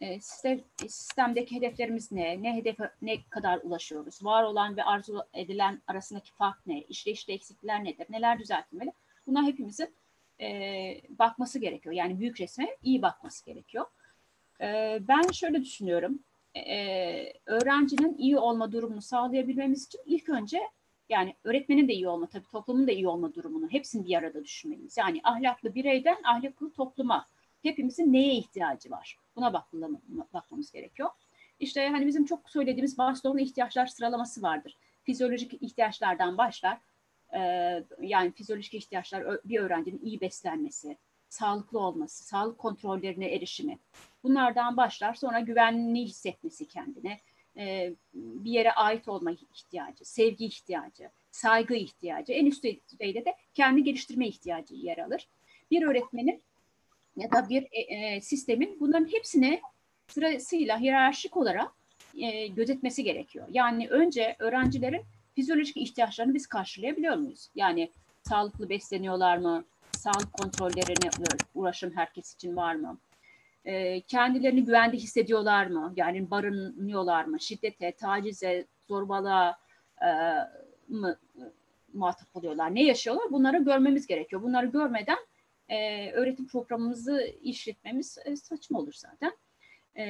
e, 0.00 0.20
sistem, 0.20 0.60
sistemdeki 0.78 1.56
hedeflerimiz 1.56 2.12
ne? 2.12 2.42
Ne 2.42 2.56
hedefe 2.56 2.90
ne 3.02 3.22
kadar 3.30 3.60
ulaşıyoruz? 3.62 4.24
Var 4.24 4.42
olan 4.42 4.76
ve 4.76 4.84
arzu 4.84 5.24
edilen 5.34 5.82
arasındaki 5.86 6.32
fark 6.32 6.66
ne? 6.66 6.82
İşleyişte 6.82 7.32
eksiklikler 7.32 7.84
nedir? 7.84 8.06
Neler 8.10 8.38
düzeltilmeli? 8.38 8.92
Buna 9.26 9.42
hepimizin 9.46 9.94
e, 10.40 11.00
bakması 11.08 11.58
gerekiyor. 11.58 11.94
Yani 11.94 12.20
büyük 12.20 12.40
resme 12.40 12.76
iyi 12.82 13.02
bakması 13.02 13.44
gerekiyor. 13.44 13.86
E, 14.60 14.98
ben 15.00 15.32
şöyle 15.32 15.62
düşünüyorum. 15.62 16.18
E, 16.56 17.32
öğrencinin 17.46 18.18
iyi 18.18 18.38
olma 18.38 18.72
durumunu 18.72 19.02
sağlayabilmemiz 19.02 19.86
için 19.86 20.00
ilk 20.06 20.28
önce 20.28 20.60
yani 21.08 21.34
öğretmenin 21.44 21.88
de 21.88 21.92
iyi 21.92 22.08
olma, 22.08 22.26
tabii 22.26 22.48
toplumun 22.52 22.86
da 22.86 22.92
iyi 22.92 23.08
olma 23.08 23.34
durumunu 23.34 23.68
hepsini 23.68 24.06
bir 24.06 24.14
arada 24.18 24.44
düşünmeliyiz. 24.44 24.96
Yani 24.96 25.20
ahlaklı 25.24 25.74
bireyden 25.74 26.16
ahlaklı 26.24 26.72
topluma 26.72 27.26
hepimizin 27.62 28.12
neye 28.12 28.34
ihtiyacı 28.34 28.90
var? 28.90 29.18
Buna 29.36 29.64
bakmamız 30.32 30.72
gerekiyor. 30.72 31.10
İşte 31.60 31.88
hani 31.88 32.06
bizim 32.06 32.24
çok 32.24 32.50
söylediğimiz 32.50 32.98
Maslow'un 32.98 33.44
ihtiyaçlar 33.44 33.86
sıralaması 33.86 34.42
vardır. 34.42 34.76
Fizyolojik 35.02 35.62
ihtiyaçlardan 35.62 36.38
başlar. 36.38 36.78
Ee, 37.34 37.84
yani 38.00 38.32
fizyolojik 38.32 38.74
ihtiyaçlar 38.74 39.24
bir 39.44 39.58
öğrencinin 39.58 40.00
iyi 40.02 40.20
beslenmesi, 40.20 40.96
sağlıklı 41.28 41.78
olması, 41.78 42.24
sağlık 42.24 42.58
kontrollerine 42.58 43.26
erişimi. 43.26 43.78
Bunlardan 44.24 44.76
başlar. 44.76 45.14
Sonra 45.14 45.40
güvenli 45.40 46.02
hissetmesi 46.02 46.68
kendine, 46.68 47.18
e, 47.56 47.92
bir 48.14 48.50
yere 48.50 48.72
ait 48.72 49.08
olma 49.08 49.30
ihtiyacı, 49.30 50.04
sevgi 50.04 50.44
ihtiyacı, 50.44 51.10
saygı 51.30 51.74
ihtiyacı. 51.74 52.32
En 52.32 52.46
üst 52.46 52.64
düzeyde 52.92 53.24
de 53.24 53.34
kendi 53.54 53.82
geliştirme 53.84 54.28
ihtiyacı 54.28 54.74
yer 54.74 54.98
alır. 54.98 55.28
Bir 55.70 55.82
öğretmenin 55.82 56.42
ya 57.16 57.32
da 57.32 57.48
bir 57.48 57.66
e, 57.72 57.80
e, 57.80 58.20
sistemin 58.20 58.76
bunların 58.80 59.12
hepsine 59.12 59.60
sırasıyla 60.08 60.80
hiyerarşik 60.80 61.36
olarak 61.36 61.70
gözetmesi 62.56 63.04
gerekiyor. 63.04 63.46
Yani 63.50 63.88
önce 63.88 64.36
öğrencilerin 64.38 65.02
fizyolojik 65.34 65.76
ihtiyaçlarını 65.76 66.34
biz 66.34 66.46
karşılayabiliyor 66.46 67.16
muyuz? 67.16 67.48
Yani 67.54 67.90
sağlıklı 68.22 68.68
besleniyorlar 68.68 69.36
mı? 69.36 69.64
Sağlık 69.92 70.32
kontrollerine 70.32 71.10
uğraşım 71.54 71.92
herkes 71.96 72.34
için 72.34 72.56
var 72.56 72.74
mı? 72.74 72.98
E, 73.64 74.00
kendilerini 74.00 74.64
güvende 74.64 74.96
hissediyorlar 74.96 75.66
mı? 75.66 75.92
Yani 75.96 76.30
barınıyorlar 76.30 77.24
mı? 77.24 77.40
Şiddete, 77.40 77.92
tacize, 77.92 78.66
zorbalığa 78.88 79.58
e, 80.02 80.08
mı 80.88 81.18
muhatap 81.94 82.36
oluyorlar? 82.36 82.74
Ne 82.74 82.84
yaşıyorlar? 82.84 83.32
Bunları 83.32 83.58
görmemiz 83.58 84.06
gerekiyor. 84.06 84.42
Bunları 84.42 84.66
görmeden 84.66 85.18
e, 85.68 86.10
öğretim 86.10 86.46
programımızı 86.46 87.34
işletmemiz 87.42 88.18
e, 88.24 88.36
saçma 88.36 88.78
olur 88.78 88.92
zaten. 88.92 89.32
E, 89.94 90.04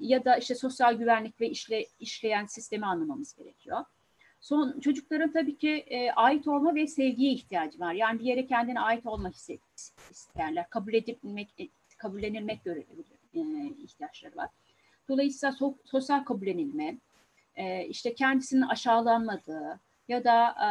ya 0.00 0.24
da 0.24 0.36
işte 0.36 0.54
sosyal 0.54 0.94
güvenlik 0.94 1.40
ve 1.40 1.50
işle, 1.50 1.86
işleyen 2.00 2.46
sistemi 2.46 2.86
anlamamız 2.86 3.34
gerekiyor. 3.36 3.84
Son 4.40 4.80
çocukların 4.80 5.32
tabii 5.32 5.56
ki 5.56 5.70
e, 5.70 6.10
ait 6.10 6.48
olma 6.48 6.74
ve 6.74 6.86
sevgiye 6.86 7.32
ihtiyacı 7.32 7.80
var. 7.80 7.92
Yani 7.92 8.18
bir 8.18 8.24
yere 8.24 8.46
kendine 8.46 8.80
ait 8.80 9.06
olmak 9.06 9.34
isterler. 10.10 10.70
Kabul 10.70 10.94
edilmek, 10.94 11.48
kabullenilmek 11.96 12.60
e, 13.34 13.40
ihtiyaçları 13.78 14.36
var. 14.36 14.50
Dolayısıyla 15.08 15.52
so, 15.52 15.74
sosyal 15.84 16.24
kabullenilme, 16.24 16.98
e, 17.56 17.84
işte 17.86 18.14
kendisinin 18.14 18.62
aşağılanmadığı 18.62 19.80
ya 20.08 20.24
da 20.24 20.48
e, 20.48 20.68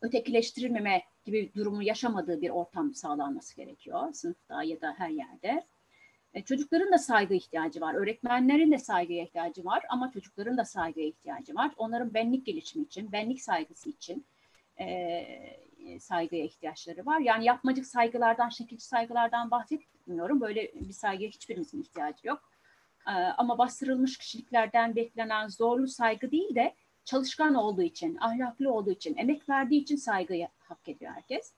ötekileştirilmeme 0.00 1.02
gibi 1.24 1.50
durumu 1.56 1.82
yaşamadığı 1.82 2.40
bir 2.40 2.50
ortam 2.50 2.94
sağlanması 2.94 3.56
gerekiyor 3.56 4.12
sınıfta 4.12 4.62
ya 4.62 4.80
da 4.80 4.94
her 4.98 5.10
yerde. 5.10 5.66
E, 6.34 6.42
çocukların 6.42 6.92
da 6.92 6.98
saygı 6.98 7.34
ihtiyacı 7.34 7.80
var, 7.80 7.94
öğretmenlerin 7.94 8.72
de 8.72 8.78
saygıya 8.78 9.24
ihtiyacı 9.24 9.64
var 9.64 9.82
ama 9.88 10.10
çocukların 10.12 10.56
da 10.56 10.64
saygıya 10.64 11.06
ihtiyacı 11.06 11.54
var. 11.54 11.70
Onların 11.76 12.14
benlik 12.14 12.46
gelişimi 12.46 12.84
için, 12.84 13.12
benlik 13.12 13.42
saygısı 13.42 13.90
için 13.90 14.26
e, 14.80 14.86
saygıya 16.00 16.44
ihtiyaçları 16.44 17.06
var. 17.06 17.20
Yani 17.20 17.44
yapmacık 17.44 17.86
saygılardan, 17.86 18.48
şekilci 18.48 18.84
saygılardan 18.84 19.50
bahsetmiyorum. 19.50 20.40
Böyle 20.40 20.72
bir 20.74 20.92
saygıya 20.92 21.30
hiçbirimizin 21.30 21.82
ihtiyacı 21.82 22.28
yok. 22.28 22.50
Ee, 23.06 23.10
ama 23.10 23.58
bastırılmış 23.58 24.18
kişiliklerden 24.18 24.96
beklenen 24.96 25.48
zorlu 25.48 25.88
saygı 25.88 26.30
değil 26.30 26.54
de 26.54 26.74
çalışkan 27.04 27.54
olduğu 27.54 27.82
için, 27.82 28.16
ahlaklı 28.20 28.72
olduğu 28.72 28.90
için, 28.90 29.16
emek 29.16 29.48
verdiği 29.48 29.82
için 29.82 29.96
saygıyı 29.96 30.48
hak 30.58 30.88
ediyor 30.88 31.12
herkes. 31.14 31.52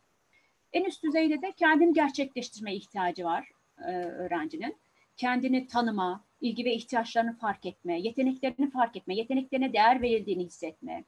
En 0.72 0.84
üst 0.84 1.02
düzeyde 1.02 1.42
de 1.42 1.52
kendini 1.52 1.92
gerçekleştirmeye 1.92 2.76
ihtiyacı 2.76 3.24
var 3.24 3.50
e, 3.78 3.92
öğrencinin. 3.92 4.76
Kendini 5.16 5.66
tanıma, 5.66 6.24
ilgi 6.40 6.64
ve 6.64 6.74
ihtiyaçlarını 6.74 7.36
fark 7.38 7.66
etme, 7.66 8.00
yeteneklerini 8.00 8.70
fark 8.70 8.96
etme, 8.96 9.14
yeteneklerine 9.14 9.72
değer 9.72 10.02
verildiğini 10.02 10.44
hissetme, 10.44 11.04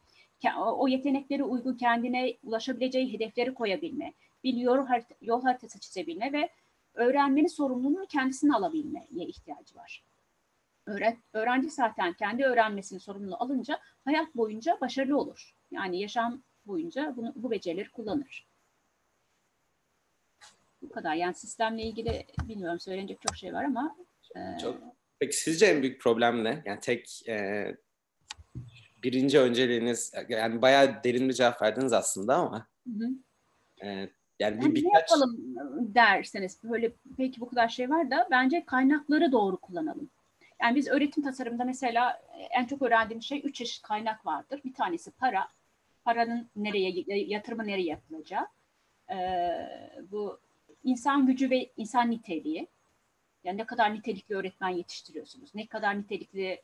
o 0.56 0.88
yetenekleri 0.88 1.44
uygun 1.44 1.76
kendine 1.76 2.36
ulaşabileceği 2.42 3.12
hedefleri 3.12 3.54
koyabilme, 3.54 4.12
bir 4.44 4.54
yol, 4.54 4.86
harita, 4.86 5.14
yol 5.20 5.42
haritası 5.42 5.80
çizebilme 5.80 6.32
ve 6.32 6.48
öğrenmenin 6.94 7.46
sorumluluğunu 7.46 8.06
kendisine 8.06 8.54
alabilmeye 8.54 9.26
ihtiyacı 9.26 9.76
var. 9.76 10.04
Öğrenci 11.32 11.70
zaten 11.70 12.12
kendi 12.12 12.44
öğrenmesini 12.44 13.00
sorumluluğu 13.00 13.36
alınca 13.40 13.78
hayat 14.04 14.34
boyunca 14.34 14.78
başarılı 14.80 15.18
olur. 15.18 15.54
Yani 15.70 16.00
yaşam 16.00 16.42
boyunca 16.66 17.14
bunu, 17.16 17.32
bu 17.36 17.50
becerileri 17.50 17.90
kullanır. 17.90 18.46
Bu 20.82 20.88
kadar. 20.88 21.14
Yani 21.14 21.34
sistemle 21.34 21.82
ilgili 21.82 22.26
bilmiyorum 22.48 22.80
söylenecek 22.80 23.20
çok 23.20 23.36
şey 23.36 23.52
var 23.52 23.64
ama. 23.64 23.96
E... 24.36 24.58
Çok. 24.62 24.78
Peki 25.18 25.36
sizce 25.36 25.66
en 25.66 25.82
büyük 25.82 26.00
problem 26.00 26.44
ne? 26.44 26.62
Yani 26.64 26.80
tek 26.80 27.28
e, 27.28 27.66
birinci 29.02 29.40
önceliğiniz 29.40 30.12
yani 30.28 30.62
bayağı 30.62 31.04
derin 31.04 31.28
bir 31.28 31.34
cevap 31.34 31.62
verdiniz 31.62 31.92
aslında 31.92 32.36
ama. 32.36 32.66
Hı 32.86 33.04
hı. 33.04 33.10
E, 33.86 34.08
yani 34.38 34.58
bir, 34.60 34.62
yani 34.62 34.74
birkaç... 34.74 34.92
Ne 34.92 34.98
yapalım 34.98 35.36
derseniz 35.94 36.58
böyle 36.64 36.92
peki 37.16 37.40
bu 37.40 37.48
kadar 37.48 37.68
şey 37.68 37.90
var 37.90 38.10
da 38.10 38.28
bence 38.30 38.64
kaynakları 38.64 39.32
doğru 39.32 39.56
kullanalım. 39.56 40.10
Yani 40.60 40.76
biz 40.76 40.88
öğretim 40.88 41.22
tasarımında 41.22 41.64
mesela 41.64 42.22
en 42.50 42.66
çok 42.66 42.82
öğrendiğimiz 42.82 43.24
şey 43.24 43.42
üç 43.44 43.54
çeşit 43.54 43.82
kaynak 43.82 44.26
vardır. 44.26 44.60
Bir 44.64 44.74
tanesi 44.74 45.10
para. 45.10 45.48
Paranın 46.04 46.48
nereye, 46.56 47.04
yatırımı 47.06 47.66
nereye 47.66 47.86
yapılacağı. 47.86 48.46
Ee, 49.10 49.68
bu 50.10 50.40
insan 50.84 51.26
gücü 51.26 51.50
ve 51.50 51.70
insan 51.76 52.10
niteliği. 52.10 52.68
Yani 53.44 53.58
ne 53.58 53.66
kadar 53.66 53.94
nitelikli 53.94 54.34
öğretmen 54.34 54.68
yetiştiriyorsunuz, 54.68 55.54
ne 55.54 55.66
kadar 55.66 55.98
nitelikli 55.98 56.62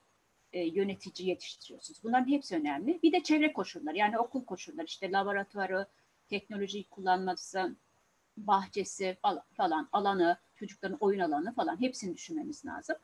e, 0.52 0.64
yönetici 0.64 1.28
yetiştiriyorsunuz. 1.28 2.04
Bunların 2.04 2.28
hepsi 2.28 2.56
önemli. 2.56 3.02
Bir 3.02 3.12
de 3.12 3.22
çevre 3.22 3.52
koşulları 3.52 3.96
yani 3.96 4.18
okul 4.18 4.44
koşulları 4.44 4.86
işte 4.86 5.12
laboratuvarı, 5.12 5.86
teknolojiyi 6.28 6.84
kullanması, 6.84 7.76
bahçesi 8.36 9.16
falan, 9.22 9.42
falan 9.54 9.88
alanı, 9.92 10.36
çocukların 10.56 10.98
oyun 11.00 11.20
alanı 11.20 11.54
falan 11.54 11.80
hepsini 11.80 12.14
düşünmemiz 12.14 12.66
lazım. 12.66 12.96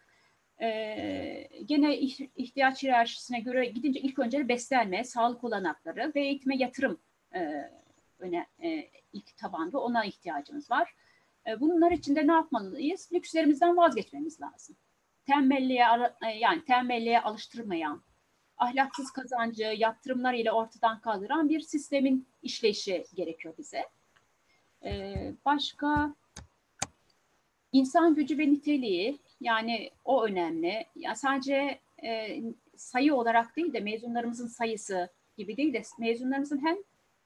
Ee, 0.61 1.49
gene 1.65 1.97
ihtiyaç 2.37 2.83
hiyerarşisine 2.83 3.41
göre 3.41 3.67
gidince 3.67 4.01
ilk 4.01 4.19
önce 4.19 4.49
beslenme, 4.49 5.05
sağlık 5.05 5.45
olanakları 5.45 6.13
ve 6.15 6.21
eğitime 6.21 6.57
yatırım 6.57 6.99
e, 7.35 7.71
öne, 8.19 8.47
e, 8.63 8.91
ilk 9.13 9.37
tabanda 9.37 9.81
ona 9.81 10.05
ihtiyacımız 10.05 10.71
var. 10.71 10.95
E, 11.47 11.61
bunlar 11.61 11.91
için 11.91 12.17
de 12.17 12.27
ne 12.27 12.33
yapmalıyız? 12.33 13.09
Lükslerimizden 13.13 13.77
vazgeçmemiz 13.77 14.41
lazım. 14.41 14.77
Tembelliğe 15.27 15.85
e, 16.27 16.31
yani 16.31 16.65
tembelliğe 16.65 17.21
alıştırmayan, 17.21 18.03
ahlaksız 18.59 19.11
kazancı 19.11 19.63
yaptırımlar 19.63 20.35
ile 20.35 20.53
ortadan 20.53 21.01
kaldıran 21.01 21.49
bir 21.49 21.61
sistemin 21.61 22.29
işleyişi 22.43 23.05
gerekiyor 23.15 23.55
bize. 23.59 23.89
E, 24.85 25.15
başka 25.45 26.15
insan 27.73 28.15
gücü 28.15 28.39
ve 28.39 28.49
niteliği 28.49 29.19
yani 29.41 29.91
o 30.05 30.25
önemli. 30.25 30.87
Yani 30.97 31.17
sadece 31.17 31.81
e, 32.05 32.41
sayı 32.77 33.15
olarak 33.15 33.57
değil 33.57 33.73
de 33.73 33.81
mezunlarımızın 33.81 34.47
sayısı 34.47 35.09
gibi 35.37 35.57
değil 35.57 35.73
de 35.73 35.83
mezunlarımızın 35.99 36.67
hem 36.67 36.77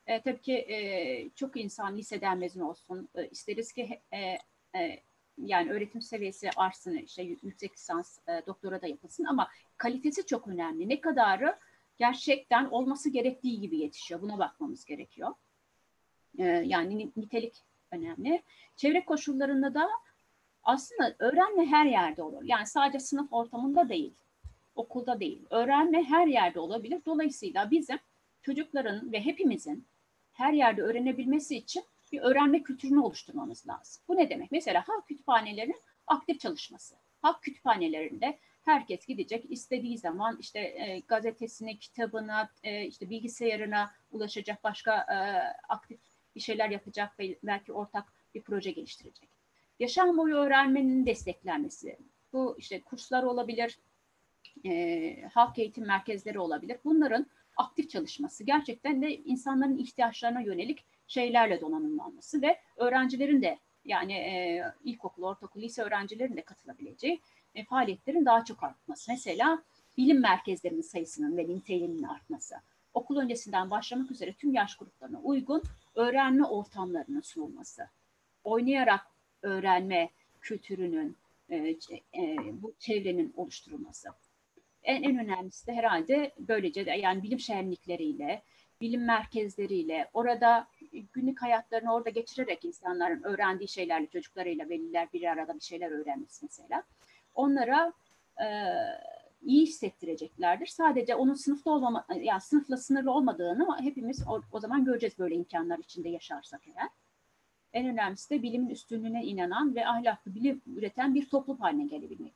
e, 0.07 0.23
tabii 0.23 0.43
ki 0.43 0.55
e, 0.55 1.31
çok 1.35 1.57
insan 1.57 1.97
liseden 1.97 2.39
mezun 2.39 2.61
olsun. 2.61 3.09
E, 3.15 3.29
isteriz 3.29 3.73
ki 3.73 4.01
e, 4.13 4.19
e, 4.79 5.03
yani 5.45 5.73
öğretim 5.73 6.03
seviyesi 6.03 6.51
artsın, 6.57 6.97
işte 6.97 7.23
yüksek 7.23 7.73
lisans, 7.73 8.19
e, 8.29 8.43
doktora 8.47 8.83
da 8.83 8.87
yapılsın 8.87 9.25
ama 9.25 9.49
kalitesi 9.77 10.27
çok 10.27 10.49
önemli. 10.49 10.89
Ne 10.89 11.01
kadarı 11.01 11.59
gerçekten 11.99 12.65
olması 12.65 13.11
gerektiği 13.11 13.61
gibi 13.61 13.79
yetişiyor. 13.79 14.23
Buna 14.23 14.39
bakmamız 14.39 14.85
gerekiyor. 14.85 15.35
E, 16.39 16.45
yani 16.45 17.13
nitelik 17.17 17.63
önemli. 17.91 18.43
Çevre 18.77 19.05
koşullarında 19.05 19.75
da 19.75 19.89
aslında 20.63 21.17
öğrenme 21.19 21.67
her 21.67 21.87
yerde 21.87 22.23
olur. 22.23 22.43
Yani 22.45 22.67
sadece 22.67 23.01
sınıf 23.01 23.33
ortamında 23.33 23.89
değil, 23.89 24.15
okulda 24.75 25.21
değil. 25.21 25.43
Öğrenme 25.51 26.05
her 26.05 26.27
yerde 26.27 26.61
olabilir. 26.61 27.01
Dolayısıyla 27.07 27.71
bizim 27.71 27.99
çocukların 28.43 29.13
ve 29.13 29.25
hepimizin 29.25 29.85
her 30.33 30.53
yerde 30.53 30.83
öğrenebilmesi 30.83 31.57
için 31.57 31.85
bir 32.13 32.21
öğrenme 32.21 32.63
kültürünü 32.63 33.01
oluşturmamız 33.01 33.69
lazım. 33.69 34.03
Bu 34.09 34.17
ne 34.17 34.31
demek? 34.31 34.53
Mesela 34.53 34.85
halk 34.89 35.09
kütüphanelerinin 35.09 35.81
aktif 36.07 36.41
çalışması. 36.41 36.95
Halk 37.23 37.43
kütüphanelerinde 37.43 38.39
herkes 38.65 39.07
gidecek 39.07 39.51
istediği 39.51 39.99
zaman 39.99 40.37
işte 40.41 40.59
e, 40.59 41.03
gazetesine, 41.09 41.77
kitabına, 41.77 42.51
e, 42.63 42.87
işte 42.87 43.11
bilgisayarına 43.11 43.91
ulaşacak, 44.11 44.65
başka 44.65 44.97
e, 44.97 45.17
aktif 45.69 46.01
bir 46.35 46.41
şeyler 46.41 46.71
yapacak 46.71 47.19
ve 47.19 47.39
belki 47.43 47.73
ortak 47.73 48.13
bir 48.35 48.43
proje 48.43 48.71
geliştirecek. 48.71 49.29
Yaşam 49.79 50.17
boyu 50.17 50.37
öğrenmenin 50.37 51.07
desteklenmesi. 51.07 51.99
Bu 52.33 52.57
işte 52.59 52.83
kurslar 52.83 53.23
olabilir, 53.23 53.79
e, 54.65 55.23
halk 55.23 55.59
eğitim 55.59 55.87
merkezleri 55.87 56.39
olabilir. 56.39 56.79
Bunların 56.85 57.27
aktif 57.57 57.91
çalışması, 57.91 58.45
gerçekten 58.45 59.03
de 59.03 59.17
insanların 59.17 59.79
ihtiyaçlarına 59.79 60.41
yönelik 60.41 60.85
şeylerle 61.09 61.61
donanımlanması 61.61 62.43
ve 62.43 62.59
öğrencilerin 62.77 63.43
de 63.43 63.59
yani 63.85 64.13
e, 64.13 64.65
ilkokul, 64.85 65.23
ortaokul, 65.23 65.61
lise 65.61 65.83
öğrencilerin 65.83 66.37
de 66.37 66.43
katılabileceği 66.43 67.21
e, 67.55 67.65
faaliyetlerin 67.65 68.25
daha 68.25 68.45
çok 68.45 68.65
artması. 68.65 69.11
Mesela 69.11 69.63
bilim 69.97 70.21
merkezlerinin 70.21 70.83
sayısının 70.83 71.37
ve 71.37 71.49
niteliğinin 71.49 72.03
artması. 72.03 72.55
Okul 72.95 73.17
öncesinden 73.17 73.71
başlamak 73.71 74.11
üzere 74.11 74.33
tüm 74.33 74.55
yaş 74.55 74.77
gruplarına 74.77 75.21
uygun 75.21 75.63
öğrenme 75.95 76.45
ortamlarının 76.45 77.21
sunulması. 77.21 77.89
Oynayarak 78.45 79.07
öğrenme 79.43 80.11
kültürünün, 80.41 81.17
e, 81.51 81.57
e, 81.57 82.37
bu 82.53 82.75
çevrenin 82.79 83.33
oluşturulması. 83.37 84.09
En, 84.83 85.03
en 85.03 85.19
önemlisi 85.19 85.67
de 85.67 85.73
herhalde 85.73 86.35
böylece 86.39 86.87
de 86.87 86.91
yani 86.91 87.23
bilim 87.23 87.41
şenlikleriyle, 87.41 88.43
bilim 88.81 89.05
merkezleriyle, 89.05 90.11
orada 90.13 90.69
günlük 91.13 91.43
hayatlarını 91.43 91.95
orada 91.95 92.11
geçirerek 92.11 92.65
insanların 92.65 93.23
öğrendiği 93.23 93.69
şeylerle 93.69 94.07
çocuklarıyla 94.07 94.69
veliler 94.69 95.09
bir 95.13 95.23
arada 95.23 95.55
bir 95.55 95.61
şeyler 95.61 95.91
öğrenmesi 95.91 96.45
mesela. 96.45 96.83
Onlara 97.35 97.93
e, 98.41 98.47
iyi 99.43 99.63
hissettireceklerdir. 99.63 100.67
Sadece 100.67 101.15
onun 101.15 101.35
sınıfta 101.35 101.71
olmama, 101.71 102.07
yani 102.21 102.41
sınıfla 102.41 102.77
sınırlı 102.77 103.13
olmadığını 103.13 103.81
hepimiz 103.81 104.29
o, 104.29 104.41
o 104.53 104.61
zaman 104.61 104.85
göreceğiz 104.85 105.19
böyle 105.19 105.35
imkanlar 105.35 105.79
içinde 105.79 106.09
yaşarsak 106.09 106.69
eğer. 106.69 106.89
En 107.73 107.87
önemlisi 107.87 108.31
de 108.31 108.43
bilimin 108.43 108.69
üstünlüğüne 108.69 109.25
inanan 109.25 109.75
ve 109.75 109.87
ahlaklı 109.87 110.35
bilim 110.35 110.63
üreten 110.67 111.15
bir 111.15 111.29
toplum 111.29 111.59
haline 111.59 111.87
gelebilmek 111.87 112.35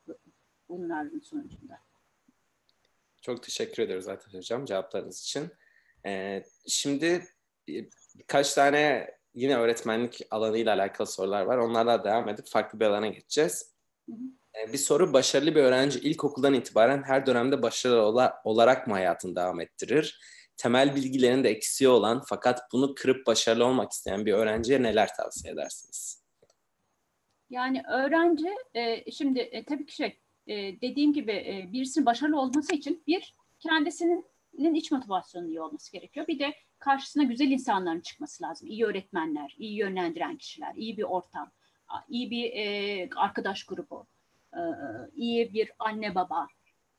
bunların 0.69 1.19
sonucunda. 1.19 1.79
Çok 3.21 3.43
teşekkür 3.43 3.83
ederiz 3.83 4.05
zaten 4.05 4.39
hocam 4.39 4.65
cevaplarınız 4.65 5.21
için. 5.21 5.51
Ee, 6.07 6.43
şimdi 6.69 7.25
birkaç 8.19 8.55
tane 8.55 9.11
yine 9.35 9.57
öğretmenlik 9.57 10.21
alanıyla 10.31 10.75
alakalı 10.75 11.07
sorular 11.07 11.43
var. 11.43 11.59
Onlarla 11.59 12.05
devam 12.05 12.29
edip 12.29 12.47
farklı 12.47 12.81
bir 12.81 12.85
alana 12.85 13.07
geçeceğiz. 13.07 13.73
Ee, 14.09 14.73
bir 14.73 14.79
soru 14.79 15.13
başarılı 15.13 15.55
bir 15.55 15.61
öğrenci 15.61 15.99
ilkokuldan 15.99 16.55
itibaren 16.55 17.03
her 17.03 17.27
dönemde 17.27 17.63
başarılı 17.63 18.33
olarak 18.45 18.87
mı 18.87 18.93
hayatını 18.95 19.37
devam 19.37 19.61
ettirir? 19.61 20.21
Temel 20.57 20.97
bilgilerinde 20.97 21.51
eksiği 21.51 21.89
olan 21.89 22.23
fakat 22.27 22.73
bunu 22.73 22.95
kırıp 22.95 23.27
başarılı 23.27 23.65
olmak 23.65 23.93
isteyen 23.93 24.27
bir 24.27 24.33
öğrenciye 24.33 24.83
neler 24.83 25.15
tavsiye 25.17 25.55
edersiniz? 25.55 26.23
Yani 27.51 27.83
öğrenci 27.93 28.49
e, 28.75 29.11
şimdi 29.11 29.39
e, 29.39 29.65
tabii 29.65 29.87
ki 29.87 29.95
şey 29.95 30.19
e, 30.47 30.81
dediğim 30.81 31.13
gibi 31.13 31.33
e, 31.33 31.69
birisinin 31.73 32.07
başarılı 32.07 32.41
olması 32.41 32.75
için 32.75 33.03
bir 33.07 33.35
kendisinin 33.59 34.27
iç 34.53 34.91
motivasyonun 34.91 35.49
iyi 35.49 35.61
olması 35.61 35.93
gerekiyor. 35.93 36.27
Bir 36.27 36.39
de 36.39 36.55
karşısına 36.79 37.23
güzel 37.23 37.51
insanların 37.51 38.01
çıkması 38.01 38.45
lazım. 38.45 38.69
İyi 38.69 38.85
öğretmenler, 38.85 39.55
iyi 39.59 39.77
yönlendiren 39.77 40.37
kişiler, 40.37 40.75
iyi 40.75 40.97
bir 40.97 41.03
ortam, 41.03 41.51
iyi 42.09 42.31
bir 42.31 42.53
e, 42.53 43.09
arkadaş 43.17 43.65
grubu, 43.65 44.07
e, 44.55 44.61
iyi 45.15 45.55
bir 45.55 45.73
anne 45.79 46.15
baba, 46.15 46.47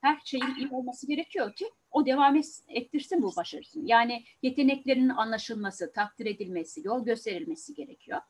her 0.02 0.20
şeyin 0.26 0.56
iyi 0.56 0.70
olması 0.72 1.08
gerekiyor 1.08 1.56
ki 1.56 1.66
o 1.92 2.06
devam 2.06 2.36
ettirsin 2.68 3.24
bu 3.24 3.36
başarısını. 3.36 3.90
Yani 3.90 4.24
yeteneklerinin 4.42 5.10
anlaşılması, 5.10 5.94
takdir 5.94 6.26
edilmesi, 6.26 6.82
yol 6.84 7.06
gösterilmesi 7.06 7.74
gerekiyor. 7.74 8.22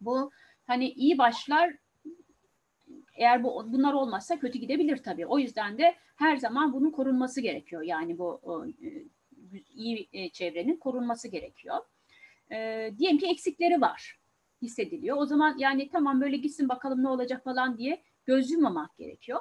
Bu 0.00 0.30
hani 0.66 0.90
iyi 0.90 1.18
başlar 1.18 1.74
eğer 3.22 3.44
bu 3.44 3.72
bunlar 3.72 3.92
olmazsa 3.92 4.38
kötü 4.38 4.58
gidebilir 4.58 4.96
tabii. 4.96 5.26
O 5.26 5.38
yüzden 5.38 5.78
de 5.78 5.94
her 6.16 6.36
zaman 6.36 6.72
bunun 6.72 6.90
korunması 6.90 7.40
gerekiyor. 7.40 7.82
Yani 7.82 8.18
bu 8.18 8.40
e, 8.82 8.86
iyi 9.74 10.08
e, 10.12 10.28
çevrenin 10.30 10.76
korunması 10.76 11.28
gerekiyor. 11.28 11.76
E, 12.52 12.90
diyelim 12.98 13.18
ki 13.18 13.26
eksikleri 13.26 13.80
var 13.80 14.18
hissediliyor. 14.62 15.16
O 15.16 15.26
zaman 15.26 15.58
yani 15.58 15.88
tamam 15.88 16.20
böyle 16.20 16.36
gitsin 16.36 16.68
bakalım 16.68 17.02
ne 17.02 17.08
olacak 17.08 17.44
falan 17.44 17.78
diye 17.78 18.02
göz 18.26 18.50
yummamak 18.50 18.96
gerekiyor. 18.96 19.40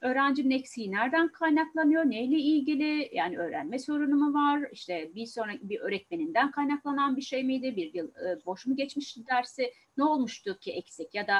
Öğrencinin 0.00 0.50
eksiği 0.50 0.92
nereden 0.92 1.28
kaynaklanıyor, 1.28 2.04
neyle 2.04 2.36
ilgili, 2.36 3.10
yani 3.12 3.38
öğrenme 3.38 3.78
sorunu 3.78 4.16
mu 4.16 4.34
var, 4.34 4.68
işte 4.72 5.10
bir 5.14 5.26
sonraki 5.26 5.68
bir 5.68 5.80
öğretmeninden 5.80 6.50
kaynaklanan 6.50 7.16
bir 7.16 7.22
şey 7.22 7.44
miydi, 7.44 7.76
bir 7.76 7.94
yıl 7.94 8.08
e, 8.08 8.44
boş 8.46 8.66
mu 8.66 8.76
geçmişti 8.76 9.26
dersi, 9.26 9.72
ne 9.96 10.04
olmuştu 10.04 10.58
ki 10.60 10.72
eksik 10.72 11.14
ya 11.14 11.26
da 11.26 11.34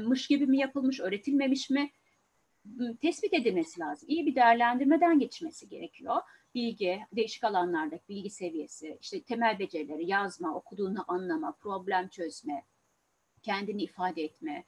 mış 0.00 0.26
gibi 0.26 0.46
mi 0.46 0.58
yapılmış, 0.58 1.00
öğretilmemiş 1.00 1.70
mi? 1.70 1.90
Tespit 3.00 3.34
edilmesi 3.34 3.80
lazım. 3.80 4.08
İyi 4.08 4.26
bir 4.26 4.34
değerlendirmeden 4.34 5.18
geçmesi 5.18 5.68
gerekiyor. 5.68 6.16
Bilgi, 6.54 7.00
değişik 7.12 7.44
alanlardaki 7.44 8.08
bilgi 8.08 8.30
seviyesi, 8.30 8.98
işte 9.00 9.22
temel 9.22 9.58
becerileri, 9.58 10.06
yazma, 10.06 10.54
okuduğunu 10.54 11.04
anlama, 11.08 11.52
problem 11.52 12.08
çözme, 12.08 12.64
kendini 13.42 13.82
ifade 13.82 14.22
etme, 14.22 14.64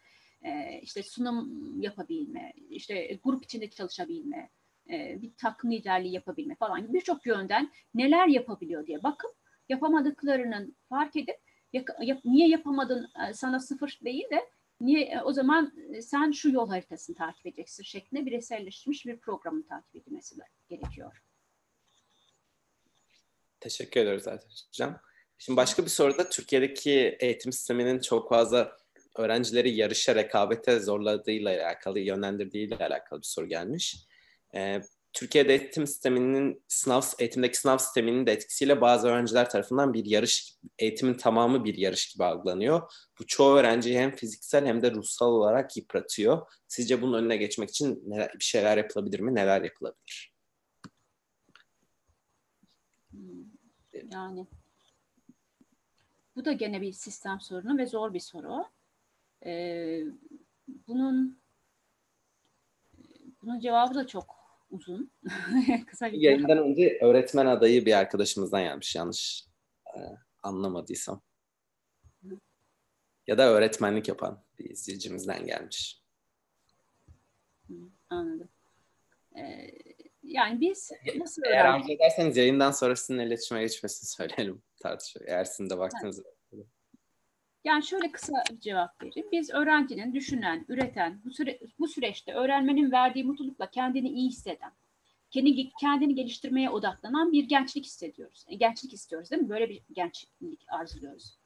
işte 0.82 1.02
sunum 1.02 1.80
yapabilme, 1.82 2.52
işte 2.70 3.18
grup 3.24 3.44
içinde 3.44 3.70
çalışabilme, 3.70 4.50
bir 4.88 5.32
takım 5.36 5.72
liderliği 5.72 6.14
yapabilme 6.14 6.54
falan 6.54 6.82
gibi 6.82 6.92
birçok 6.92 7.26
yönden 7.26 7.72
neler 7.94 8.26
yapabiliyor 8.26 8.86
diye 8.86 9.02
bakıp 9.02 9.30
yapamadıklarının 9.68 10.76
fark 10.88 11.16
edip 11.16 11.36
niye 12.24 12.48
yapamadın 12.48 13.08
sana 13.32 13.60
sıfır 13.60 13.98
değil 14.04 14.24
de 14.30 14.50
Niye 14.82 15.04
e, 15.04 15.20
o 15.20 15.32
zaman 15.32 15.72
e, 15.92 16.02
sen 16.02 16.30
şu 16.32 16.50
yol 16.50 16.68
haritasını 16.68 17.16
takip 17.16 17.46
edeceksin 17.46 17.82
şeklinde 17.82 18.26
bireyselleştirilmiş 18.26 19.06
bir 19.06 19.16
programın 19.16 19.62
takip 19.62 19.96
edilmesi 19.96 20.34
gerekiyor. 20.68 21.22
Teşekkür 23.60 24.00
ederiz 24.00 24.22
zaten 24.22 24.48
hocam. 24.68 25.00
Şimdi 25.38 25.56
başka 25.56 25.84
bir 25.84 25.90
soruda 25.90 26.28
Türkiye'deki 26.28 27.16
eğitim 27.20 27.52
sisteminin 27.52 28.00
çok 28.00 28.28
fazla 28.28 28.76
öğrencileri 29.16 29.70
yarışa, 29.74 30.14
rekabete 30.14 30.80
zorladığıyla 30.80 31.50
alakalı, 31.50 31.98
yönlendirdiğiyle 32.00 32.76
alakalı 32.76 33.20
bir 33.20 33.26
soru 33.26 33.46
gelmiş. 33.46 34.06
Ee, 34.54 34.80
Türkiye'de 35.12 35.54
eğitim 35.54 35.86
sisteminin 35.86 36.64
sınav 36.68 37.02
eğitimdeki 37.18 37.58
sınav 37.58 37.78
sisteminin 37.78 38.26
de 38.26 38.32
etkisiyle 38.32 38.80
bazı 38.80 39.08
öğrenciler 39.08 39.50
tarafından 39.50 39.94
bir 39.94 40.06
yarış 40.06 40.56
eğitimin 40.78 41.14
tamamı 41.14 41.64
bir 41.64 41.78
yarış 41.78 42.12
gibi 42.12 42.24
algılanıyor. 42.24 42.92
Bu 43.18 43.26
çoğu 43.26 43.56
öğrenciyi 43.56 43.98
hem 43.98 44.14
fiziksel 44.16 44.66
hem 44.66 44.82
de 44.82 44.90
ruhsal 44.90 45.26
olarak 45.26 45.76
yıpratıyor. 45.76 46.52
Sizce 46.68 47.02
bunun 47.02 47.18
önüne 47.18 47.36
geçmek 47.36 47.70
için 47.70 48.02
neler, 48.06 48.32
bir 48.38 48.44
şeyler 48.44 48.76
yapılabilir 48.76 49.20
mi? 49.20 49.34
Neler 49.34 49.62
yapılabilir? 49.62 50.32
Yani 54.12 54.46
bu 56.36 56.44
da 56.44 56.52
gene 56.52 56.80
bir 56.80 56.92
sistem 56.92 57.40
sorunu 57.40 57.78
ve 57.78 57.86
zor 57.86 58.14
bir 58.14 58.20
soru. 58.20 58.64
Ee, 59.46 60.02
bunun 60.68 61.42
bunun 63.42 63.60
cevabı 63.60 63.94
da 63.94 64.06
çok 64.06 64.41
uzun. 64.72 65.12
Kısa 65.86 66.12
bir 66.12 66.18
Yayından 66.18 66.58
önce 66.58 66.98
öğretmen 67.02 67.46
adayı 67.46 67.86
bir 67.86 67.98
arkadaşımızdan 67.98 68.62
gelmiş 68.62 68.96
yanlış 68.96 69.44
e, 69.86 69.98
anlamadıysam. 70.42 71.22
Hı. 72.22 72.38
Ya 73.26 73.38
da 73.38 73.48
öğretmenlik 73.48 74.08
yapan 74.08 74.44
bir 74.58 74.70
izleyicimizden 74.70 75.46
gelmiş. 75.46 76.02
Hı, 77.68 77.74
anladım. 78.10 78.48
Ee, 79.38 79.70
yani 80.22 80.60
biz 80.60 80.90
nasıl 81.16 81.42
Eğer 81.46 81.64
arzu 81.64 81.92
ederseniz 81.92 82.36
yayından 82.36 82.70
sonra 82.70 82.96
sizinle 82.96 83.26
iletişime 83.26 83.60
geçmesini 83.60 84.08
söyleyelim 84.08 84.62
tartışıyor. 84.82 85.26
Eğer 85.28 85.44
sizin 85.44 85.70
de 85.70 85.78
vaktiniz. 85.78 86.22
Yani 87.64 87.84
şöyle 87.84 88.12
kısa 88.12 88.32
bir 88.50 88.60
cevap 88.60 89.02
vereyim. 89.02 89.28
Biz 89.32 89.50
öğrencinin 89.50 90.14
düşünen, 90.14 90.64
üreten, 90.68 91.20
bu, 91.24 91.30
süre, 91.30 91.58
bu 91.78 91.88
süreçte 91.88 92.34
öğrenmenin 92.34 92.92
verdiği 92.92 93.24
mutlulukla 93.24 93.70
kendini 93.70 94.08
iyi 94.08 94.28
hisseden, 94.28 94.72
kendini, 95.30 95.70
kendini 95.80 96.14
geliştirmeye 96.14 96.70
odaklanan 96.70 97.32
bir 97.32 97.44
gençlik 97.44 97.84
hissediyoruz. 97.84 98.44
E, 98.48 98.54
gençlik 98.54 98.92
istiyoruz 98.92 99.30
değil 99.30 99.42
mi? 99.42 99.48
Böyle 99.48 99.68
bir 99.68 99.82
gençlik 99.92 100.64
arzuluyoruz. 100.68 101.38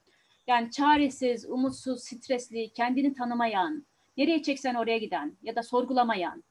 Yani 0.46 0.70
çaresiz, 0.70 1.46
umutsuz, 1.50 2.02
stresli, 2.02 2.68
kendini 2.72 3.14
tanımayan, 3.14 3.86
nereye 4.16 4.42
çeksen 4.42 4.74
oraya 4.74 4.98
giden 4.98 5.36
ya 5.42 5.56
da 5.56 5.62
sorgulamayan, 5.62 6.44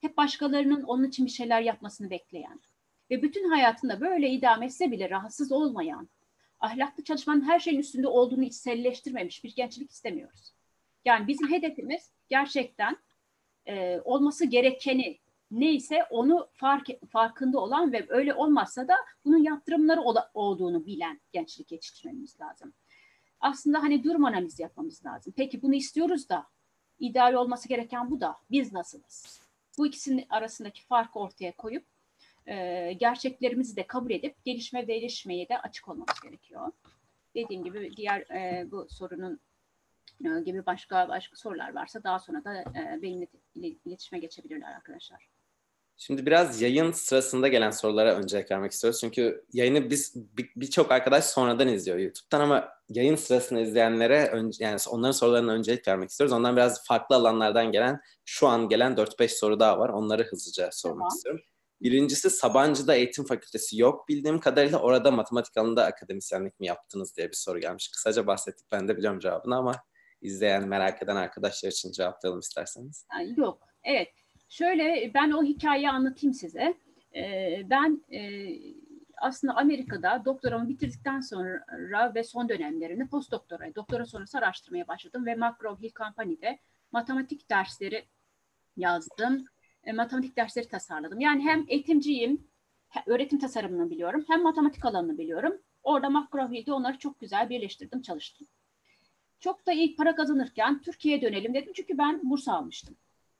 hep 0.00 0.16
başkalarının 0.16 0.82
onun 0.82 1.04
için 1.04 1.26
bir 1.26 1.30
şeyler 1.30 1.60
yapmasını 1.60 2.10
bekleyen 2.10 2.60
ve 3.10 3.22
bütün 3.22 3.50
hayatında 3.50 4.00
böyle 4.00 4.30
idame 4.30 4.66
etse 4.66 4.90
bile 4.90 5.10
rahatsız 5.10 5.52
olmayan, 5.52 6.08
ahlaklı 6.64 7.04
çalışmanın 7.04 7.48
her 7.48 7.60
şeyin 7.60 7.78
üstünde 7.78 8.08
olduğunu 8.08 8.44
içselleştirmemiş 8.44 9.44
bir 9.44 9.54
gençlik 9.54 9.90
istemiyoruz. 9.90 10.54
Yani 11.04 11.28
bizim 11.28 11.50
hedefimiz 11.50 12.12
gerçekten 12.28 12.96
e, 13.66 14.00
olması 14.00 14.44
gerekeni 14.44 15.18
neyse 15.50 16.04
onu 16.10 16.48
fark 16.52 16.86
farkında 17.10 17.60
olan 17.60 17.92
ve 17.92 18.06
öyle 18.08 18.34
olmazsa 18.34 18.88
da 18.88 18.94
bunun 19.24 19.38
yaptırımları 19.38 20.00
ol, 20.00 20.16
olduğunu 20.34 20.86
bilen 20.86 21.20
gençlik 21.32 21.72
yetiştirmemiz 21.72 22.40
lazım. 22.40 22.74
Aslında 23.40 23.82
hani 23.82 24.04
durum 24.04 24.24
analizi 24.24 24.62
yapmamız 24.62 25.06
lazım. 25.06 25.34
Peki 25.36 25.62
bunu 25.62 25.74
istiyoruz 25.74 26.28
da 26.28 26.46
ideal 26.98 27.34
olması 27.34 27.68
gereken 27.68 28.10
bu 28.10 28.20
da 28.20 28.36
biz 28.50 28.72
nasılız? 28.72 29.40
Bu 29.78 29.86
ikisinin 29.86 30.26
arasındaki 30.30 30.84
farkı 30.84 31.18
ortaya 31.18 31.56
koyup 31.56 31.84
e, 32.46 32.92
gerçeklerimizi 32.92 33.76
de 33.76 33.86
kabul 33.86 34.10
edip 34.10 34.44
gelişme 34.44 34.88
ve 34.88 34.98
gelişmeye 34.98 35.48
de 35.48 35.58
açık 35.58 35.88
olmamız 35.88 36.20
gerekiyor. 36.22 36.72
Dediğim 37.34 37.64
gibi 37.64 37.96
diğer 37.96 38.20
e, 38.20 38.70
bu 38.70 38.86
sorunun 38.90 39.40
e, 40.24 40.40
gibi 40.44 40.66
başka 40.66 41.08
başka 41.08 41.36
sorular 41.36 41.74
varsa 41.74 42.04
daha 42.04 42.18
sonra 42.18 42.44
da 42.44 42.60
e, 42.60 43.02
benimle 43.02 43.26
iletişime 43.84 44.18
geçebilirler 44.18 44.74
arkadaşlar. 44.74 45.28
Şimdi 45.96 46.26
biraz 46.26 46.62
yayın 46.62 46.92
sırasında 46.92 47.48
gelen 47.48 47.70
sorulara 47.70 48.14
öncelik 48.14 48.50
vermek 48.50 48.72
istiyoruz. 48.72 49.00
Çünkü 49.00 49.44
yayını 49.52 49.90
biz 49.90 50.14
birçok 50.56 50.86
bir 50.86 50.94
arkadaş 50.94 51.24
sonradan 51.24 51.68
izliyor 51.68 51.98
YouTube'dan 51.98 52.40
ama 52.40 52.68
yayın 52.88 53.16
sırasını 53.16 53.60
izleyenlere 53.60 54.28
önce, 54.28 54.64
yani 54.64 54.78
onların 54.90 55.12
sorularına 55.12 55.52
öncelik 55.52 55.88
vermek 55.88 56.10
istiyoruz. 56.10 56.32
Ondan 56.32 56.56
biraz 56.56 56.86
farklı 56.86 57.16
alanlardan 57.16 57.72
gelen 57.72 58.00
şu 58.24 58.48
an 58.48 58.68
gelen 58.68 58.92
4-5 58.92 59.28
soru 59.28 59.60
daha 59.60 59.78
var. 59.78 59.88
Onları 59.88 60.22
hızlıca 60.24 60.70
sormak 60.72 60.98
tamam. 60.98 61.16
istiyorum. 61.16 61.40
Birincisi 61.84 62.30
Sabancı'da 62.30 62.94
eğitim 62.94 63.24
fakültesi 63.24 63.80
yok. 63.80 64.08
Bildiğim 64.08 64.40
kadarıyla 64.40 64.78
orada 64.78 65.10
matematik 65.10 65.56
alanında 65.56 65.84
akademisyenlik 65.84 66.60
mi 66.60 66.66
yaptınız 66.66 67.16
diye 67.16 67.28
bir 67.28 67.36
soru 67.36 67.60
gelmiş. 67.60 67.88
Kısaca 67.88 68.26
bahsettik. 68.26 68.66
Ben 68.72 68.88
de 68.88 68.96
biliyorum 68.96 69.20
cevabını 69.20 69.56
ama 69.56 69.74
izleyen, 70.22 70.68
merak 70.68 71.02
eden 71.02 71.16
arkadaşlar 71.16 71.70
için 71.70 71.92
cevaplayalım 71.92 72.40
isterseniz. 72.40 73.06
Yok. 73.36 73.68
Evet. 73.82 74.08
Şöyle 74.48 75.10
ben 75.14 75.30
o 75.30 75.42
hikayeyi 75.42 75.90
anlatayım 75.90 76.34
size. 76.34 76.74
Ee, 77.16 77.62
ben 77.70 78.04
e, 78.12 78.48
aslında 79.22 79.56
Amerika'da 79.56 80.22
doktoramı 80.24 80.68
bitirdikten 80.68 81.20
sonra 81.20 82.14
ve 82.14 82.24
son 82.24 82.48
dönemlerinde 82.48 83.06
postdoktora, 83.06 83.74
doktora 83.74 84.06
sonrası 84.06 84.38
araştırmaya 84.38 84.88
başladım 84.88 85.26
ve 85.26 85.34
McGraw 85.34 85.86
Hill 85.86 85.92
Company'de 85.92 86.58
matematik 86.92 87.50
dersleri 87.50 88.04
yazdım 88.76 89.46
e, 89.86 89.92
matematik 89.92 90.36
dersleri 90.36 90.68
tasarladım. 90.68 91.20
Yani 91.20 91.42
hem 91.42 91.64
eğitimciyim, 91.68 92.48
öğretim 93.06 93.38
tasarımını 93.38 93.90
biliyorum, 93.90 94.24
hem 94.28 94.42
matematik 94.42 94.84
alanını 94.84 95.18
biliyorum. 95.18 95.62
Orada 95.82 96.06
McGraw-Hill'de 96.06 96.72
onları 96.72 96.98
çok 96.98 97.20
güzel 97.20 97.48
birleştirdim, 97.50 98.02
çalıştım. 98.02 98.46
Çok 99.40 99.66
da 99.66 99.72
iyi 99.72 99.96
para 99.96 100.14
kazanırken 100.14 100.82
Türkiye'ye 100.82 101.22
dönelim 101.22 101.54
dedim 101.54 101.72
çünkü 101.76 101.98
ben 101.98 102.30
burs 102.30 102.48
almıştım. 102.48 102.96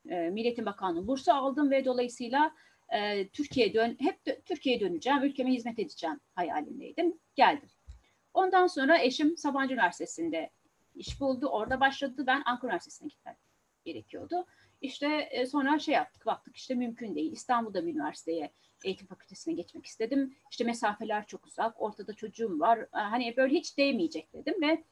E, 0.08 0.30
Milliyetin 0.30 0.66
Bakanlığı 0.66 1.06
bursu 1.06 1.32
aldım 1.32 1.70
ve 1.70 1.84
dolayısıyla 1.84 2.54
e, 2.88 3.28
Türkiye'ye 3.28 3.74
dön 3.74 3.96
hep 4.00 4.26
de, 4.26 4.40
Türkiye'ye 4.40 4.80
döneceğim, 4.80 5.22
ülkeme 5.22 5.52
hizmet 5.52 5.78
edeceğim 5.78 6.20
hayalindeydim. 6.34 7.18
Geldim. 7.34 7.68
Ondan 8.34 8.66
sonra 8.66 8.98
eşim 8.98 9.36
Sabancı 9.36 9.74
Üniversitesi'nde 9.74 10.50
iş 10.94 11.20
buldu. 11.20 11.46
Orada 11.46 11.80
başladı. 11.80 12.24
Ben 12.26 12.42
Ankara 12.46 12.66
Üniversitesi'ne 12.66 13.08
gitmem 13.08 13.36
gerekiyordu. 13.84 14.46
İşte 14.84 15.28
e, 15.30 15.46
sonra 15.46 15.78
şey 15.78 15.94
yaptık, 15.94 16.26
baktık 16.26 16.56
işte 16.56 16.74
mümkün 16.74 17.14
değil. 17.14 17.32
İstanbul'da 17.32 17.86
bir 17.86 17.94
üniversiteye 17.94 18.52
eğitim 18.84 19.06
fakültesine 19.06 19.54
geçmek 19.54 19.86
istedim. 19.86 20.34
İşte 20.50 20.64
mesafeler 20.64 21.26
çok 21.26 21.46
uzak, 21.46 21.82
ortada 21.82 22.12
çocuğum 22.14 22.60
var. 22.60 22.78
E, 22.78 22.88
hani 22.92 23.36
böyle 23.36 23.54
hiç 23.54 23.78
değmeyecek 23.78 24.32
dedim 24.32 24.54
ve 24.62 24.84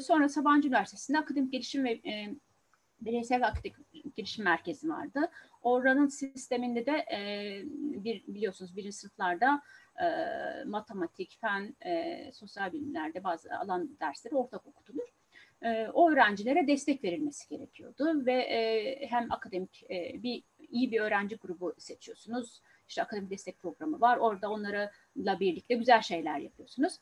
sonra 0.00 0.28
Sabancı 0.28 0.68
Üniversitesi'nde 0.68 1.18
akademik 1.18 1.52
gelişim 1.52 1.84
ve 1.84 1.90
e, 1.90 2.34
bireysel 3.00 3.40
ve 3.40 3.46
akademik 3.46 4.16
girişim 4.16 4.44
merkezi 4.44 4.88
vardı. 4.88 5.30
Oranın 5.62 6.08
sisteminde 6.08 6.86
de 6.86 6.92
e, 6.92 7.18
bir 8.04 8.24
biliyorsunuz 8.26 8.76
birinci 8.76 8.96
sınıflarda 8.96 9.62
matematik, 10.66 11.38
fen, 11.40 11.76
sosyal 12.32 12.72
bilimlerde 12.72 13.24
bazı 13.24 13.48
alan 13.58 13.96
dersleri 14.00 14.34
ortak 14.34 14.66
okutulur. 14.66 15.15
E, 15.62 15.88
o 15.94 16.10
öğrencilere 16.10 16.66
destek 16.66 17.04
verilmesi 17.04 17.48
gerekiyordu 17.48 18.26
ve 18.26 18.32
e, 18.32 19.06
hem 19.06 19.32
akademik 19.32 19.82
e, 19.90 20.22
bir 20.22 20.42
iyi 20.68 20.92
bir 20.92 21.00
öğrenci 21.00 21.36
grubu 21.36 21.74
seçiyorsunuz. 21.78 22.62
İşte 22.88 23.02
akademik 23.02 23.30
destek 23.30 23.58
programı 23.58 24.00
var. 24.00 24.16
Orada 24.16 24.50
onlarla 24.50 25.40
birlikte 25.40 25.74
güzel 25.74 26.02
şeyler 26.02 26.38
yapıyorsunuz. 26.38 27.00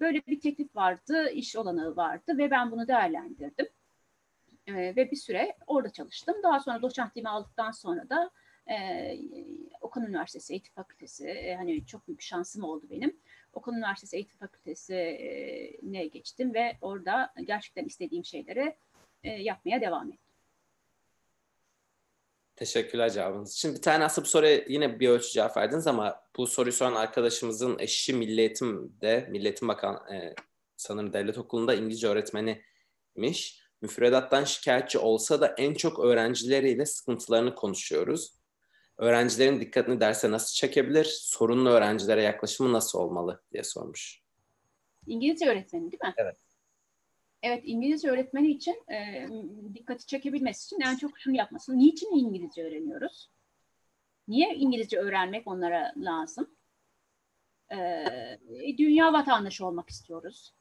Böyle 0.00 0.26
bir 0.26 0.40
teklif 0.40 0.76
vardı, 0.76 1.30
iş 1.30 1.56
olanağı 1.56 1.96
vardı 1.96 2.38
ve 2.38 2.50
ben 2.50 2.70
bunu 2.70 2.88
değerlendirdim. 2.88 3.66
Ve 4.68 5.10
bir 5.10 5.16
süre 5.16 5.56
orada 5.66 5.92
çalıştım. 5.92 6.34
Daha 6.42 6.60
sonra 6.60 6.82
doçentliğimi 6.82 7.28
aldıktan 7.28 7.70
sonra 7.70 8.08
da 8.10 8.30
Okan 9.80 10.06
Üniversitesi 10.06 10.52
Eğitim 10.52 10.74
Fakültesi, 10.74 11.54
hani 11.58 11.86
çok 11.86 12.08
büyük 12.08 12.22
şansım 12.22 12.64
oldu 12.64 12.86
benim. 12.90 13.20
Okan 13.52 13.74
Üniversitesi 13.74 14.16
Eğitim 14.16 14.38
Fakültesi'ne 14.38 16.06
geçtim 16.06 16.54
ve 16.54 16.76
orada 16.80 17.32
gerçekten 17.44 17.84
istediğim 17.84 18.24
şeyleri 18.24 18.76
e, 19.22 19.30
yapmaya 19.30 19.80
devam 19.80 20.12
ettim. 20.12 20.32
Teşekkürler 22.56 23.10
cevabınız 23.10 23.52
için. 23.52 23.74
Bir 23.74 23.82
tane 23.82 24.04
aslında 24.04 24.24
bu 24.24 24.30
soruya 24.30 24.64
yine 24.68 25.00
bir 25.00 25.08
ölçü 25.08 25.28
cevap 25.28 25.56
verdiniz 25.56 25.86
ama 25.86 26.22
bu 26.36 26.46
soruyu 26.46 26.72
soran 26.72 26.94
arkadaşımızın 26.94 27.78
eşi 27.78 28.14
Milli 28.14 28.40
Eğitim'de, 28.40 29.26
Milli 29.30 29.54
Bakan 29.62 30.12
e, 30.12 30.34
sanırım 30.76 31.12
devlet 31.12 31.38
okulunda 31.38 31.74
İngilizce 31.74 32.08
öğretmeniymiş. 32.08 33.62
Müfredattan 33.80 34.44
şikayetçi 34.44 34.98
olsa 34.98 35.40
da 35.40 35.54
en 35.58 35.74
çok 35.74 35.98
öğrencileriyle 35.98 36.86
sıkıntılarını 36.86 37.54
konuşuyoruz. 37.54 38.41
Öğrencilerin 38.98 39.60
dikkatini 39.60 40.00
derse 40.00 40.30
nasıl 40.30 40.54
çekebilir? 40.54 41.04
Sorunlu 41.04 41.70
öğrencilere 41.70 42.22
yaklaşımı 42.22 42.72
nasıl 42.72 42.98
olmalı 42.98 43.42
diye 43.52 43.64
sormuş. 43.64 44.22
İngilizce 45.06 45.48
öğretmeni 45.48 45.92
değil 45.92 46.02
mi? 46.04 46.14
Evet. 46.16 46.36
Evet, 47.42 47.62
İngilizce 47.66 48.10
öğretmeni 48.10 48.50
için 48.50 48.82
e, 48.92 49.26
dikkati 49.74 50.06
çekebilmesi 50.06 50.66
için 50.66 50.80
en 50.80 50.96
çok 50.96 51.18
şunu 51.18 51.36
yapması. 51.36 51.78
Niçin 51.78 52.16
İngilizce 52.16 52.64
öğreniyoruz? 52.64 53.30
Niye 54.28 54.54
İngilizce 54.54 54.98
öğrenmek 54.98 55.46
onlara 55.46 55.92
lazım? 55.96 56.56
E, 57.72 58.78
dünya 58.78 59.12
vatandaşı 59.12 59.66
olmak 59.66 59.90
istiyoruz. 59.90 60.54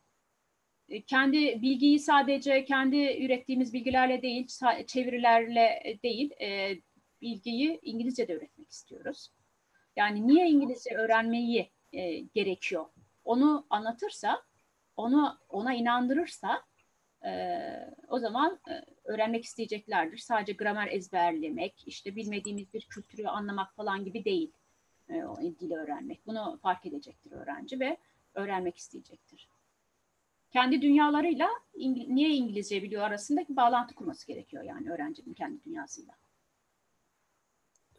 E, 0.89 1.01
kendi 1.01 1.61
bilgiyi 1.61 1.99
sadece 1.99 2.65
kendi 2.65 2.97
ürettiğimiz 3.25 3.73
bilgilerle 3.73 4.21
değil, 4.21 4.47
çevirilerle 4.87 5.97
değil, 6.03 6.31
e, 6.41 6.77
bilgiyi 7.21 7.79
İngilizce 7.83 8.27
de 8.27 8.35
öğretmek 8.35 8.71
istiyoruz. 8.71 9.31
Yani 9.95 10.27
niye 10.27 10.49
İngilizce 10.49 10.95
öğrenmeyi 10.95 11.71
e, 11.93 12.19
gerekiyor? 12.19 12.85
Onu 13.25 13.65
anlatırsa, 13.69 14.43
onu 14.97 15.37
ona 15.49 15.73
inandırırsa 15.73 16.63
e, 17.25 17.31
o 18.07 18.19
zaman 18.19 18.59
e, 18.69 18.73
öğrenmek 19.03 19.43
isteyeceklerdir. 19.43 20.17
Sadece 20.17 20.53
gramer 20.53 20.87
ezberlemek, 20.87 21.83
işte 21.87 22.15
bilmediğimiz 22.15 22.73
bir 22.73 22.81
kültürü 22.81 23.27
anlamak 23.27 23.75
falan 23.75 24.05
gibi 24.05 24.25
değil 24.25 24.51
e, 25.09 25.23
o 25.23 25.41
dili 25.41 25.75
öğrenmek. 25.75 26.25
Bunu 26.25 26.59
fark 26.61 26.85
edecektir 26.85 27.31
öğrenci 27.31 27.79
ve 27.79 27.97
öğrenmek 28.33 28.77
isteyecektir. 28.77 29.49
Kendi 30.51 30.81
dünyalarıyla 30.81 31.49
İngil 31.73 32.07
niye 32.09 32.29
İngilizce 32.29 32.83
biliyor 32.83 33.01
arasındaki 33.01 33.55
bağlantı 33.55 33.95
kurması 33.95 34.27
gerekiyor 34.27 34.63
yani 34.63 34.91
öğrencinin 34.91 35.33
kendi 35.33 35.63
dünyasıyla. 35.63 36.13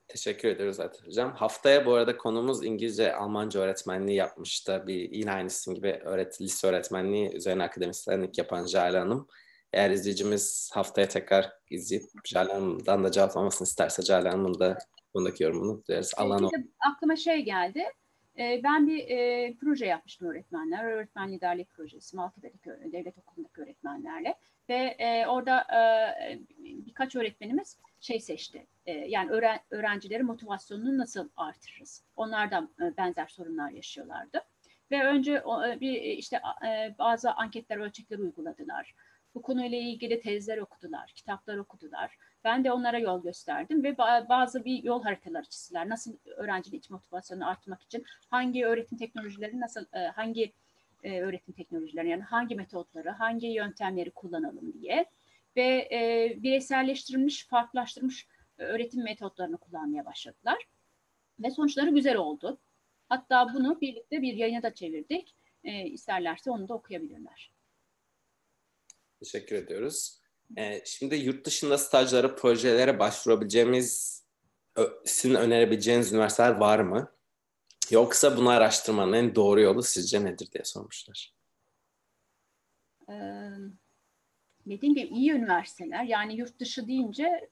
Teşekkür 0.08 0.48
ediyoruz 0.48 0.76
zaten 0.76 1.06
hocam. 1.06 1.34
Haftaya 1.34 1.86
bu 1.86 1.94
arada 1.94 2.16
konumuz 2.16 2.64
İngilizce, 2.64 3.14
Almanca 3.14 3.60
öğretmenliği 3.60 4.16
yapmış 4.16 4.68
da 4.68 4.86
bir 4.86 5.10
yine 5.10 5.32
aynı 5.32 5.46
isim 5.46 5.74
gibi 5.74 6.00
öğret, 6.04 6.40
lise 6.40 6.66
öğretmenliği 6.66 7.32
üzerine 7.36 7.62
akademisyenlik 7.62 8.38
yapan 8.38 8.66
Jale 8.66 8.98
Hanım. 8.98 9.28
Eğer 9.72 9.90
izleyicimiz 9.90 10.70
haftaya 10.74 11.08
tekrar 11.08 11.52
izleyip 11.70 12.04
Jale 12.24 12.52
Hanım'dan 12.52 13.04
da 13.04 13.10
cevaplamasını 13.10 13.66
isterse 13.66 14.02
Jale 14.02 14.28
Hanım'ın 14.28 14.60
da 14.60 14.78
bundaki 15.14 15.42
yorumunu 15.42 15.82
duyarız. 15.88 16.12
Allah'ın 16.16 16.50
Aklıma 16.92 17.16
şey 17.16 17.40
geldi. 17.44 17.84
Ee, 18.38 18.60
ben 18.64 18.86
bir 18.86 19.08
e, 19.08 19.54
proje 19.60 19.86
yapmıştım 19.86 20.28
öğretmenler, 20.28 20.84
öğretmen 20.84 21.32
liderlik 21.32 21.70
projesi, 21.70 22.16
Maltepe'deki 22.16 22.92
devlet 22.92 23.18
okulundaki 23.18 23.60
öğretmenlerle 23.60 24.34
ve 24.68 24.96
e, 24.98 25.26
orada 25.26 25.60
e, 25.60 26.38
birkaç 26.58 27.16
öğretmenimiz 27.16 27.78
şey 28.02 28.20
seçti. 28.20 28.66
E, 28.86 28.92
yani 28.92 29.30
öğren, 29.30 29.60
öğrencilerin 29.70 30.26
motivasyonunu 30.26 30.98
nasıl 30.98 31.28
artırırız? 31.36 32.04
Onlar 32.16 32.50
da 32.50 32.68
e, 32.80 32.96
benzer 32.96 33.26
sorunlar 33.26 33.70
yaşıyorlardı. 33.70 34.40
Ve 34.90 35.04
önce 35.04 35.32
e, 35.32 35.80
bir 35.80 35.94
e, 35.94 36.12
işte 36.12 36.40
e, 36.66 36.94
bazı 36.98 37.32
anketler, 37.32 37.76
ölçekler 37.76 38.18
uyguladılar. 38.18 38.94
Bu 39.34 39.42
konuyla 39.42 39.78
ilgili 39.78 40.20
tezler 40.20 40.58
okudular, 40.58 41.12
kitaplar 41.14 41.56
okudular. 41.56 42.16
Ben 42.44 42.64
de 42.64 42.72
onlara 42.72 42.98
yol 42.98 43.22
gösterdim 43.22 43.82
ve 43.84 43.98
bazı 44.28 44.64
bir 44.64 44.82
yol 44.82 45.02
haritaları 45.02 45.44
çizdiler. 45.44 45.88
Nasıl 45.88 46.16
öğrencinin 46.36 46.78
iç 46.78 46.90
motivasyonunu 46.90 47.48
arttırmak 47.48 47.82
için 47.82 48.04
hangi 48.30 48.66
öğretim 48.66 48.98
teknolojileri 48.98 49.60
nasıl 49.60 49.84
hangi 50.14 50.52
öğretim 51.04 51.54
teknolojileri 51.54 52.08
yani 52.08 52.22
hangi 52.22 52.54
metotları, 52.54 53.10
hangi 53.10 53.46
yöntemleri 53.46 54.10
kullanalım 54.10 54.72
diye 54.72 55.06
ve 55.56 55.88
e, 55.92 56.34
bireyselleştirilmiş, 56.42 57.46
farklılaştırılmış 57.46 58.26
öğretim 58.58 59.04
metotlarını 59.04 59.58
kullanmaya 59.58 60.04
başladılar. 60.04 60.58
Ve 61.38 61.50
sonuçları 61.50 61.90
güzel 61.90 62.16
oldu. 62.16 62.60
Hatta 63.08 63.54
bunu 63.54 63.80
birlikte 63.80 64.22
bir 64.22 64.34
yayına 64.34 64.62
da 64.62 64.74
çevirdik. 64.74 65.36
E, 65.64 65.86
isterlerse 65.86 66.50
onu 66.50 66.68
da 66.68 66.74
okuyabilirler. 66.74 67.52
Teşekkür 69.20 69.56
ediyoruz. 69.56 70.20
E, 70.56 70.82
şimdi 70.84 71.14
yurt 71.16 71.46
dışında 71.46 71.78
stajlara, 71.78 72.34
projelere 72.34 72.98
başvurabileceğimiz, 72.98 74.22
sizin 75.04 75.34
önerebileceğiniz 75.34 76.12
üniversiteler 76.12 76.50
var 76.50 76.78
mı? 76.78 77.12
Yoksa 77.90 78.36
bunu 78.36 78.48
araştırmanın 78.48 79.12
en 79.12 79.34
doğru 79.34 79.60
yolu 79.60 79.82
sizce 79.82 80.24
nedir 80.24 80.52
diye 80.52 80.64
sormuşlar. 80.64 81.34
Ee, 83.08 83.12
dediğim 84.66 84.94
gibi 84.94 85.06
iyi 85.06 85.32
üniversiteler 85.32 86.04
yani 86.04 86.34
yurt 86.34 86.58
dışı 86.60 86.88
deyince 86.88 87.50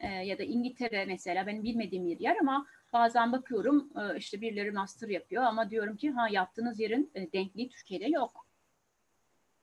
e, 0.00 0.08
ya 0.08 0.38
da 0.38 0.42
İngiltere 0.42 1.04
mesela 1.04 1.46
benim 1.46 1.64
bilmediğim 1.64 2.06
bir 2.06 2.20
yer 2.20 2.36
ama 2.36 2.66
bazen 2.92 3.32
bakıyorum 3.32 3.90
e, 3.96 4.16
işte 4.16 4.40
birileri 4.40 4.70
master 4.70 5.08
yapıyor 5.08 5.42
ama 5.42 5.70
diyorum 5.70 5.96
ki 5.96 6.10
ha 6.10 6.28
yaptığınız 6.28 6.80
yerin 6.80 7.10
e, 7.14 7.32
denkliği 7.32 7.68
Türkiye'de 7.68 8.06
yok. 8.06 8.46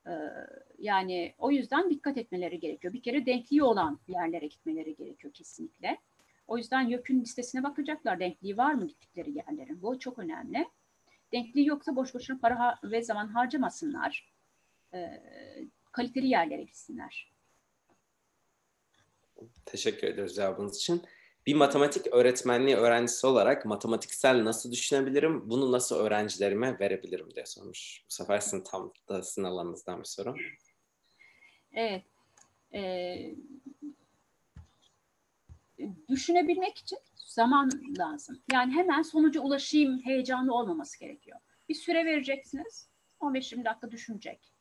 E, 0.08 0.14
yani 0.78 1.34
o 1.38 1.52
yüzden 1.52 1.90
dikkat 1.90 2.18
etmeleri 2.18 2.60
gerekiyor. 2.60 2.94
Bir 2.94 3.02
kere 3.02 3.26
denkliği 3.26 3.64
olan 3.64 4.00
yerlere 4.08 4.48
gitmeleri 4.48 4.96
gerekiyor 4.96 5.34
kesinlikle. 5.34 5.98
O 6.48 6.58
yüzden 6.58 6.82
YÖK'ün 6.82 7.22
listesine 7.22 7.64
bakacaklar. 7.64 8.20
Denkliği 8.20 8.58
var 8.58 8.74
mı 8.74 8.88
gittikleri 8.88 9.32
yerlerin? 9.38 9.82
Bu 9.82 10.00
çok 10.00 10.20
önemli. 10.20 10.68
Denkliği 11.32 11.68
yoksa 11.68 11.96
boş 11.96 12.14
boşuna 12.14 12.40
para 12.40 12.80
ve 12.84 13.04
zaman 13.04 13.28
harcamasınlar. 13.28 14.34
E, 14.94 15.22
kaliteli 15.96 16.28
yerlere 16.28 16.64
gitsinler. 16.64 17.32
Teşekkür 19.66 20.08
ediyoruz 20.08 20.36
cevabınız 20.36 20.78
için. 20.78 21.02
Bir 21.46 21.56
matematik 21.56 22.08
öğretmenliği 22.08 22.76
öğrencisi 22.76 23.28
olarak 23.28 23.66
matematiksel 23.66 24.46
nasıl 24.46 24.72
düşünebilirim, 24.72 25.50
bunu 25.50 25.72
nasıl 25.72 25.96
öğrencilerime 25.96 26.80
verebilirim 26.80 27.36
diye 27.36 27.46
sormuş. 27.46 28.04
Bu 28.10 28.14
sefer 28.14 28.40
sizin 28.40 28.64
tam 28.64 28.94
da 29.10 29.24
sizin 29.24 29.44
alanınızdan 29.44 30.00
bir 30.00 30.08
soru. 30.08 30.36
Evet. 31.74 32.04
Ee, 32.74 33.36
düşünebilmek 36.10 36.78
için 36.78 36.98
zaman 37.16 37.70
lazım. 37.98 38.42
Yani 38.52 38.74
hemen 38.74 39.02
sonuca 39.02 39.42
ulaşayım 39.42 40.02
heyecanlı 40.06 40.54
olmaması 40.54 41.00
gerekiyor. 41.00 41.40
Bir 41.70 41.76
süre 41.76 42.06
vereceksiniz. 42.06 42.90
15-20 43.20 43.66
dakika 43.66 43.92
düşünecek. 43.92 44.55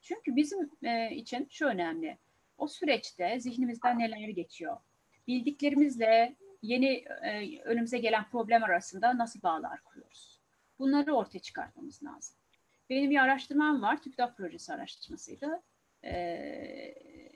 Çünkü 0.00 0.36
bizim 0.36 0.70
e, 0.82 1.14
için 1.14 1.46
şu 1.50 1.66
önemli. 1.66 2.18
O 2.58 2.68
süreçte 2.68 3.40
zihnimizden 3.40 3.98
neler 3.98 4.28
geçiyor? 4.28 4.76
Bildiklerimizle 5.26 6.36
yeni 6.62 7.04
e, 7.22 7.60
önümüze 7.62 7.98
gelen 7.98 8.28
problem 8.30 8.64
arasında 8.64 9.18
nasıl 9.18 9.42
bağlar 9.42 9.82
kuruyoruz? 9.84 10.40
Bunları 10.78 11.14
ortaya 11.14 11.38
çıkartmamız 11.38 12.02
lazım. 12.02 12.36
Benim 12.90 13.10
bir 13.10 13.16
araştırmam 13.16 13.82
var. 13.82 14.02
TÜKDAP 14.02 14.36
projesi 14.36 14.72
araştırmasıydı. 14.72 15.62
E, 16.04 16.14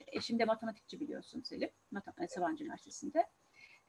eşim 0.06 0.38
de 0.38 0.44
matematikçi 0.44 1.00
biliyorsun 1.00 1.40
Selim. 1.40 1.70
Sabancı 2.28 2.64
Üniversitesi'nde. 2.64 3.26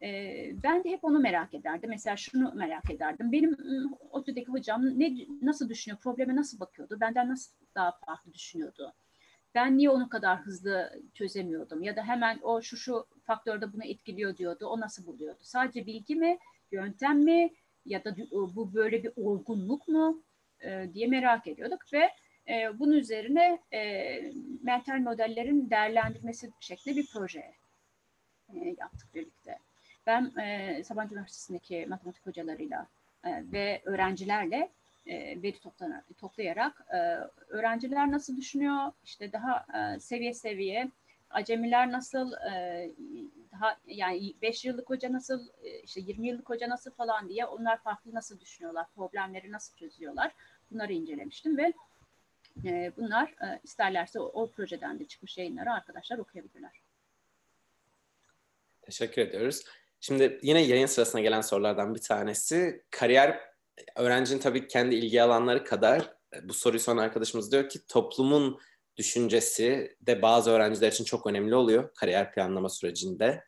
E, 0.06 0.52
ben 0.64 0.84
de 0.84 0.90
hep 0.90 1.04
onu 1.04 1.20
merak 1.20 1.54
ederdim. 1.54 1.90
Mesela 1.90 2.18
şunu 2.18 2.54
merak 2.56 2.92
ederdim. 2.92 3.32
Benim 3.32 3.58
ODTÜ'deki 4.12 4.52
hocam 4.52 5.00
ne 5.00 5.16
nasıl 5.42 5.70
düşünüyor, 5.70 6.00
probleme 6.02 6.36
nasıl 6.36 6.60
bakıyordu, 6.60 6.98
benden 7.02 7.30
nasıl 7.30 7.54
daha 7.76 7.92
farklı 8.06 8.34
düşünüyordu. 8.34 8.94
ben 9.56 9.78
niye 9.78 9.90
onu 9.90 10.10
kadar 10.10 10.40
hızlı 10.42 11.02
çözemiyordum 11.14 11.84
ya 11.84 11.96
da 11.96 12.04
hemen 12.04 12.40
o 12.44 12.62
şu 12.62 12.78
şu 12.78 13.08
faktörde 13.24 13.74
bunu 13.74 13.86
etkiliyor 13.86 14.38
diyordu. 14.38 14.68
O 14.68 14.80
nasıl 14.80 15.06
buluyordu? 15.06 15.40
Sadece 15.42 15.86
bilgi 15.86 16.16
mi, 16.16 16.38
yöntem 16.72 17.20
mi 17.20 17.54
ya 17.86 18.04
da 18.06 18.16
bu 18.32 18.74
böyle 18.74 19.04
bir 19.04 19.12
olgunluk 19.16 19.88
mu 19.88 20.24
e, 20.62 20.90
diye 20.94 21.08
merak 21.08 21.48
ediyorduk 21.48 21.80
ve 21.94 22.10
e, 22.50 22.80
bunun 22.80 22.94
üzerine 22.94 23.60
e, 23.74 23.82
mental 24.64 25.00
modellerin 25.00 25.70
değerlendirmesi 25.70 26.52
şeklinde 26.60 26.98
bir 26.98 27.08
proje 27.14 27.44
e, 28.54 28.76
yaptık 28.80 29.16
birlikte. 29.16 29.65
Ben 30.08 30.34
e, 30.40 30.84
Sabancı 30.84 31.14
Üniversitesi'ndeki 31.14 31.86
matematik 31.90 32.26
hocalarıyla 32.26 32.88
e, 33.24 33.44
ve 33.52 33.82
öğrencilerle 33.86 34.70
e, 35.06 35.42
veri 35.42 35.60
toplayarak 36.18 36.86
e, 36.94 36.98
öğrenciler 37.48 38.12
nasıl 38.12 38.38
düşünüyor, 38.38 38.92
işte 39.04 39.32
daha 39.34 39.66
e, 39.78 40.00
seviye 40.00 40.34
seviye, 40.34 40.92
acemiler 41.30 41.92
nasıl, 41.92 42.34
e, 42.34 42.92
daha 43.52 43.78
yani 43.88 44.34
5 44.42 44.66
yıllık 44.66 44.90
hoca 44.90 45.14
nasıl, 45.14 45.48
e, 45.64 45.80
işte 45.80 46.02
20 46.02 46.28
yıllık 46.28 46.50
hoca 46.50 46.70
nasıl 46.70 46.92
falan 46.92 47.30
diye 47.30 47.46
onlar 47.46 47.78
farklı 47.78 48.14
nasıl 48.14 48.40
düşünüyorlar, 48.40 48.86
problemleri 48.96 49.52
nasıl 49.52 49.76
çözüyorlar? 49.76 50.32
Bunları 50.72 50.94
incelemiştim 50.94 51.58
ve 51.58 51.74
e, 52.66 52.92
bunlar 52.98 53.30
e, 53.30 53.60
isterlerse 53.64 54.20
o, 54.20 54.24
o 54.24 54.52
projeden 54.52 55.00
de 55.00 55.06
çıkmış 55.06 55.38
yayınları 55.38 55.72
arkadaşlar 55.74 56.18
okuyabilirler. 56.18 56.72
Teşekkür 58.82 59.22
ediyoruz. 59.22 59.66
Şimdi 60.06 60.40
yine 60.42 60.62
yayın 60.62 60.86
sırasına 60.86 61.22
gelen 61.22 61.42
sorulardan 61.42 61.96
bir 61.96 62.02
tanesi 62.02 62.84
kariyer 62.92 63.40
öğrencinin 63.96 64.40
tabii 64.40 64.68
kendi 64.68 64.96
ilgi 64.96 65.22
alanları 65.22 65.64
kadar 65.64 66.14
bu 66.44 66.54
soruyu 66.54 66.80
soran 66.80 66.98
arkadaşımız 66.98 67.52
diyor 67.52 67.70
ki 67.70 67.88
toplumun 67.88 68.60
düşüncesi 68.98 69.98
de 70.02 70.22
bazı 70.22 70.52
öğrenciler 70.52 70.92
için 70.92 71.04
çok 71.04 71.28
önemli 71.28 71.56
oluyor 71.56 71.94
kariyer 71.94 72.34
planlama 72.34 72.70
sürecinde. 72.70 73.44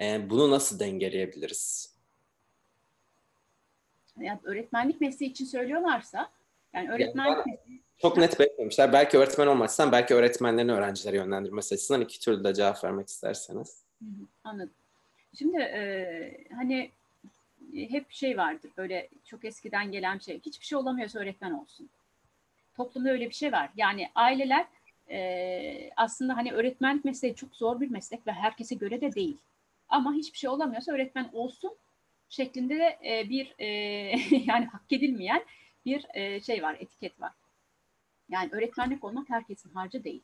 E, 0.00 0.30
bunu 0.30 0.50
nasıl 0.50 0.78
dengeleyebiliriz? 0.78 1.96
Yani 4.20 4.40
öğretmenlik 4.44 5.00
mesleği 5.00 5.30
için 5.30 5.44
söylüyorlarsa 5.44 6.30
yani 6.74 6.90
öğretmenlik 6.90 7.36
yani 7.36 7.50
mesleği... 7.50 7.82
Çok 7.98 8.16
net 8.16 8.40
belirtmemişler. 8.40 8.92
Belki 8.92 9.18
öğretmen 9.18 9.46
olmazsan 9.46 9.92
belki 9.92 10.14
öğretmenlerin 10.14 10.68
öğrencileri 10.68 11.16
yönlendirmesi 11.16 11.74
açısından 11.74 12.00
iki 12.00 12.20
türlü 12.20 12.44
de 12.44 12.54
cevap 12.54 12.84
vermek 12.84 13.08
isterseniz. 13.08 13.84
anladım. 14.44 14.77
Şimdi 15.34 15.58
e, 15.58 16.44
hani 16.54 16.90
hep 17.72 18.12
şey 18.12 18.36
vardır 18.36 18.70
böyle 18.76 19.08
çok 19.24 19.44
eskiden 19.44 19.92
gelen 19.92 20.18
şey. 20.18 20.40
Hiçbir 20.46 20.66
şey 20.66 20.78
olamıyorsa 20.78 21.18
öğretmen 21.18 21.52
olsun. 21.52 21.88
Toplumda 22.76 23.10
öyle 23.10 23.28
bir 23.28 23.34
şey 23.34 23.52
var. 23.52 23.70
Yani 23.76 24.10
aileler 24.14 24.66
e, 25.10 25.90
aslında 25.96 26.36
hani 26.36 26.52
öğretmenlik 26.52 27.04
mesleği 27.04 27.34
çok 27.34 27.56
zor 27.56 27.80
bir 27.80 27.90
meslek 27.90 28.26
ve 28.26 28.32
herkese 28.32 28.74
göre 28.74 29.00
de 29.00 29.12
değil. 29.14 29.36
Ama 29.88 30.12
hiçbir 30.12 30.38
şey 30.38 30.50
olamıyorsa 30.50 30.92
öğretmen 30.92 31.30
olsun 31.32 31.76
şeklinde 32.28 32.78
de 32.78 32.98
e, 33.04 33.28
bir 33.28 33.54
e, 33.58 33.66
yani 34.46 34.66
hak 34.66 34.92
edilmeyen 34.92 35.44
bir 35.86 36.06
e, 36.14 36.40
şey 36.40 36.62
var, 36.62 36.76
etiket 36.80 37.20
var. 37.20 37.32
Yani 38.28 38.48
öğretmenlik 38.52 39.04
olmak 39.04 39.30
herkesin 39.30 39.70
harcı 39.70 40.04
değil. 40.04 40.22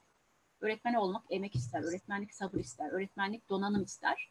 Öğretmen 0.61 0.95
olmak 0.95 1.23
emek 1.31 1.55
ister, 1.55 1.83
öğretmenlik 1.83 2.35
sabır 2.35 2.59
ister, 2.59 2.91
öğretmenlik 2.91 3.49
donanım 3.49 3.83
ister. 3.83 4.31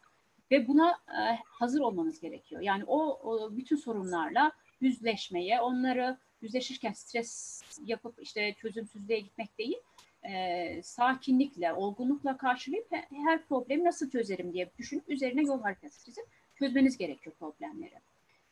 Ve 0.53 0.67
buna 0.67 0.91
e, 0.91 1.39
hazır 1.45 1.79
olmanız 1.79 2.19
gerekiyor. 2.19 2.61
Yani 2.61 2.83
o, 2.87 3.49
bütün 3.57 3.75
sorunlarla 3.75 4.51
yüzleşmeye, 4.81 5.61
onları 5.61 6.17
yüzleşirken 6.41 6.93
stres 6.93 7.61
yapıp 7.85 8.21
işte 8.21 8.53
çözümsüzlüğe 8.53 9.19
gitmek 9.19 9.57
değil, 9.57 9.77
e, 10.23 10.81
sakinlikle, 10.83 11.73
olgunlukla 11.73 12.37
karşılayıp 12.37 12.87
her 13.25 13.45
problemi 13.45 13.83
nasıl 13.83 14.09
çözerim 14.09 14.53
diye 14.53 14.71
düşünüp 14.77 15.09
üzerine 15.09 15.41
yol 15.41 15.61
haritası 15.61 16.05
çizip 16.05 16.25
çözmeniz 16.55 16.97
gerekiyor 16.97 17.35
problemleri. 17.39 17.95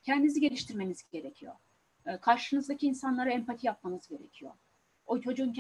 Kendinizi 0.04 0.42
geliştirmeniz 0.42 1.04
gerekiyor. 1.12 1.54
E, 2.06 2.18
karşınızdaki 2.18 2.88
insanlara 2.88 3.32
empati 3.32 3.68
yapmanız 3.68 4.08
gerekiyor. 4.08 4.52
O 5.06 5.22
çocuğun 5.22 5.56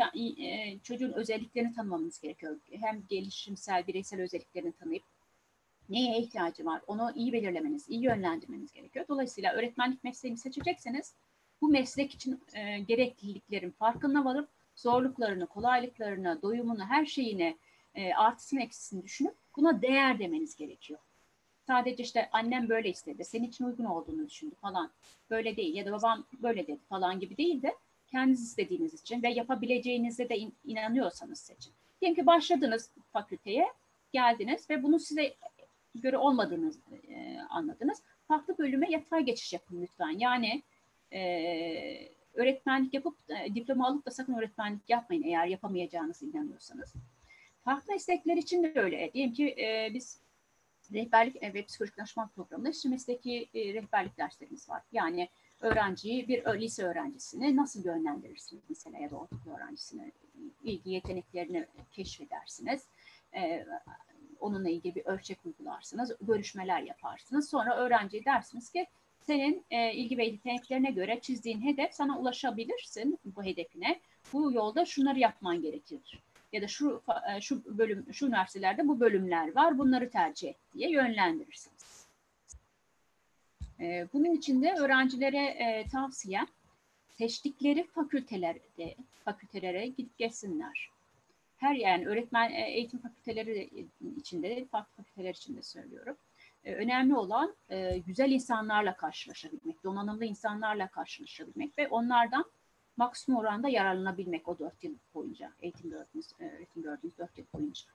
çocuğun 0.83 1.11
özelliklerini 1.11 1.73
tanımanız 1.73 2.21
gerekiyor. 2.21 2.59
Hem 2.71 3.03
gelişimsel, 3.09 3.87
bireysel 3.87 4.21
özelliklerini 4.21 4.71
tanıyıp 4.71 5.03
neye 5.91 6.19
ihtiyacı 6.19 6.65
var 6.65 6.81
onu 6.87 7.11
iyi 7.15 7.33
belirlemeniz, 7.33 7.89
iyi 7.89 8.03
yönlendirmeniz 8.03 8.71
gerekiyor. 8.71 9.05
Dolayısıyla 9.09 9.53
öğretmenlik 9.53 10.03
mesleğini 10.03 10.37
seçecekseniz 10.37 11.13
bu 11.61 11.67
meslek 11.67 12.13
için 12.13 12.41
e, 12.53 12.79
gerekliliklerin 12.79 13.71
farkına 13.71 14.25
varıp 14.25 14.49
zorluklarını, 14.75 15.47
kolaylıklarını, 15.47 16.41
doyumunu, 16.41 16.85
her 16.85 17.05
şeyini, 17.05 17.57
e, 17.95 18.13
artısını 18.13 18.61
eksisini 18.61 19.03
düşünüp 19.03 19.33
buna 19.57 19.81
değer 19.81 20.19
demeniz 20.19 20.55
gerekiyor. 20.55 20.99
Sadece 21.67 22.03
işte 22.03 22.29
annem 22.31 22.69
böyle 22.69 22.89
istedi, 22.89 23.25
senin 23.25 23.47
için 23.47 23.65
uygun 23.65 23.85
olduğunu 23.85 24.29
düşündü 24.29 24.55
falan. 24.61 24.91
Böyle 25.29 25.55
değil 25.55 25.75
ya 25.75 25.85
da 25.85 25.91
babam 25.91 26.25
böyle 26.43 26.67
dedi 26.67 26.79
falan 26.89 27.19
gibi 27.19 27.37
değil 27.37 27.61
de 27.61 27.75
kendiniz 28.07 28.43
istediğiniz 28.43 28.93
için 28.93 29.23
ve 29.23 29.29
yapabileceğinize 29.29 30.29
de 30.29 30.37
in, 30.37 30.53
inanıyorsanız 30.65 31.39
seçin. 31.39 31.73
Diyelim 32.01 32.15
ki 32.15 32.25
başladınız 32.25 32.89
fakülteye, 33.13 33.67
geldiniz 34.13 34.69
ve 34.69 34.83
bunu 34.83 34.99
size 34.99 35.33
göre 35.95 36.17
olmadığını 36.17 36.71
e, 37.09 37.39
anladınız. 37.49 38.01
Farklı 38.27 38.57
bölüme 38.57 38.91
yatay 38.91 39.23
geçiş 39.23 39.53
yapın 39.53 39.81
lütfen. 39.81 40.19
Yani 40.19 40.63
e, 41.13 42.11
öğretmenlik 42.33 42.93
yapıp 42.93 43.17
e, 43.29 43.55
diploma 43.55 43.87
alıp 43.87 44.05
da 44.05 44.11
sakın 44.11 44.33
öğretmenlik 44.33 44.89
yapmayın 44.89 45.23
eğer 45.23 45.45
yapamayacağınızı 45.45 46.25
inanıyorsanız. 46.25 46.93
Farklı 47.63 47.93
meslekler 47.93 48.37
için 48.37 48.63
de 48.63 48.73
öyle. 48.75 49.13
Diyelim 49.13 49.33
ki 49.33 49.55
e, 49.57 49.91
biz 49.93 50.19
rehberlik 50.93 51.43
ve 51.43 51.65
psikolojik 51.65 51.97
danışman 51.97 52.27
programında 52.27 52.69
işte 52.69 52.89
mesleki 52.89 53.49
e, 53.53 53.73
rehberlik 53.73 54.17
derslerimiz 54.17 54.69
var. 54.69 54.81
Yani 54.91 55.29
öğrenciyi 55.61 56.27
bir 56.27 56.45
lise 56.45 56.83
öğrencisini 56.83 57.55
nasıl 57.55 57.85
yönlendirirsiniz 57.85 58.63
mesela 58.69 58.97
ya 58.97 59.11
da 59.11 59.15
ortaokul 59.15 59.51
öğrencisine 59.51 60.11
ilgi 60.63 60.89
yeteneklerini 60.89 61.65
keşfedersiniz. 61.91 62.81
E, 63.35 63.65
onunla 64.41 64.69
ilgili 64.69 64.95
bir 64.95 65.05
ölçek 65.05 65.37
uygularsınız, 65.45 66.11
görüşmeler 66.21 66.81
yaparsınız. 66.81 67.49
Sonra 67.49 67.75
öğrenciye 67.75 68.25
dersiniz 68.25 68.71
ki 68.71 68.87
senin 69.21 69.65
e, 69.71 69.93
ilgi 69.93 70.17
ve 70.17 70.25
yeteneklerine 70.25 70.91
göre 70.91 71.19
çizdiğin 71.21 71.61
hedef 71.61 71.93
sana 71.93 72.19
ulaşabilirsin 72.19 73.19
bu 73.25 73.43
hedefine. 73.43 73.99
Bu 74.33 74.51
yolda 74.51 74.85
şunları 74.85 75.19
yapman 75.19 75.61
gerekir. 75.61 76.21
Ya 76.53 76.61
da 76.61 76.67
şu 76.67 77.01
e, 77.35 77.41
şu 77.41 77.77
bölüm 77.77 78.13
şu 78.13 78.27
üniversitelerde 78.27 78.87
bu 78.87 78.99
bölümler 78.99 79.55
var. 79.55 79.77
Bunları 79.77 80.09
tercih 80.09 80.49
et 80.49 80.57
diye 80.73 80.91
yönlendirirsiniz. 80.91 82.07
E, 83.79 84.07
bunun 84.13 84.35
için 84.35 84.63
de 84.63 84.73
öğrencilere 84.79 85.45
e, 85.45 85.85
tavsiye 85.91 86.39
seçtikleri 87.17 87.87
fakültelerde 87.87 88.95
fakültelere 89.25 89.87
gidip 89.87 90.17
geçsinler 90.17 90.89
her 91.61 91.75
yani 91.75 92.07
öğretmen 92.07 92.51
e, 92.51 92.69
eğitim 92.69 92.99
fakülteleri 92.99 93.69
içinde, 94.17 94.65
farklı 94.65 95.03
fakülteler 95.03 95.33
içinde 95.33 95.61
söylüyorum. 95.61 96.17
E, 96.63 96.73
önemli 96.75 97.15
olan 97.15 97.55
e, 97.69 97.97
güzel 97.97 98.31
insanlarla 98.31 98.95
karşılaşabilmek, 98.95 99.83
donanımlı 99.83 100.25
insanlarla 100.25 100.87
karşılaşabilmek 100.87 101.77
ve 101.77 101.87
onlardan 101.87 102.45
maksimum 102.97 103.39
oranda 103.39 103.69
yararlanabilmek 103.69 104.47
o 104.47 104.59
dört 104.59 104.83
yıl 104.83 104.95
boyunca, 105.13 105.51
eğitim 105.61 105.89
gördüğünüz, 105.89 106.27
öğretim 106.39 106.83
gördüğünüz 106.83 107.17
dört 107.17 107.37
yıl 107.37 107.45
boyunca. 107.53 107.85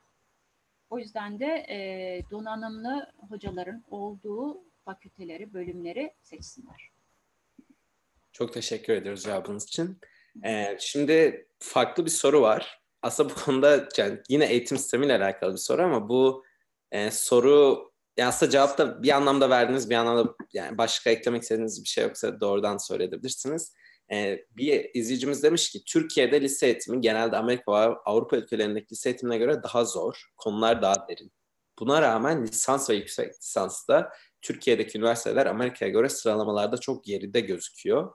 O 0.89 0.99
yüzden 0.99 1.39
de 1.39 2.23
donanımlı 2.31 3.11
hocaların 3.29 3.83
olduğu 3.89 4.61
fakülteleri, 4.85 5.53
bölümleri 5.53 6.13
seçsinler. 6.21 6.89
Çok 8.31 8.53
teşekkür 8.53 8.93
ediyoruz 8.93 9.23
cevabınız 9.23 9.63
için. 9.63 9.97
Ee, 10.43 10.77
şimdi 10.79 11.47
farklı 11.59 12.05
bir 12.05 12.11
soru 12.11 12.41
var 12.41 12.86
aslında 13.01 13.29
bu 13.29 13.35
konuda 13.35 13.87
yani 13.97 14.19
yine 14.29 14.45
eğitim 14.45 14.77
sistemiyle 14.77 15.15
alakalı 15.15 15.53
bir 15.53 15.57
soru 15.57 15.81
ama 15.81 16.09
bu 16.09 16.43
e, 16.91 17.11
soru 17.11 17.91
yani 18.17 18.27
aslında 18.27 18.51
cevap 18.51 18.77
da 18.77 19.03
bir 19.03 19.09
anlamda 19.09 19.49
verdiniz 19.49 19.89
bir 19.89 19.95
anlamda 19.95 20.35
yani 20.53 20.77
başka 20.77 21.09
eklemek 21.09 21.43
istediğiniz 21.43 21.83
bir 21.83 21.87
şey 21.89 22.03
yoksa 22.03 22.41
doğrudan 22.41 22.77
söyleyebilirsiniz. 22.77 23.73
E, 24.11 24.39
bir 24.57 24.89
izleyicimiz 24.93 25.43
demiş 25.43 25.69
ki 25.69 25.83
Türkiye'de 25.85 26.41
lise 26.41 26.65
eğitimi 26.65 27.01
genelde 27.01 27.37
Amerika 27.37 27.71
ve 27.71 27.95
Avrupa 28.05 28.37
ülkelerindeki 28.37 28.91
lise 28.91 29.09
eğitimine 29.09 29.37
göre 29.37 29.63
daha 29.63 29.85
zor. 29.85 30.31
Konular 30.37 30.81
daha 30.81 31.07
derin. 31.07 31.31
Buna 31.79 32.01
rağmen 32.01 32.47
lisans 32.47 32.89
ve 32.89 32.95
yüksek 32.95 33.33
lisansta 33.33 34.09
Türkiye'deki 34.41 34.97
üniversiteler 34.97 35.45
Amerika'ya 35.45 35.91
göre 35.91 36.09
sıralamalarda 36.09 36.77
çok 36.77 37.03
geride 37.03 37.39
gözüküyor. 37.39 38.13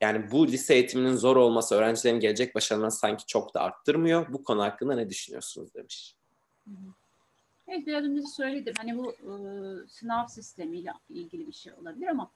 Yani 0.00 0.30
bu 0.30 0.46
lise 0.46 0.74
eğitiminin 0.74 1.14
zor 1.14 1.36
olması 1.36 1.74
öğrencilerin 1.74 2.20
gelecek 2.20 2.54
başarılarını 2.54 2.92
sanki 2.92 3.26
çok 3.26 3.54
da 3.54 3.60
arttırmıyor. 3.60 4.32
Bu 4.32 4.44
konu 4.44 4.62
hakkında 4.62 4.94
ne 4.94 5.10
düşünüyorsunuz 5.10 5.74
demiş. 5.74 6.14
Evet 7.68 7.86
biraz 7.86 8.04
önce 8.04 8.22
söyledim. 8.22 8.74
Hani 8.78 8.98
bu 8.98 9.12
e, 9.12 9.32
sınav 9.88 10.26
sistemiyle 10.26 10.92
ilgili 11.08 11.46
bir 11.46 11.52
şey 11.52 11.72
olabilir 11.72 12.06
ama 12.06 12.30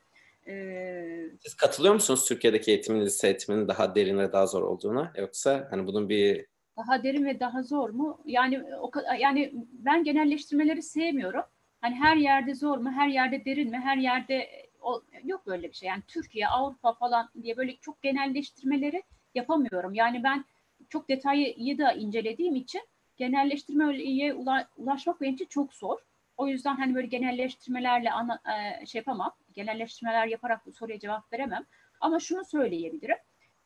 e, 0.47 1.31
siz 1.41 1.55
katılıyor 1.55 1.95
musunuz 1.95 2.25
Türkiye'deki 2.25 2.71
eğitimin 2.71 3.01
lise 3.01 3.27
eğitiminin 3.27 3.69
daha 3.69 3.95
derin 3.95 4.19
ve 4.19 4.33
daha 4.33 4.47
zor 4.47 4.63
olduğuna 4.63 5.13
yoksa 5.17 5.69
hani 5.71 5.87
bunun 5.87 6.09
bir 6.09 6.47
Daha 6.77 7.03
derin 7.03 7.25
ve 7.25 7.41
daha 7.41 7.63
zor 7.63 7.91
mu? 7.91 8.21
Yani 8.27 8.65
o 8.75 8.91
yani 9.19 9.53
ben 9.73 10.05
genelleştirmeleri 10.05 10.83
sevmiyorum. 10.83 11.43
Hani 11.81 11.95
her 11.95 12.17
yerde 12.17 12.55
zor 12.55 12.79
mu, 12.79 12.91
her 12.91 13.09
yerde 13.09 13.45
derin 13.45 13.71
mi, 13.71 13.79
her 13.79 13.97
yerde 13.97 14.49
o, 14.83 15.03
yok 15.25 15.47
böyle 15.47 15.69
bir 15.69 15.75
şey. 15.75 15.89
Yani 15.89 16.03
Türkiye, 16.09 16.49
Avrupa 16.49 16.93
falan 16.93 17.29
diye 17.43 17.57
böyle 17.57 17.77
çok 17.77 18.03
genelleştirmeleri 18.03 19.03
yapamıyorum. 19.35 19.95
Yani 19.95 20.25
ben 20.25 20.45
çok 20.89 21.09
detayı 21.09 21.79
da 21.79 21.93
incelediğim 21.93 22.55
için 22.57 22.83
genelleştirmeye 23.17 24.35
ulaşmak 24.77 25.21
benim 25.21 25.35
için 25.35 25.47
çok 25.47 25.75
zor. 25.75 25.99
O 26.37 26.49
yüzden 26.49 26.77
hani 26.77 26.95
böyle 26.95 27.07
genelleştirmelerle 27.07 28.13
ana, 28.13 28.41
e, 28.81 28.87
şey 28.87 28.99
yapamam. 28.99 29.33
Genelleştirmeler 29.53 30.27
yaparak 30.27 30.67
bu 30.67 30.73
soruya 30.73 30.99
cevap 30.99 31.33
veremem. 31.33 31.65
Ama 32.01 32.21
şunu 32.21 32.45
söyleyebilirim. 32.45 33.17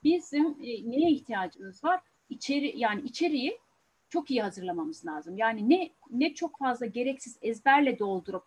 Bizim 0.05 0.47
e, 0.47 0.91
neye 0.91 1.11
ihtiyacımız 1.11 1.85
var? 1.85 2.01
İçeri 2.29 2.79
yani 2.79 3.01
içeriği 3.01 3.59
çok 4.09 4.31
iyi 4.31 4.43
hazırlamamız 4.43 5.07
lazım. 5.07 5.39
Yani 5.39 5.71
ne 5.71 5.91
ne 6.11 6.35
çok 6.35 6.59
fazla 6.59 6.87
gereksiz 6.87 7.39
ezberle 7.43 7.99
doldurup 7.99 8.45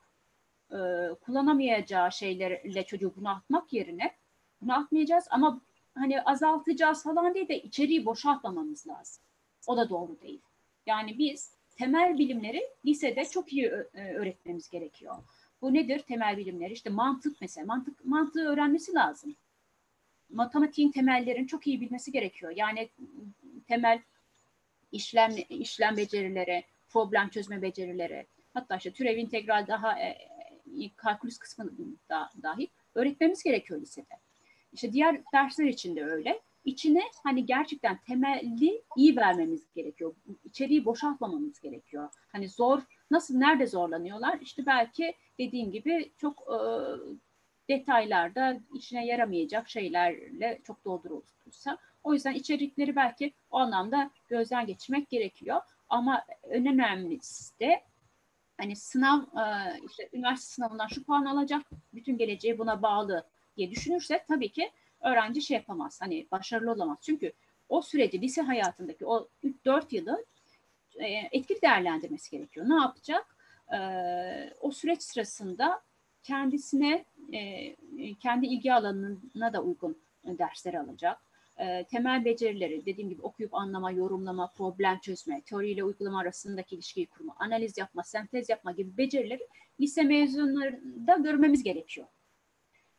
e, 0.72 0.78
kullanamayacağı 1.22 2.12
şeylerle 2.12 2.84
çocuğu 2.84 3.14
bunaltmak 3.16 3.74
yerine 3.74 4.12
bunaltmayacağız 4.62 5.28
ama 5.30 5.62
hani 5.96 6.22
azaltacağız 6.22 7.04
falan 7.04 7.34
değil 7.34 7.48
de 7.48 7.62
içeriği 7.62 8.06
boşaltmamamız 8.06 8.88
lazım. 8.88 9.24
O 9.68 9.78
da 9.78 9.90
doğru 9.90 10.22
değil. 10.22 10.42
Yani 10.86 11.18
biz 11.18 11.54
temel 11.78 12.18
bilimleri 12.18 12.62
lisede 12.86 13.26
çok 13.26 13.54
iyi 13.54 13.66
e, 13.94 14.14
öğretmemiz 14.14 14.70
gerekiyor. 14.70 15.16
Bu 15.62 15.74
nedir 15.74 16.00
temel 16.00 16.38
bilimleri? 16.38 16.74
İşte 16.74 16.90
mantık 16.90 17.42
mesela. 17.42 17.66
Mantık 17.66 18.06
mantığı 18.06 18.50
öğrenmesi 18.50 18.94
lazım. 18.94 19.36
Matematiğin 20.30 20.92
temellerini 20.92 21.48
çok 21.48 21.68
iyi 21.68 21.82
bilmesi 21.82 22.12
gerekiyor. 22.12 22.54
Yani 22.56 22.90
temel 23.68 24.02
işlem 24.92 25.32
işlem 25.50 25.98
becerileri, 25.98 26.64
problem 26.90 27.30
çözme 27.30 27.62
becerileri, 27.62 28.28
hatta 28.54 28.78
işte 28.78 28.92
türev 28.92 29.18
integral 29.18 29.68
daha 29.68 30.00
e, 30.00 30.18
kalkülüs 30.96 31.38
kısmı 31.38 31.72
da, 32.10 32.30
dahil 32.44 32.68
öğretmemiz 32.96 33.44
gerekiyor 33.44 33.82
lisede. 33.82 34.20
İşte 34.74 34.94
diğer 34.94 35.22
dersler 35.34 35.66
için 35.66 35.96
de 35.96 36.06
öyle. 36.06 36.42
İçine 36.66 37.02
hani 37.24 37.46
gerçekten 37.46 38.00
temelli 38.08 38.84
iyi 38.98 39.18
vermemiz 39.18 39.74
gerekiyor. 39.76 40.16
İçeriği 40.44 40.86
boşaltmamamız 40.86 41.60
gerekiyor. 41.60 42.10
Hani 42.32 42.50
zor, 42.50 42.82
nasıl, 43.12 43.38
nerede 43.38 43.68
zorlanıyorlar? 43.68 44.40
İşte 44.42 44.66
belki 44.66 45.14
dediğim 45.40 45.72
gibi 45.72 46.12
çok 46.18 46.40
e, 46.40 46.58
detaylarda 47.70 48.60
içine 48.74 49.06
yaramayacak 49.06 49.70
şeylerle 49.70 50.62
çok 50.64 50.86
doldurulursa. 50.86 51.78
O 52.04 52.14
yüzden 52.14 52.34
içerikleri 52.34 52.96
belki 52.96 53.34
o 53.52 53.58
anlamda 53.58 54.12
gözden 54.28 54.66
geçirmek 54.66 55.10
gerekiyor. 55.10 55.62
Ama 55.90 56.26
en 56.50 56.66
önemlisi 56.66 57.60
de 57.60 57.82
hani 58.60 58.76
sınav 58.76 59.22
e, 59.22 59.44
işte 59.90 60.10
üniversite 60.14 60.54
sınavından 60.54 60.88
şu 60.88 61.04
puan 61.04 61.26
alacak, 61.26 61.66
bütün 61.94 62.18
geleceği 62.18 62.58
buna 62.58 62.82
bağlı 62.82 63.28
diye 63.58 63.72
düşünürsek 63.72 64.28
tabii 64.28 64.52
ki 64.52 64.72
öğrenci 65.02 65.42
şey 65.42 65.58
yapamaz. 65.58 66.00
Hani 66.02 66.28
başarılı 66.32 66.72
olamaz. 66.72 66.98
Çünkü 67.02 67.34
o 67.70 67.82
süreci 67.82 68.22
lise 68.22 68.42
hayatındaki 68.42 69.06
o 69.06 69.28
4 69.66 69.94
yılı 69.94 70.26
e, 70.96 71.08
etkili 71.08 71.62
değerlendirmesi 71.62 72.32
gerekiyor. 72.32 72.70
Ne 72.70 72.76
yapacak? 72.76 73.38
E, 73.74 73.80
o 74.62 74.72
süreç 74.72 75.02
sırasında 75.02 75.82
kendisine 76.24 77.06
kendi 78.20 78.46
ilgi 78.46 78.74
alanına 78.74 79.54
da 79.54 79.62
uygun 79.64 79.98
dersler 80.26 80.74
alacak 80.74 81.29
e, 81.60 81.84
temel 81.84 82.26
becerileri 82.26 82.86
dediğim 82.86 83.10
gibi 83.10 83.22
okuyup 83.22 83.54
anlama, 83.54 83.92
yorumlama, 83.92 84.52
problem 84.58 85.00
çözme, 85.00 85.42
teori 85.42 85.72
ile 85.72 85.84
uygulama 85.84 86.20
arasındaki 86.20 86.76
ilişkiyi 86.76 87.06
kurma, 87.06 87.36
analiz 87.40 87.78
yapma, 87.78 88.04
sentez 88.04 88.50
yapma 88.50 88.72
gibi 88.72 88.98
becerileri 88.98 89.48
lise 89.80 90.04
mezunlarında 90.04 91.16
görmemiz 91.16 91.64
gerekiyor. 91.64 92.08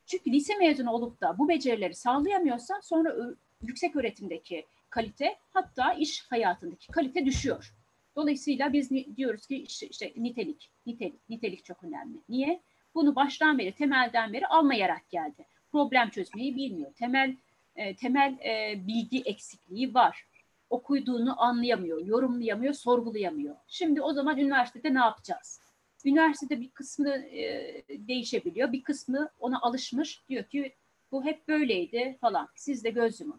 Çünkü 0.07 0.33
lise 0.33 0.57
mezunu 0.57 0.91
olup 0.93 1.21
da 1.21 1.39
bu 1.39 1.49
becerileri 1.49 1.95
sağlayamıyorsa 1.95 2.81
sonra 2.83 3.17
yüksek 3.63 3.97
öğretimdeki 3.97 4.67
kalite 4.91 5.37
hatta 5.51 5.93
iş 5.93 6.27
hayatındaki 6.31 6.93
kalite 6.93 7.27
düşüyor. 7.27 7.75
Dolayısıyla 8.17 8.73
biz 8.73 8.91
diyoruz 9.17 9.47
ki 9.47 9.57
işte, 9.57 9.87
işte 9.89 10.13
nitelik, 10.17 10.71
nitelik, 10.87 11.31
nitelik 11.31 11.65
çok 11.65 11.85
önemli. 11.85 12.19
Niye? 12.29 12.61
Bunu 12.95 13.17
baştan 13.17 13.59
beri, 13.59 13.73
temelden 13.73 14.33
beri 14.33 14.47
almayarak 14.47 15.11
geldi. 15.11 15.47
Problem 15.73 16.11
çözmeyi 16.11 16.57
bilmiyor. 16.57 16.93
Temel 16.93 17.37
e, 17.77 17.97
temel 17.97 18.39
e, 18.45 18.87
bilgi 18.87 19.23
eksikliği 19.23 19.95
var. 19.95 20.27
Okuyduğunu 20.71 21.43
anlayamıyor, 21.43 22.07
yorumlayamıyor, 22.07 22.75
sorgulayamıyor. 22.75 23.57
Şimdi 23.69 24.03
o 24.03 24.13
zaman 24.13 24.39
üniversitede 24.39 24.95
ne 24.95 24.99
yapacağız? 24.99 25.61
Üniversitede 26.05 26.61
bir 26.61 26.71
kısmı 26.71 27.09
e, 27.11 27.83
değişebiliyor, 27.89 28.73
bir 28.73 28.83
kısmı 28.83 29.31
ona 29.39 29.61
alışmış 29.61 30.29
diyor 30.29 30.45
ki 30.45 30.75
bu 31.13 31.25
hep 31.25 31.49
böyleydi 31.49 32.19
falan. 32.21 32.49
Siz 32.55 32.85
de 32.85 32.91
gözümü. 32.91 33.35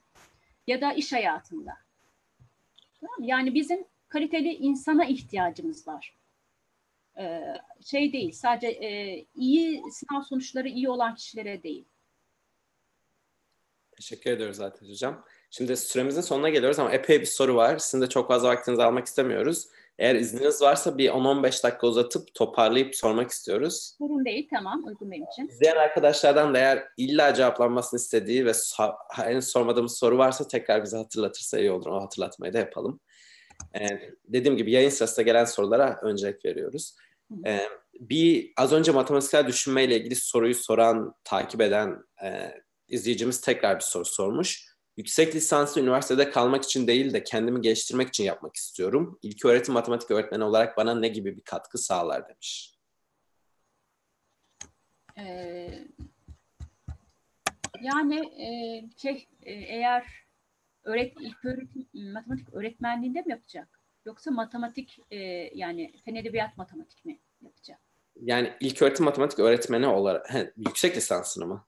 Ya 0.67 0.81
da 0.81 0.93
iş 0.93 1.13
hayatında. 1.13 1.77
Yani 3.19 3.53
bizim 3.53 3.85
kaliteli 4.07 4.53
insana 4.53 5.05
ihtiyacımız 5.05 5.87
var. 5.87 6.15
Ee, 7.17 7.41
şey 7.85 8.13
değil, 8.13 8.31
sadece 8.31 8.67
e, 8.67 9.25
iyi 9.35 9.83
sınav 9.91 10.21
sonuçları 10.21 10.67
iyi 10.69 10.89
olan 10.89 11.15
kişilere 11.15 11.63
değil. 11.63 11.85
Teşekkür 14.01 14.31
ediyoruz 14.31 14.57
zaten 14.57 14.89
hocam. 14.89 15.25
Şimdi 15.51 15.77
süremizin 15.77 16.21
sonuna 16.21 16.49
geliyoruz 16.49 16.79
ama 16.79 16.91
epey 16.91 17.21
bir 17.21 17.25
soru 17.25 17.55
var. 17.55 17.77
Sizin 17.77 18.01
de 18.01 18.09
çok 18.09 18.27
fazla 18.27 18.47
vaktinizi 18.47 18.83
almak 18.83 19.07
istemiyoruz. 19.07 19.67
Eğer 19.99 20.15
izniniz 20.15 20.61
varsa 20.61 20.97
bir 20.97 21.09
10-15 21.09 21.63
dakika 21.63 21.87
uzatıp 21.87 22.33
toparlayıp 22.33 22.95
sormak 22.95 23.31
istiyoruz. 23.31 23.95
Sorun 23.97 24.25
değil 24.25 24.47
tamam 24.49 24.83
uygun 24.87 25.11
benim 25.11 25.25
için. 25.31 25.47
İzleyen 25.47 25.75
arkadaşlardan 25.75 26.53
da 26.53 26.57
eğer 26.57 26.87
illa 26.97 27.33
cevaplanmasını 27.33 27.99
istediği 27.99 28.45
ve 28.45 28.51
henüz 29.11 29.47
sormadığımız 29.47 29.97
soru 29.97 30.17
varsa 30.17 30.47
tekrar 30.47 30.83
bize 30.83 30.97
hatırlatırsa 30.97 31.59
iyi 31.59 31.71
olur. 31.71 31.85
O 31.85 32.01
hatırlatmayı 32.01 32.53
da 32.53 32.57
yapalım. 32.57 32.99
Ee, 33.79 33.87
dediğim 34.27 34.57
gibi 34.57 34.71
yayın 34.71 34.89
sırasında 34.89 35.21
gelen 35.21 35.45
sorulara 35.45 35.99
öncelik 36.01 36.45
veriyoruz. 36.45 36.95
Ee, 37.45 37.59
bir 37.99 38.53
az 38.57 38.73
önce 38.73 38.91
matematiksel 38.91 39.47
düşünmeyle 39.47 39.95
ilgili 39.97 40.15
soruyu 40.15 40.55
soran, 40.55 41.15
takip 41.23 41.61
eden 41.61 42.03
e, 42.23 42.51
izleyicimiz 42.91 43.41
tekrar 43.41 43.75
bir 43.75 43.83
soru 43.83 44.05
sormuş. 44.05 44.71
Yüksek 44.97 45.35
lisanslı 45.35 45.81
üniversitede 45.81 46.29
kalmak 46.29 46.63
için 46.63 46.87
değil 46.87 47.13
de 47.13 47.23
kendimi 47.23 47.61
geliştirmek 47.61 48.09
için 48.09 48.23
yapmak 48.23 48.55
istiyorum. 48.55 49.19
İlk 49.21 49.45
öğretim 49.45 49.73
matematik 49.73 50.11
öğretmeni 50.11 50.43
olarak 50.43 50.77
bana 50.77 50.95
ne 50.95 51.07
gibi 51.07 51.37
bir 51.37 51.41
katkı 51.41 51.77
sağlar 51.77 52.29
demiş. 52.29 52.75
Ee, 55.17 55.87
yani 57.81 58.19
e, 58.19 58.47
şey 58.97 59.27
e, 59.41 59.53
eğer 59.53 60.05
öğret 60.83 61.13
ilk 61.19 61.45
öğretim 61.45 61.87
matematik 62.13 62.53
öğretmenliğinde 62.53 63.21
mi 63.21 63.31
yapacak? 63.31 63.79
Yoksa 64.05 64.31
matematik 64.31 64.99
e, 65.11 65.17
yani 65.55 65.93
fen 66.05 66.15
edebiyat 66.15 66.57
matematik 66.57 67.05
mi 67.05 67.19
yapacak? 67.41 67.79
Yani 68.15 68.53
ilk 68.59 68.81
öğretim 68.81 69.05
matematik 69.05 69.39
öğretmeni 69.39 69.87
olarak 69.87 70.33
he, 70.33 70.53
yüksek 70.57 70.97
lisansını 70.97 71.45
mı? 71.45 71.65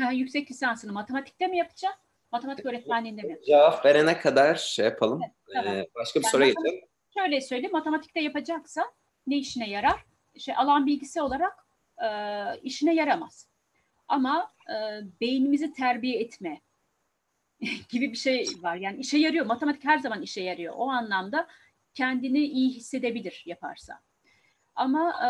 Ha, 0.00 0.12
yüksek 0.12 0.50
lisansını 0.50 0.92
matematikte 0.92 1.46
mi 1.46 1.56
yapacak? 1.56 1.98
Matematik 2.32 2.66
öğretmenliğinde 2.66 3.22
mi? 3.22 3.38
Cevap 3.46 3.84
verene 3.84 4.18
kadar 4.18 4.54
şey 4.54 4.84
yapalım. 4.84 5.20
Evet, 5.22 5.34
tamam. 5.54 5.74
ee, 5.76 5.86
başka 5.94 6.20
bir 6.20 6.24
yani 6.24 6.30
soruya 6.32 6.48
geçelim. 6.48 6.84
Şöyle 7.18 7.40
söyleyeyim. 7.40 7.72
Matematikte 7.72 8.20
yapacaksa 8.20 8.84
ne 9.26 9.36
işine 9.36 9.70
yarar? 9.70 10.04
Şey, 10.38 10.54
alan 10.56 10.86
bilgisi 10.86 11.22
olarak 11.22 11.66
e, 12.02 12.08
işine 12.62 12.94
yaramaz. 12.94 13.48
Ama 14.08 14.52
e, 14.68 14.74
beynimizi 15.20 15.72
terbiye 15.72 16.20
etme 16.20 16.60
gibi 17.88 18.12
bir 18.12 18.16
şey 18.16 18.46
var. 18.60 18.76
Yani 18.76 19.00
işe 19.00 19.18
yarıyor. 19.18 19.46
Matematik 19.46 19.84
her 19.84 19.98
zaman 19.98 20.22
işe 20.22 20.42
yarıyor. 20.42 20.74
O 20.76 20.90
anlamda 20.90 21.48
kendini 21.94 22.38
iyi 22.38 22.70
hissedebilir 22.70 23.42
yaparsa. 23.46 24.00
Ama 24.74 25.14
e, 25.26 25.28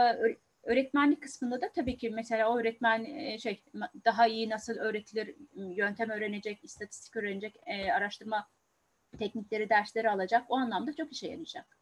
Öğretmenlik 0.64 1.22
kısmında 1.22 1.60
da 1.60 1.72
tabii 1.72 1.96
ki 1.96 2.10
mesela 2.10 2.50
o 2.50 2.58
öğretmen 2.58 3.04
e, 3.04 3.38
şey 3.38 3.62
daha 4.04 4.26
iyi 4.26 4.48
nasıl 4.50 4.72
öğretilir, 4.72 5.34
yöntem 5.54 6.10
öğrenecek, 6.10 6.64
istatistik 6.64 7.16
öğrenecek, 7.16 7.56
e, 7.66 7.92
araştırma 7.92 8.48
teknikleri, 9.18 9.68
dersleri 9.68 10.10
alacak. 10.10 10.44
O 10.48 10.56
anlamda 10.56 10.96
çok 10.96 11.12
işe 11.12 11.26
yarayacak. 11.26 11.78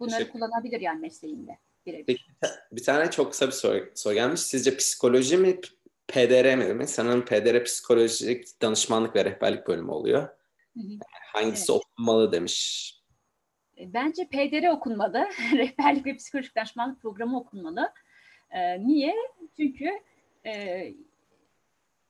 Bunları 0.00 0.22
şey, 0.22 0.28
kullanabilir 0.28 0.80
yani 0.80 1.00
mesleğinde. 1.00 1.58
Birebir. 1.86 2.26
Bir 2.72 2.84
tane 2.84 3.10
çok 3.10 3.30
kısa 3.30 3.46
bir 3.46 3.52
soru, 3.52 3.92
soru 3.94 4.14
gelmiş. 4.14 4.40
Sizce 4.40 4.76
psikoloji 4.76 5.36
mi, 5.36 5.60
PDR 6.08 6.74
mi? 6.74 6.86
Sanırım 6.86 7.24
PDR 7.24 7.64
psikolojik 7.64 8.62
danışmanlık 8.62 9.16
ve 9.16 9.24
rehberlik 9.24 9.66
bölümü 9.66 9.90
oluyor. 9.90 10.22
Hı 10.74 10.80
hı. 10.80 10.98
Hangisi 11.32 11.72
evet. 11.72 11.82
okunmalı 11.82 12.32
demiş 12.32 12.95
Bence 13.78 14.28
PDR 14.28 14.68
okunmalı. 14.68 15.28
Rehberlik 15.52 16.06
ve 16.06 16.16
Psikolojik 16.16 16.56
Danışmanlık 16.56 17.02
Programı 17.02 17.38
okunmalı. 17.38 17.92
E, 18.50 18.86
niye? 18.86 19.14
Çünkü 19.56 19.90
e, 20.46 20.84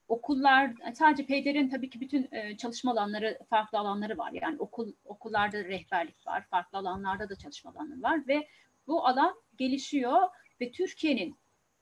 okullar 0.09 0.73
sadece 0.95 1.27
peyderin 1.27 1.69
tabii 1.69 1.91
ki 1.91 2.01
bütün 2.01 2.29
e, 2.33 2.57
çalışma 2.57 2.93
alanları 2.93 3.39
farklı 3.51 3.79
alanları 3.79 4.19
var. 4.19 4.33
Yani 4.33 4.57
okul 4.59 4.93
okullarda 5.05 5.65
rehberlik 5.65 6.27
var, 6.27 6.47
farklı 6.51 6.79
alanlarda 6.79 7.29
da 7.29 7.37
çalışma 7.37 7.71
alanları 7.71 8.03
var 8.03 8.29
ve 8.29 8.49
bu 8.87 9.07
alan 9.07 9.35
gelişiyor 9.59 10.29
ve 10.61 10.73
Türkiye'nin 10.73 11.37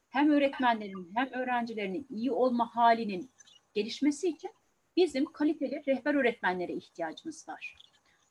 hem 0.08 0.30
öğretmenlerin 0.30 1.10
hem 1.14 1.32
öğrencilerin 1.32 2.06
iyi 2.10 2.32
olma 2.32 2.76
halinin 2.76 3.30
gelişmesi 3.74 4.28
için 4.28 4.50
bizim 4.96 5.24
kaliteli 5.24 5.82
rehber 5.86 6.14
öğretmenlere 6.14 6.72
ihtiyacımız 6.72 7.48
var. 7.48 7.76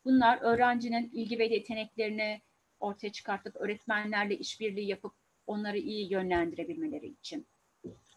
Bunlar 0.06 0.38
öğrencinin 0.42 1.10
ilgi 1.14 1.40
ve 1.40 1.46
yeteneklerini 1.46 2.42
ortaya 2.80 3.12
çıkartıp 3.12 3.56
öğretmenlerle 3.56 4.38
işbirliği 4.38 4.88
yapıp 4.88 5.14
onları 5.48 5.78
iyi 5.78 6.12
yönlendirebilmeleri 6.12 7.08
için. 7.08 7.48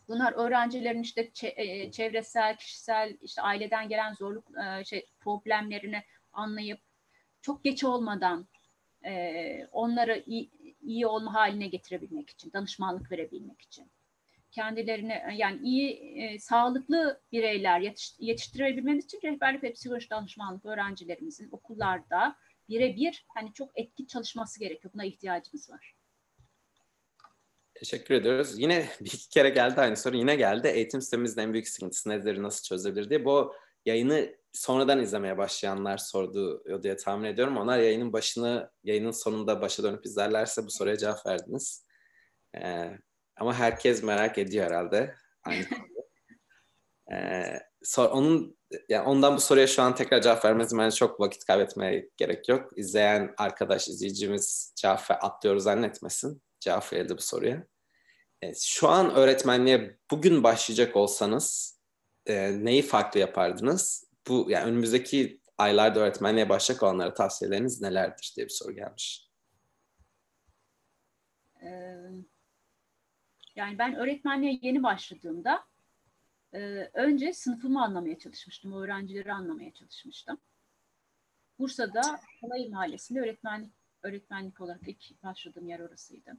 Bunlar 0.08 0.32
öğrencilerin 0.32 1.02
işte 1.02 1.30
e, 1.42 1.90
çevresel, 1.90 2.56
kişisel, 2.56 3.16
işte 3.22 3.42
aileden 3.42 3.88
gelen 3.88 4.12
zorluk 4.14 4.44
e, 4.58 4.84
şey 4.84 5.06
problemlerini 5.20 6.02
anlayıp 6.32 6.80
çok 7.42 7.64
geç 7.64 7.84
olmadan 7.84 8.46
e, 9.04 9.66
onları 9.72 10.22
iyi, 10.26 10.50
iyi 10.82 11.06
olma 11.06 11.34
haline 11.34 11.68
getirebilmek 11.68 12.30
için, 12.30 12.52
danışmanlık 12.52 13.12
verebilmek 13.12 13.62
için. 13.62 13.90
Kendilerini 14.56 15.22
yani 15.36 15.60
iyi, 15.62 15.90
e, 15.92 16.38
sağlıklı 16.38 17.20
bireyler 17.32 17.80
yetiş, 17.80 18.14
yetiştirebilmemiz 18.18 19.04
için 19.04 19.20
rehberlik 19.22 19.62
ve 19.62 19.72
psikolojik 19.72 20.10
danışmanlık 20.10 20.64
öğrencilerimizin 20.64 21.48
okullarda 21.52 22.36
birebir 22.68 23.26
hani 23.34 23.52
çok 23.52 23.78
etki 23.78 24.06
çalışması 24.06 24.60
gerekiyor. 24.60 24.94
Buna 24.94 25.04
ihtiyacımız 25.04 25.70
var. 25.70 25.96
Teşekkür 27.74 28.14
ediyoruz. 28.14 28.58
Yine 28.58 28.86
bir 29.00 29.06
iki 29.06 29.28
kere 29.28 29.50
geldi 29.50 29.80
aynı 29.80 29.96
soru. 29.96 30.16
Yine 30.16 30.36
geldi. 30.36 30.66
Eğitim 30.66 31.00
sistemimizin 31.00 31.40
en 31.40 31.52
büyük 31.52 31.68
sıkıntısı 31.68 32.08
nedir, 32.08 32.42
nasıl 32.42 32.62
çözebilir 32.62 33.10
diye. 33.10 33.24
Bu 33.24 33.54
yayını 33.86 34.36
sonradan 34.52 35.02
izlemeye 35.02 35.38
başlayanlar 35.38 35.98
sordu 35.98 36.64
diye 36.82 36.96
tahmin 36.96 37.28
ediyorum. 37.28 37.56
Onlar 37.56 37.78
yayının 37.78 38.12
başını, 38.12 38.70
yayının 38.84 39.10
sonunda 39.10 39.60
başa 39.60 39.82
dönüp 39.82 40.06
izlerlerse 40.06 40.66
bu 40.66 40.70
soruya 40.70 40.96
cevap 40.96 41.26
verdiniz. 41.26 41.86
Ee, 42.56 42.98
ama 43.36 43.54
herkes 43.54 44.02
merak 44.02 44.38
ediyor 44.38 44.66
herhalde. 44.66 45.14
Aynı 45.44 45.66
ee, 47.12 47.60
sor, 47.82 48.10
onun 48.10 48.56
yani 48.88 49.08
ondan 49.08 49.36
bu 49.36 49.40
soruya 49.40 49.66
şu 49.66 49.82
an 49.82 49.94
tekrar 49.94 50.22
cevap 50.22 50.44
vermezim. 50.44 50.78
Yani 50.78 50.92
çok 50.92 51.20
vakit 51.20 51.44
kaybetmeye 51.44 52.10
gerek 52.16 52.48
yok. 52.48 52.70
İzleyen 52.76 53.34
arkadaş, 53.36 53.88
izleyicimiz 53.88 54.72
cevap 54.76 55.10
atlıyoruz 55.10 55.62
zannetmesin. 55.62 56.42
Cevap 56.60 56.92
verildi 56.92 57.16
bu 57.16 57.22
soruya. 57.22 57.66
Evet, 58.42 58.60
şu 58.60 58.88
an 58.88 59.14
öğretmenliğe 59.14 59.98
bugün 60.10 60.42
başlayacak 60.42 60.96
olsanız 60.96 61.78
e, 62.26 62.64
neyi 62.64 62.82
farklı 62.82 63.20
yapardınız? 63.20 64.04
Bu 64.28 64.46
yani 64.48 64.64
önümüzdeki 64.64 65.40
aylarda 65.58 66.00
öğretmenliğe 66.00 66.48
başlayacak 66.48 66.82
olanlara 66.82 67.14
tavsiyeleriniz 67.14 67.82
nelerdir 67.82 68.32
diye 68.36 68.46
bir 68.46 68.52
soru 68.52 68.72
gelmiş. 68.72 69.30
Yani 73.56 73.78
ben 73.78 73.94
öğretmenliğe 73.94 74.58
yeni 74.62 74.82
başladığımda 74.82 75.64
önce 76.92 77.32
sınıfımı 77.32 77.84
anlamaya 77.84 78.18
çalışmıştım, 78.18 78.72
öğrencileri 78.72 79.32
anlamaya 79.32 79.72
çalışmıştım. 79.72 80.38
Bursa'da 81.58 82.20
Halay 82.40 82.68
Mahallesi'nde 82.68 83.20
öğretmenlik 83.20 83.72
öğretmenlik 84.02 84.60
olarak 84.60 84.88
ilk 84.88 85.22
başladığım 85.22 85.68
yer 85.68 85.80
orasıydı. 85.80 86.36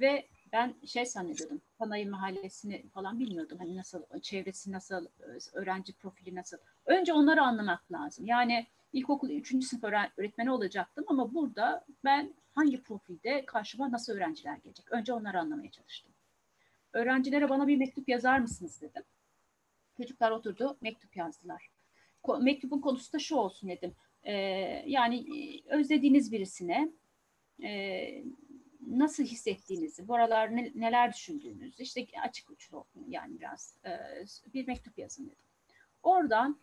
Ve 0.00 0.28
ben 0.52 0.74
şey 0.86 1.06
zannediyordum, 1.06 1.60
Panayır 1.78 2.08
Mahallesi'ni 2.08 2.88
falan 2.88 3.20
bilmiyordum. 3.20 3.58
Hani 3.58 3.76
nasıl, 3.76 4.20
çevresi 4.22 4.72
nasıl, 4.72 5.06
öğrenci 5.52 5.92
profili 5.92 6.34
nasıl. 6.34 6.56
Önce 6.86 7.12
onları 7.12 7.42
anlamak 7.42 7.92
lazım. 7.92 8.26
Yani 8.26 8.66
ilkokul 8.92 9.30
3. 9.30 9.64
sınıf 9.64 9.84
öğretmeni 10.16 10.50
olacaktım 10.50 11.04
ama 11.08 11.34
burada 11.34 11.84
ben 12.04 12.34
hangi 12.54 12.82
profilde 12.82 13.46
karşıma 13.46 13.92
nasıl 13.92 14.12
öğrenciler 14.12 14.56
gelecek? 14.56 14.92
Önce 14.92 15.12
onları 15.12 15.40
anlamaya 15.40 15.70
çalıştım. 15.70 16.12
Öğrencilere 16.96 17.48
bana 17.48 17.66
bir 17.66 17.76
mektup 17.76 18.08
yazar 18.08 18.38
mısınız 18.38 18.80
dedim. 18.80 19.02
Çocuklar 19.96 20.30
oturdu, 20.30 20.78
mektup 20.80 21.16
yazdılar. 21.16 21.70
Mektubun 22.40 22.80
konusu 22.80 23.12
da 23.12 23.18
şu 23.18 23.36
olsun 23.36 23.68
dedim. 23.68 23.94
Ee, 24.24 24.32
yani 24.86 25.26
özlediğiniz 25.66 26.32
birisine 26.32 26.88
e, 27.62 28.24
nasıl 28.86 29.24
hissettiğinizi, 29.24 30.08
bu 30.08 30.14
aralar 30.14 30.56
ne, 30.56 30.72
neler 30.74 31.12
düşündüğünüzü, 31.12 31.82
işte 31.82 32.06
açık 32.22 32.50
uçlu 32.50 32.86
yani 33.08 33.38
biraz 33.38 33.78
e, 33.84 33.90
bir 34.54 34.66
mektup 34.66 34.98
yazın 34.98 35.26
dedim. 35.26 35.38
Oradan 36.02 36.60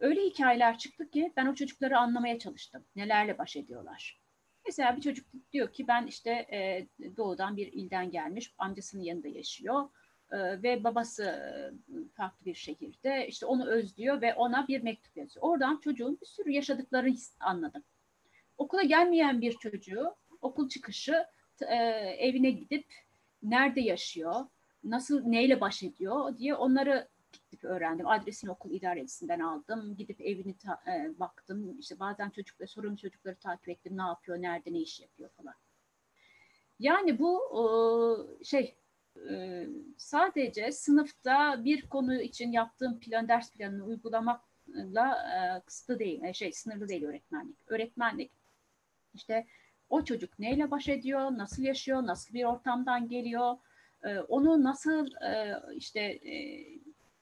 öyle 0.00 0.22
hikayeler 0.22 0.78
çıktı 0.78 1.10
ki 1.10 1.32
ben 1.36 1.46
o 1.46 1.54
çocukları 1.54 1.98
anlamaya 1.98 2.38
çalıştım. 2.38 2.84
Nelerle 2.96 3.38
baş 3.38 3.56
ediyorlar. 3.56 4.20
Mesela 4.66 4.96
bir 4.96 5.02
çocuk 5.02 5.26
diyor 5.52 5.72
ki 5.72 5.88
ben 5.88 6.06
işte 6.06 6.30
e, 6.30 6.86
doğudan 7.16 7.56
bir 7.56 7.72
ilden 7.72 8.10
gelmiş, 8.10 8.54
amcasının 8.58 9.02
yanında 9.02 9.28
yaşıyor 9.28 9.88
e, 10.30 10.62
ve 10.62 10.84
babası 10.84 11.22
e, 11.24 12.14
farklı 12.14 12.46
bir 12.46 12.54
şehirde. 12.54 13.26
işte 13.28 13.46
onu 13.46 13.66
özlüyor 13.66 14.20
ve 14.20 14.34
ona 14.34 14.68
bir 14.68 14.82
mektup 14.82 15.16
yazıyor. 15.16 15.46
Oradan 15.46 15.80
çocuğun 15.84 16.18
bir 16.20 16.26
sürü 16.26 16.50
yaşadıklarını 16.50 17.16
anladım. 17.40 17.84
Okula 18.58 18.82
gelmeyen 18.82 19.40
bir 19.40 19.52
çocuğu 19.52 20.14
okul 20.40 20.68
çıkışı 20.68 21.24
e, 21.60 21.74
evine 22.18 22.50
gidip 22.50 22.86
nerede 23.42 23.80
yaşıyor, 23.80 24.46
nasıl 24.84 25.26
neyle 25.26 25.60
baş 25.60 25.82
ediyor 25.82 26.38
diye 26.38 26.54
onları 26.54 27.08
gidip 27.32 27.64
öğrendim. 27.64 28.06
Adresini 28.06 28.50
okul 28.50 28.70
idarecisinden 28.70 29.40
aldım. 29.40 29.96
Gidip 29.96 30.20
evini 30.20 30.58
ta, 30.58 30.82
e, 30.86 31.18
baktım. 31.20 31.78
İşte 31.78 31.98
bazen 31.98 32.30
çocukları, 32.30 32.68
sorun 32.68 32.96
çocukları 32.96 33.36
takip 33.36 33.68
ettim. 33.68 33.96
Ne 33.96 34.02
yapıyor, 34.02 34.42
nerede, 34.42 34.72
ne 34.72 34.78
iş 34.78 35.00
yapıyor 35.00 35.30
falan. 35.30 35.54
Yani 36.78 37.18
bu 37.18 37.40
şey 38.44 38.76
e, 39.30 39.66
sadece 39.96 40.72
sınıfta 40.72 41.64
bir 41.64 41.88
konu 41.88 42.20
için 42.20 42.52
yaptığım 42.52 43.00
plan, 43.00 43.28
ders 43.28 43.52
planını 43.52 43.84
uygulamakla 43.84 45.16
e, 45.34 45.60
kısıtlı 45.66 45.98
değil, 45.98 46.22
e, 46.22 46.32
şey 46.32 46.52
sınırlı 46.52 46.88
değil 46.88 47.04
öğretmenlik. 47.04 47.56
Öğretmenlik 47.66 48.32
işte 49.14 49.46
o 49.88 50.04
çocuk 50.04 50.38
neyle 50.38 50.70
baş 50.70 50.88
ediyor, 50.88 51.20
nasıl 51.20 51.62
yaşıyor, 51.62 52.06
nasıl 52.06 52.34
bir 52.34 52.44
ortamdan 52.44 53.08
geliyor, 53.08 53.56
e, 54.04 54.18
onu 54.18 54.64
nasıl 54.64 55.06
e, 55.22 55.62
işte 55.74 56.20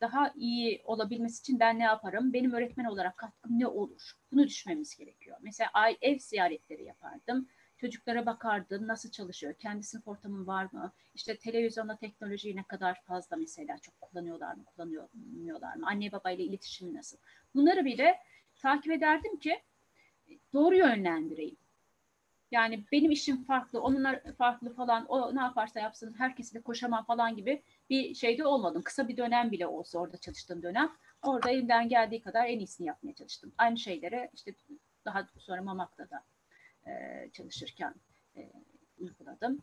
daha 0.04 0.32
iyi 0.36 0.82
olabilmesi 0.84 1.40
için 1.40 1.60
ben 1.60 1.78
ne 1.78 1.82
yaparım, 1.82 2.32
benim 2.32 2.52
öğretmen 2.52 2.84
olarak 2.84 3.16
katkım 3.16 3.58
ne 3.58 3.66
olur, 3.66 4.12
bunu 4.32 4.46
düşünmemiz 4.46 4.96
gerekiyor. 4.96 5.36
Mesela 5.40 5.70
ev 6.00 6.18
ziyaretleri 6.18 6.84
yapardım, 6.84 7.48
çocuklara 7.76 8.26
bakardım, 8.26 8.88
nasıl 8.88 9.10
çalışıyor, 9.10 9.54
kendi 9.54 9.82
sınıf 9.82 10.08
ortamı 10.08 10.46
var 10.46 10.68
mı, 10.72 10.92
işte 11.14 11.38
televizyonda 11.38 11.96
teknolojiyi 11.96 12.56
ne 12.56 12.62
kadar 12.62 13.02
fazla 13.02 13.36
mesela 13.36 13.78
çok 13.78 14.00
kullanıyorlar 14.00 14.54
mı, 14.54 14.64
kullanıyorlar 14.64 15.76
mı, 15.76 15.86
anne 15.86 16.12
babayla 16.12 16.44
iletişimi 16.44 16.94
nasıl. 16.94 17.18
Bunları 17.54 17.84
bile 17.84 18.18
takip 18.62 18.92
ederdim 18.92 19.38
ki 19.38 19.62
doğru 20.52 20.76
yönlendireyim. 20.76 21.56
Yani 22.50 22.84
benim 22.92 23.10
işim 23.10 23.44
farklı, 23.44 23.80
onlar 23.80 24.22
farklı 24.38 24.74
falan, 24.74 25.06
o 25.06 25.34
ne 25.36 25.40
yaparsa 25.40 25.80
yapsın, 25.80 26.14
herkesi 26.18 26.54
de 26.54 26.60
koşamam 26.60 27.04
falan 27.04 27.36
gibi 27.36 27.62
bir 27.90 28.14
şeyde 28.14 28.46
olmadım. 28.46 28.82
Kısa 28.82 29.08
bir 29.08 29.16
dönem 29.16 29.50
bile 29.52 29.66
olsa 29.66 29.98
orada 29.98 30.16
çalıştığım 30.16 30.62
dönem, 30.62 30.92
orada 31.22 31.50
elimden 31.50 31.88
geldiği 31.88 32.22
kadar 32.22 32.46
en 32.46 32.58
iyisini 32.58 32.86
yapmaya 32.86 33.14
çalıştım. 33.14 33.52
Aynı 33.58 33.78
şeyleri 33.78 34.30
işte 34.34 34.54
daha 35.04 35.28
sonra 35.38 35.62
Mamak'ta 35.62 36.10
da 36.10 36.24
e, 36.86 36.92
çalışırken 37.32 37.94
e, 38.36 38.52
uyguladım. 38.98 39.62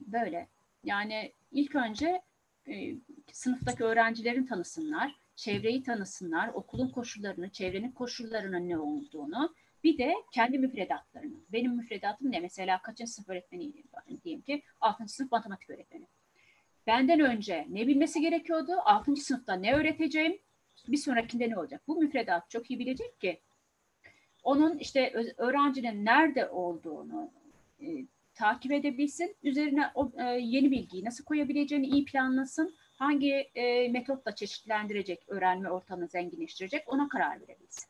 Böyle. 0.00 0.48
Yani 0.84 1.32
ilk 1.52 1.74
önce 1.74 2.22
e, 2.68 2.94
sınıftaki 3.32 3.84
öğrencilerin 3.84 4.46
tanısınlar, 4.46 5.16
çevreyi 5.36 5.82
tanısınlar, 5.82 6.48
okulun 6.48 6.88
koşullarını, 6.88 7.50
çevrenin 7.50 7.92
koşullarının 7.92 8.68
ne 8.68 8.78
olduğunu, 8.78 9.54
bir 9.84 9.98
de 9.98 10.14
kendi 10.32 10.58
müfredatlarını. 10.58 11.36
Benim 11.52 11.76
müfredatım 11.76 12.30
ne? 12.30 12.40
Mesela 12.40 12.82
kaçıncı 12.82 13.12
sınıf 13.12 13.28
öğretmeniyim 13.28 13.84
diyelim 14.24 14.42
ki 14.42 14.62
6. 14.80 15.08
sınıf 15.08 15.32
matematik 15.32 15.70
öğretmeni. 15.70 16.06
Benden 16.90 17.20
önce 17.20 17.66
ne 17.68 17.86
bilmesi 17.86 18.20
gerekiyordu? 18.20 18.72
6. 18.84 19.16
sınıfta 19.16 19.54
ne 19.54 19.74
öğreteceğim? 19.74 20.38
Bir 20.88 20.96
sonrakinde 20.96 21.50
ne 21.50 21.58
olacak? 21.58 21.82
Bu 21.88 21.96
müfredat 21.96 22.50
çok 22.50 22.70
iyi 22.70 22.78
bilecek 22.78 23.20
ki 23.20 23.40
onun 24.42 24.78
işte 24.78 25.12
öğrencinin 25.36 26.04
nerede 26.04 26.48
olduğunu 26.48 27.30
e, 27.80 27.86
takip 28.34 28.72
edebilsin. 28.72 29.36
Üzerine 29.42 29.90
o 29.94 30.12
e, 30.18 30.24
yeni 30.24 30.70
bilgiyi 30.70 31.04
nasıl 31.04 31.24
koyabileceğini 31.24 31.86
iyi 31.86 32.04
planlasın. 32.04 32.76
Hangi 32.92 33.34
e, 33.34 33.88
metotla 33.88 34.34
çeşitlendirecek, 34.34 35.22
öğrenme 35.28 35.70
ortamını 35.70 36.08
zenginleştirecek 36.08 36.92
ona 36.92 37.08
karar 37.08 37.40
verebilsin. 37.40 37.88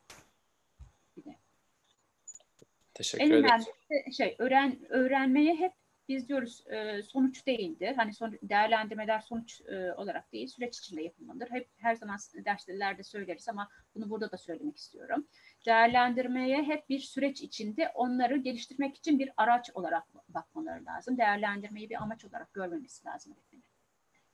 Teşekkür 2.95 3.25
en 3.25 3.33
önemlisi 3.33 3.73
şey 4.17 4.37
öğren, 4.39 4.79
öğrenmeye 4.89 5.55
hep 5.55 5.73
biz 6.11 6.29
diyoruz 6.29 6.65
e, 6.67 7.03
sonuç 7.03 7.47
değildir. 7.47 7.95
Hani 7.97 8.15
son, 8.15 8.39
değerlendirmeler 8.43 9.21
sonuç 9.21 9.61
e, 9.61 9.93
olarak 9.93 10.33
değil, 10.33 10.47
süreç 10.47 10.79
içinde 10.79 11.03
yapılmalıdır. 11.03 11.51
Hep 11.51 11.69
her 11.77 11.95
zaman 11.95 12.19
derslerde 12.45 13.03
söyleriz 13.03 13.49
ama 13.49 13.69
bunu 13.95 14.11
burada 14.11 14.33
da 14.33 14.37
söylemek 14.37 14.77
istiyorum. 14.77 15.27
Değerlendirmeye 15.67 16.63
hep 16.63 16.89
bir 16.89 16.99
süreç 16.99 17.43
içinde 17.43 17.89
onları 17.95 18.37
geliştirmek 18.37 18.97
için 18.97 19.19
bir 19.19 19.31
araç 19.37 19.71
olarak 19.75 20.05
bakmaları 20.29 20.85
lazım. 20.85 21.19
Değerlendirmeyi 21.19 21.91
bir 21.91 22.03
amaç 22.03 22.25
olarak 22.25 22.55
görmemesi 22.55 23.07
lazım. 23.07 23.37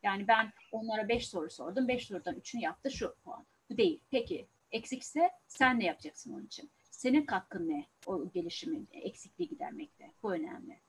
Yani 0.03 0.29
ben 0.29 0.53
onlara 0.73 1.09
beş 1.09 1.29
soru 1.29 1.51
sordum. 1.51 1.89
beş 1.89 2.07
sorudan 2.07 2.35
üçünü 2.35 2.63
yaptı 2.63 2.91
şu 2.91 3.15
puan. 3.25 3.47
Bu 3.71 3.77
değil. 3.77 4.01
Peki 4.11 4.47
eksikse 4.73 5.31
sen 5.49 5.81
ne 5.81 5.85
yapacaksın 5.85 6.35
onun 6.35 6.47
için? 6.47 6.71
Senin 6.91 7.27
katkın 7.27 7.69
ne 7.69 7.87
o 8.07 8.31
gelişimin 8.31 8.89
eksikliği 8.93 9.49
gidermekte? 9.49 10.11
Bu 10.23 10.33
önemli. 10.35 10.86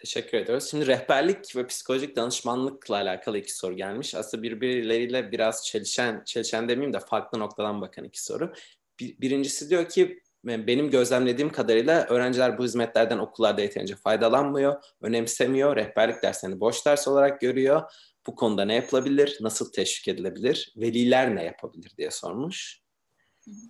Teşekkür 0.00 0.38
ediyoruz. 0.38 0.70
Şimdi 0.70 0.86
rehberlik 0.86 1.56
ve 1.56 1.66
psikolojik 1.66 2.16
danışmanlıkla 2.16 2.96
alakalı 2.96 3.38
iki 3.38 3.54
soru 3.54 3.76
gelmiş. 3.76 4.14
Aslında 4.14 4.42
birbirleriyle 4.42 5.32
biraz 5.32 5.66
çelişen, 5.66 6.22
çelişen 6.24 6.68
demeyeyim 6.68 6.92
de 6.92 7.00
farklı 7.00 7.38
noktadan 7.38 7.80
bakan 7.80 8.04
iki 8.04 8.24
soru. 8.24 8.52
Bir, 9.00 9.20
birincisi 9.20 9.70
diyor 9.70 9.88
ki 9.88 10.22
benim 10.44 10.90
gözlemlediğim 10.90 11.52
kadarıyla 11.52 12.06
öğrenciler 12.06 12.58
bu 12.58 12.64
hizmetlerden 12.64 13.18
okullarda 13.18 13.60
yeterince 13.60 13.96
faydalanmıyor, 13.96 14.84
önemsemiyor, 15.00 15.76
rehberlik 15.76 16.22
derslerini 16.22 16.60
boş 16.60 16.86
ders 16.86 17.08
olarak 17.08 17.40
görüyor. 17.40 17.82
Bu 18.26 18.34
konuda 18.34 18.64
ne 18.64 18.74
yapılabilir, 18.74 19.38
nasıl 19.40 19.72
teşvik 19.72 20.08
edilebilir, 20.08 20.74
veliler 20.76 21.36
ne 21.36 21.44
yapabilir 21.44 21.92
diye 21.98 22.10
sormuş. 22.10 22.80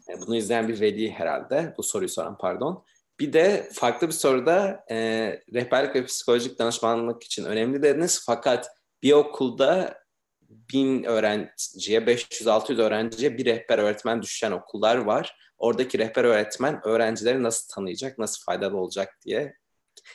E, 0.08 0.20
bunu 0.20 0.36
izleyen 0.36 0.68
bir 0.68 0.80
veli 0.80 1.10
herhalde, 1.10 1.74
bu 1.78 1.82
soruyu 1.82 2.08
soran 2.08 2.38
pardon. 2.38 2.84
Bir 3.20 3.32
de 3.32 3.68
farklı 3.72 4.06
bir 4.06 4.12
soruda 4.12 4.84
e, 4.90 4.96
rehberlik 5.54 5.94
ve 5.94 6.04
psikolojik 6.04 6.58
danışmanlık 6.58 7.22
için 7.22 7.44
önemli 7.44 7.82
dediniz. 7.82 8.22
Fakat 8.26 8.68
bir 9.02 9.12
okulda 9.12 9.98
bin 10.48 11.04
öğrenciye, 11.04 12.00
500-600 12.00 12.82
öğrenciye 12.82 13.38
bir 13.38 13.44
rehber 13.44 13.78
öğretmen 13.78 14.22
düşen 14.22 14.52
okullar 14.52 14.96
var. 14.96 15.36
Oradaki 15.58 15.98
rehber 15.98 16.24
öğretmen 16.24 16.80
öğrencileri 16.84 17.42
nasıl 17.42 17.74
tanıyacak, 17.74 18.18
nasıl 18.18 18.44
faydalı 18.44 18.76
olacak 18.76 19.18
diye. 19.24 19.54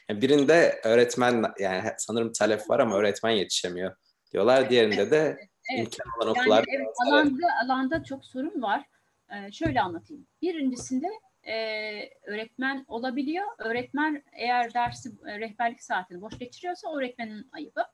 Yani 0.09 0.21
birinde 0.21 0.81
öğretmen, 0.83 1.45
yani 1.59 1.89
sanırım 1.97 2.31
talep 2.31 2.69
var 2.69 2.79
ama 2.79 2.97
öğretmen 2.97 3.31
yetişemiyor 3.31 3.95
diyorlar. 4.31 4.69
Diğerinde 4.69 5.11
de 5.11 5.37
evet. 5.73 5.79
imkan 5.79 6.07
olan 6.17 6.29
okullar. 6.29 6.63
Yani, 6.67 6.77
evet, 6.77 6.95
alanda, 7.07 7.47
alanda 7.65 8.03
çok 8.03 8.25
sorun 8.25 8.61
var. 8.61 8.85
Ee, 9.31 9.51
şöyle 9.51 9.81
anlatayım. 9.81 10.27
Birincisinde 10.41 11.07
e, 11.47 12.09
öğretmen 12.23 12.85
olabiliyor. 12.87 13.47
Öğretmen 13.57 14.23
eğer 14.33 14.73
dersi 14.73 15.09
e, 15.27 15.39
rehberlik 15.39 15.83
saatini 15.83 16.21
boş 16.21 16.39
geçiriyorsa 16.39 16.95
öğretmenin 16.97 17.49
ayıbı. 17.51 17.85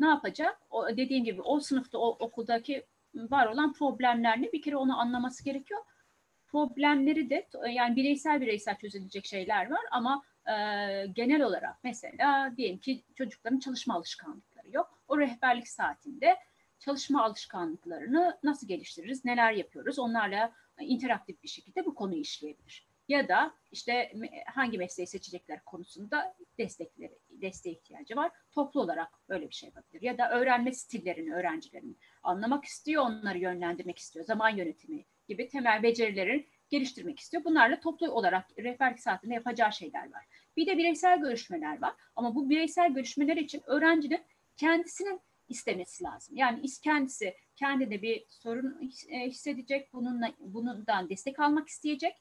Ne 0.00 0.06
yapacak? 0.06 0.60
O, 0.70 0.96
dediğim 0.96 1.24
gibi 1.24 1.42
o 1.42 1.60
sınıfta 1.60 1.98
o 1.98 2.08
okuldaki 2.08 2.86
var 3.14 3.46
olan 3.46 3.72
problemlerini 3.72 4.52
bir 4.52 4.62
kere 4.62 4.76
onu 4.76 5.00
anlaması 5.00 5.44
gerekiyor. 5.44 5.80
Problemleri 6.46 7.30
de 7.30 7.48
yani 7.70 7.96
bireysel 7.96 8.40
bireysel 8.40 8.76
çözülecek 8.76 9.26
şeyler 9.26 9.70
var 9.70 9.80
ama 9.90 10.22
e, 10.46 10.52
genel 11.06 11.42
olarak 11.42 11.84
mesela 11.84 12.56
diyelim 12.56 12.78
ki 12.78 13.04
çocukların 13.14 13.58
çalışma 13.58 13.94
alışkanlıkları 13.94 14.70
yok. 14.70 15.02
O 15.08 15.18
rehberlik 15.18 15.68
saatinde 15.68 16.36
çalışma 16.78 17.24
alışkanlıklarını 17.24 18.38
nasıl 18.42 18.68
geliştiririz, 18.68 19.24
neler 19.24 19.52
yapıyoruz 19.52 19.98
onlarla 19.98 20.52
interaktif 20.80 21.42
bir 21.42 21.48
şekilde 21.48 21.86
bu 21.86 21.94
konuyu 21.94 22.20
işleyebilir 22.20 22.87
ya 23.08 23.28
da 23.28 23.54
işte 23.72 24.12
hangi 24.46 24.78
mesleği 24.78 25.06
seçecekler 25.06 25.64
konusunda 25.64 26.36
destekleri, 26.58 27.18
desteğe 27.30 27.74
ihtiyacı 27.74 28.16
var. 28.16 28.32
Toplu 28.52 28.80
olarak 28.80 29.28
böyle 29.28 29.48
bir 29.48 29.54
şey 29.54 29.66
yapabilir. 29.66 30.02
Ya 30.02 30.18
da 30.18 30.30
öğrenme 30.30 30.72
stillerini 30.72 31.34
öğrencilerin 31.34 31.98
anlamak 32.22 32.64
istiyor, 32.64 33.02
onları 33.02 33.38
yönlendirmek 33.38 33.98
istiyor. 33.98 34.24
Zaman 34.24 34.56
yönetimi 34.56 35.04
gibi 35.28 35.48
temel 35.48 35.82
becerileri 35.82 36.48
geliştirmek 36.70 37.18
istiyor. 37.18 37.44
Bunlarla 37.44 37.80
toplu 37.80 38.10
olarak 38.10 38.46
rehberlik 38.58 39.00
saatinde 39.00 39.34
yapacağı 39.34 39.72
şeyler 39.72 40.12
var. 40.12 40.24
Bir 40.56 40.66
de 40.66 40.78
bireysel 40.78 41.20
görüşmeler 41.20 41.82
var. 41.82 41.94
Ama 42.16 42.34
bu 42.34 42.50
bireysel 42.50 42.94
görüşmeler 42.94 43.36
için 43.36 43.62
öğrencinin 43.66 44.20
kendisinin 44.56 45.20
istemesi 45.48 46.04
lazım. 46.04 46.36
Yani 46.36 46.62
kendisi 46.84 47.34
kendine 47.56 48.02
bir 48.02 48.26
sorun 48.28 48.92
e, 49.08 49.26
hissedecek, 49.26 49.92
bununla 49.92 50.32
bundan 50.38 51.08
destek 51.08 51.38
almak 51.38 51.68
isteyecek 51.68 52.12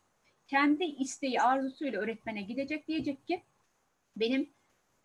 kendi 0.47 0.83
isteği, 0.83 1.41
arzusuyla 1.41 2.01
öğretmene 2.01 2.41
gidecek 2.41 2.87
diyecek 2.87 3.27
ki 3.27 3.43
benim 4.15 4.49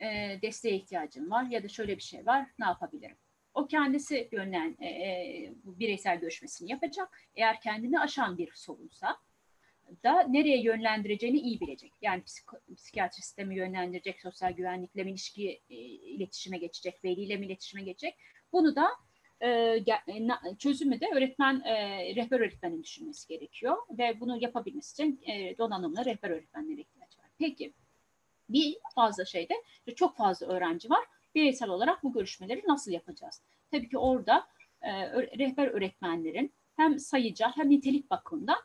e, 0.00 0.38
desteğe 0.42 0.76
ihtiyacım 0.76 1.30
var 1.30 1.44
ya 1.44 1.62
da 1.62 1.68
şöyle 1.68 1.96
bir 1.96 2.02
şey 2.02 2.26
var 2.26 2.46
ne 2.58 2.64
yapabilirim? 2.64 3.16
O 3.54 3.66
kendisi 3.66 4.28
yönlen 4.32 4.76
e, 4.80 4.86
e, 4.86 5.52
bireysel 5.64 6.20
görüşmesini 6.20 6.70
yapacak. 6.70 7.20
Eğer 7.34 7.60
kendini 7.60 8.00
aşan 8.00 8.38
bir 8.38 8.52
sorunsa 8.54 9.18
da 10.04 10.22
nereye 10.22 10.62
yönlendireceğini 10.62 11.38
iyi 11.38 11.60
bilecek. 11.60 11.92
Yani 12.02 12.22
psiko, 12.22 12.56
psikiyatri 12.76 13.22
sistemi 13.22 13.56
yönlendirecek, 13.56 14.20
sosyal 14.20 14.52
güvenlikle 14.52 15.04
mi 15.04 15.10
ilişki 15.10 15.62
e, 15.70 15.74
iletişime 15.74 16.58
geçecek, 16.58 17.04
veliyle 17.04 17.36
mi 17.36 17.46
iletişime 17.46 17.82
geçecek. 17.82 18.16
Bunu 18.52 18.76
da 18.76 18.88
çözümü 20.58 21.00
de 21.00 21.08
öğretmen, 21.14 21.60
e, 21.60 21.74
rehber 22.16 22.40
öğretmenin 22.40 22.82
düşünmesi 22.82 23.28
gerekiyor 23.28 23.76
ve 23.98 24.20
bunu 24.20 24.42
yapabilmesi 24.42 24.92
için 24.92 25.20
donanımlı 25.58 26.04
rehber 26.04 26.30
öğretmenlere 26.30 26.80
ihtiyaç 26.80 27.18
var. 27.18 27.26
Peki 27.38 27.72
bir 28.48 28.76
fazla 28.94 29.24
şeyde 29.24 29.54
çok 29.96 30.16
fazla 30.16 30.46
öğrenci 30.46 30.90
var. 30.90 31.04
Bireysel 31.34 31.68
olarak 31.68 32.02
bu 32.02 32.12
görüşmeleri 32.12 32.62
nasıl 32.68 32.92
yapacağız? 32.92 33.42
Tabii 33.70 33.88
ki 33.88 33.98
orada 33.98 34.46
rehber 35.38 35.66
öğretmenlerin 35.66 36.52
hem 36.76 36.98
sayıca 36.98 37.52
hem 37.56 37.70
nitelik 37.70 38.10
bakımından 38.10 38.58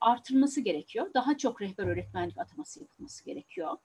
artırılması 0.00 0.60
gerekiyor. 0.60 1.10
Daha 1.14 1.38
çok 1.38 1.62
rehber 1.62 1.86
öğretmenlik 1.86 2.38
ataması 2.38 2.80
yapılması 2.80 3.24
gerekiyor 3.24 3.76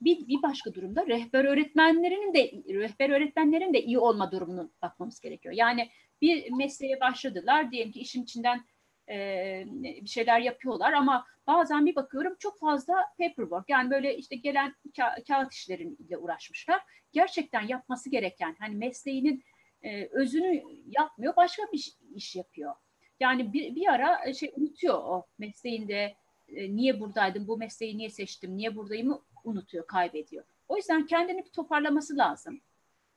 bir, 0.00 0.28
bir 0.28 0.42
başka 0.42 0.74
durumda 0.74 1.06
rehber 1.06 1.44
öğretmenlerinin 1.44 2.34
de 2.34 2.52
rehber 2.74 3.10
öğretmenlerin 3.10 3.74
de 3.74 3.82
iyi 3.82 3.98
olma 3.98 4.32
durumunu 4.32 4.70
bakmamız 4.82 5.20
gerekiyor. 5.20 5.54
Yani 5.54 5.88
bir 6.20 6.52
mesleğe 6.52 7.00
başladılar 7.00 7.70
diyelim 7.70 7.92
ki 7.92 8.00
işin 8.00 8.22
içinden 8.22 8.64
e, 9.08 9.64
bir 9.76 10.08
şeyler 10.08 10.40
yapıyorlar 10.40 10.92
ama 10.92 11.26
bazen 11.46 11.86
bir 11.86 11.94
bakıyorum 11.94 12.36
çok 12.38 12.58
fazla 12.58 12.94
paperwork 13.18 13.68
yani 13.68 13.90
böyle 13.90 14.16
işte 14.16 14.36
gelen 14.36 14.74
ka- 14.96 15.24
kağıt 15.24 15.52
işleriyle 15.52 16.18
uğraşmışlar. 16.18 16.80
Gerçekten 17.12 17.66
yapması 17.68 18.10
gereken 18.10 18.56
hani 18.58 18.74
mesleğinin 18.76 19.44
e, 19.82 20.06
özünü 20.06 20.62
yapmıyor 20.86 21.36
başka 21.36 21.62
bir 21.72 21.78
iş, 21.78 21.90
iş 22.14 22.36
yapıyor. 22.36 22.74
Yani 23.20 23.52
bir, 23.52 23.74
bir 23.74 23.86
ara 23.86 24.32
şey 24.34 24.52
unutuyor 24.56 24.94
o 24.94 25.26
mesleğinde 25.38 26.14
e, 26.52 26.76
niye 26.76 27.00
buradaydım, 27.00 27.48
bu 27.48 27.56
mesleği 27.56 27.98
niye 27.98 28.10
seçtim, 28.10 28.56
niye 28.56 28.76
buradayım 28.76 29.20
unutuyor, 29.44 29.86
kaybediyor. 29.86 30.44
O 30.68 30.76
yüzden 30.76 31.06
kendini 31.06 31.44
bir 31.44 31.50
toparlaması 31.50 32.16
lazım. 32.16 32.60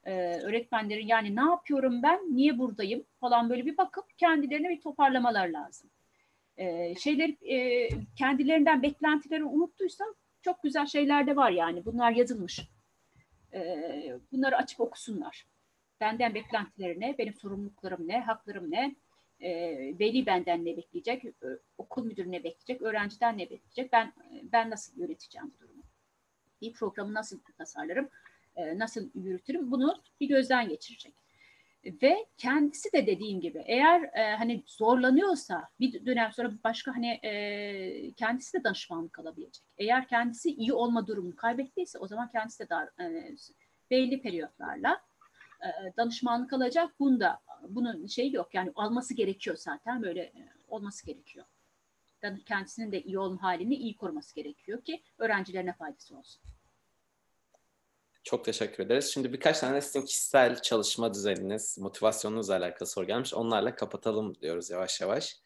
Ee, 0.06 0.40
öğretmenlerin 0.42 1.08
yani 1.08 1.36
ne 1.36 1.42
yapıyorum 1.42 2.04
ben, 2.04 2.36
niye 2.36 2.60
buradayım 2.60 3.04
falan 3.20 3.50
böyle 3.50 3.66
bir 3.66 3.78
bakıp 3.78 4.18
kendilerine 4.18 4.70
bir 4.70 4.82
toparlamalar 4.82 5.48
lazım. 5.48 5.90
Ee, 6.58 6.96
şeyleri 6.96 7.56
e, 7.56 7.90
kendilerinden 8.16 8.82
beklentileri 8.82 9.44
unuttuysa 9.44 10.06
çok 10.42 10.64
güzel 10.64 10.86
şeyler 10.86 11.28
de 11.28 11.36
var 11.36 11.52
yani 11.52 11.86
bunlar 11.86 12.12
yazılmış. 12.12 12.60
Ee, 13.54 14.14
bunları 14.32 14.58
açıp 14.58 14.80
okusunlar. 14.80 15.46
Benden 16.00 16.36
beklentileri 16.36 17.00
ne, 17.00 17.18
benim 17.18 17.34
sorumluluklarım 17.34 18.08
ne, 18.08 18.20
haklarım 18.20 18.72
ne, 18.72 18.96
e, 19.42 19.50
veli 20.00 20.26
benden 20.26 20.66
ne 20.66 20.78
bekleyecek, 20.78 21.24
okul 21.78 22.06
müdürü 22.06 22.32
ne 22.32 22.44
bekleyecek, 22.44 22.82
öğrenciden 22.82 23.38
ne 23.38 23.50
bekleyecek, 23.50 23.92
ben 23.92 24.14
ben 24.44 24.70
nasıl 24.70 24.98
yöneteceğim 24.98 25.52
bu 25.56 25.60
durumu 25.60 25.84
bir 26.62 26.74
programı 26.74 27.14
nasıl 27.14 27.40
tasarlarım, 27.58 28.10
e, 28.56 28.80
nasıl 28.80 29.10
yürütürüm 29.16 29.72
bunu 29.72 30.02
bir 30.20 30.28
gözden 30.28 30.70
geçirecek. 30.70 31.14
Ve 31.86 32.26
kendisi 32.38 32.94
de 32.94 33.08
dediğim 33.08 33.42
gibi 33.42 33.64
eğer 33.66 34.02
e, 34.02 34.36
hani 34.36 34.64
zorlanıyorsa 34.68 35.70
bir 35.80 36.06
dönem 36.06 36.32
sonra 36.32 36.52
başka 36.64 36.96
hani 36.96 37.20
e, 37.24 38.12
kendisi 38.12 38.60
de 38.60 38.64
danışmanlık 38.64 39.20
alabilecek. 39.20 39.64
Eğer 39.78 40.08
kendisi 40.08 40.52
iyi 40.52 40.74
olma 40.74 41.08
durumunu 41.08 41.36
kaybettiyse 41.36 42.00
o 42.00 42.08
zaman 42.08 42.30
kendisi 42.30 42.64
de 42.64 42.70
dar, 42.70 42.90
e, 43.00 43.36
belli 43.92 44.22
periyotlarla 44.22 45.02
e, 45.62 45.98
danışmanlık 45.98 46.54
alacak. 46.54 47.00
Bunda 47.00 47.40
bunun 47.70 48.08
şeyi 48.08 48.34
yok 48.34 48.54
yani 48.54 48.72
alması 48.76 49.14
gerekiyor 49.14 49.56
zaten 49.56 50.04
böyle 50.04 50.22
e, 50.22 50.50
olması 50.68 51.06
gerekiyor. 51.06 51.46
Kendisinin 52.46 52.92
de 52.92 53.02
iyi 53.02 53.20
olma 53.20 53.44
halini 53.44 53.76
iyi 53.76 53.96
koruması 53.98 54.36
gerekiyor 54.36 54.84
ki 54.84 55.04
öğrencilerine 55.18 55.74
faydası 55.74 56.18
olsun. 56.18 56.42
Çok 58.24 58.46
teşekkür 58.46 58.84
ederiz. 58.84 59.12
Şimdi 59.14 59.34
birkaç 59.34 59.60
tane 59.60 59.82
sizin 59.82 60.06
kişisel 60.06 60.62
çalışma 60.62 61.14
düzeniniz, 61.14 61.78
motivasyonunuzla 61.78 62.56
alakalı 62.58 62.90
soru 62.90 63.08
gelmiş. 63.08 63.34
Onlarla 63.34 63.76
kapatalım 63.76 64.36
diyoruz 64.42 64.70
yavaş 64.70 65.02
yavaş. 65.02 65.38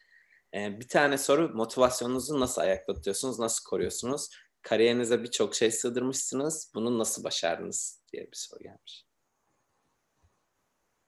Ee, 0.54 0.80
bir 0.80 0.88
tane 0.88 1.18
soru, 1.18 1.48
motivasyonunuzu 1.48 2.40
nasıl 2.40 2.62
ayakta 2.62 2.94
tutuyorsunuz, 2.94 3.38
nasıl 3.38 3.70
koruyorsunuz? 3.70 4.30
kariyerinize 4.66 5.22
birçok 5.22 5.54
şey 5.54 5.70
sığdırmışsınız. 5.70 6.72
Bunu 6.74 6.98
nasıl 6.98 7.24
başardınız 7.24 8.02
diye 8.12 8.22
bir 8.22 8.36
soru 8.36 8.62
gelmiş. 8.62 9.06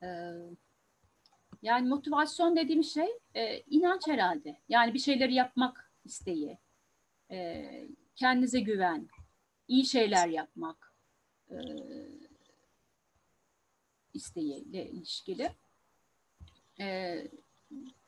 Ee, 0.03 0.07
yani 1.63 1.89
motivasyon 1.89 2.57
dediğim 2.57 2.85
şey 2.85 3.09
e, 3.35 3.61
inanç 3.61 4.07
herhalde. 4.07 4.57
Yani 4.69 4.95
bir 4.95 4.99
şeyleri 4.99 5.35
yapmak 5.35 5.93
isteği, 6.05 6.59
e, 7.31 7.69
kendinize 8.17 8.61
güven, 8.61 9.09
iyi 9.69 9.87
şeyler 9.87 10.29
yapmak 10.29 10.93
e, 11.51 11.57
isteğiyle 14.15 14.91
ilişkili. 14.91 15.51
E, 16.81 17.19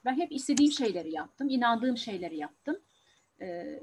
ben 0.05 0.15
hep 0.15 0.33
istediğim 0.33 0.73
şeyleri 0.73 1.13
yaptım, 1.13 1.49
inandığım 1.49 1.97
şeyleri 1.97 2.37
yaptım. 2.37 2.81
E, 3.41 3.81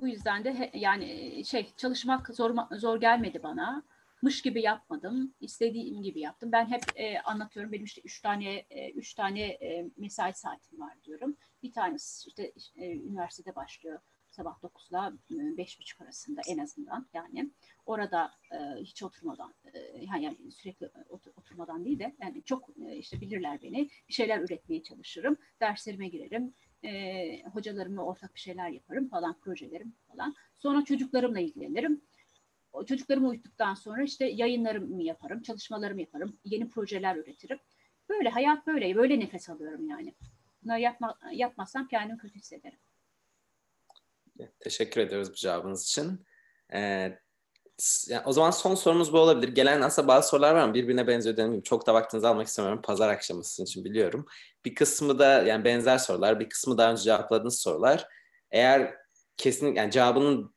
bu 0.00 0.08
yüzden 0.08 0.44
de 0.44 0.54
he, 0.58 0.70
yani 0.74 1.42
şey 1.44 1.66
çalışmak 1.76 2.34
zor 2.34 2.56
zor 2.70 3.00
gelmedi 3.00 3.42
bana 3.42 3.82
mış 4.24 4.42
gibi 4.42 4.62
yapmadım. 4.62 5.34
istediğim 5.40 6.02
gibi 6.02 6.20
yaptım. 6.20 6.52
Ben 6.52 6.66
hep 6.66 6.82
e, 6.96 7.20
anlatıyorum. 7.20 7.72
Benim 7.72 7.84
işte 7.84 8.00
üç 8.04 8.20
tane 8.20 8.54
e, 8.70 8.90
üç 8.90 9.14
tane 9.14 9.42
e, 9.42 9.90
mesai 9.96 10.34
saatim 10.34 10.80
var 10.80 10.92
diyorum. 11.04 11.36
Bir 11.62 11.72
tanesi 11.72 12.28
işte 12.28 12.52
e, 12.76 12.92
üniversitede 12.92 13.54
başlıyor 13.54 14.00
sabah 14.30 14.58
9'la 14.62 15.12
5.30 15.30 16.04
arasında 16.04 16.40
en 16.48 16.58
azından 16.58 17.08
yani 17.14 17.50
orada 17.86 18.32
e, 18.52 18.80
hiç 18.80 19.02
oturmadan 19.02 19.54
e, 19.74 20.04
yani 20.04 20.52
sürekli 20.52 20.90
oturmadan 21.36 21.84
değil 21.84 21.98
de 21.98 22.14
yani 22.22 22.42
çok 22.42 22.70
e, 22.86 22.96
işte 22.96 23.20
bilirler 23.20 23.62
beni 23.62 23.88
bir 24.08 24.14
şeyler 24.14 24.40
üretmeye 24.40 24.82
çalışırım 24.82 25.36
derslerime 25.60 26.08
girerim 26.08 26.54
e, 26.84 27.42
hocalarımla 27.42 28.02
ortak 28.02 28.34
bir 28.34 28.40
şeyler 28.40 28.68
yaparım 28.68 29.08
falan 29.08 29.38
projelerim 29.40 29.94
falan 30.08 30.34
sonra 30.54 30.84
çocuklarımla 30.84 31.40
ilgilenirim 31.40 32.02
çocuklarımı 32.86 33.28
uyuttuktan 33.28 33.74
sonra 33.74 34.02
işte 34.02 34.24
yayınlarımı 34.26 35.02
yaparım, 35.02 35.42
çalışmalarımı 35.42 36.00
yaparım, 36.00 36.38
yeni 36.44 36.68
projeler 36.68 37.16
üretirim. 37.16 37.58
Böyle 38.08 38.28
hayat 38.28 38.66
böyle, 38.66 38.96
böyle 38.96 39.20
nefes 39.20 39.50
alıyorum 39.50 39.88
yani. 39.88 40.14
Bunları 40.62 40.80
yapma, 40.80 41.18
yapmazsam 41.32 41.88
kendimi 41.88 42.18
kötü 42.18 42.38
hissederim. 42.38 42.78
Teşekkür 44.60 45.00
ediyoruz 45.00 45.30
bu 45.30 45.34
cevabınız 45.34 45.82
için. 45.82 46.26
Ee, 46.72 47.18
yani 48.08 48.22
o 48.24 48.32
zaman 48.32 48.50
son 48.50 48.74
sorumuz 48.74 49.12
bu 49.12 49.18
olabilir. 49.18 49.54
Gelen 49.54 49.80
aslında 49.80 50.08
bazı 50.08 50.28
sorular 50.28 50.54
var 50.54 50.60
ama 50.60 50.74
birbirine 50.74 51.06
benziyor 51.06 51.36
gibi. 51.36 51.62
Çok 51.62 51.86
da 51.86 51.94
vaktinizi 51.94 52.26
almak 52.26 52.46
istemiyorum. 52.46 52.82
Pazar 52.82 53.08
akşamı 53.08 53.44
sizin 53.44 53.64
için 53.64 53.84
biliyorum. 53.84 54.26
Bir 54.64 54.74
kısmı 54.74 55.18
da 55.18 55.42
yani 55.42 55.64
benzer 55.64 55.98
sorular, 55.98 56.40
bir 56.40 56.48
kısmı 56.48 56.78
daha 56.78 56.92
önce 56.92 57.02
cevapladığınız 57.02 57.58
sorular. 57.58 58.08
Eğer 58.50 58.94
kesin 59.36 59.74
yani 59.74 59.90
cevabının 59.90 60.54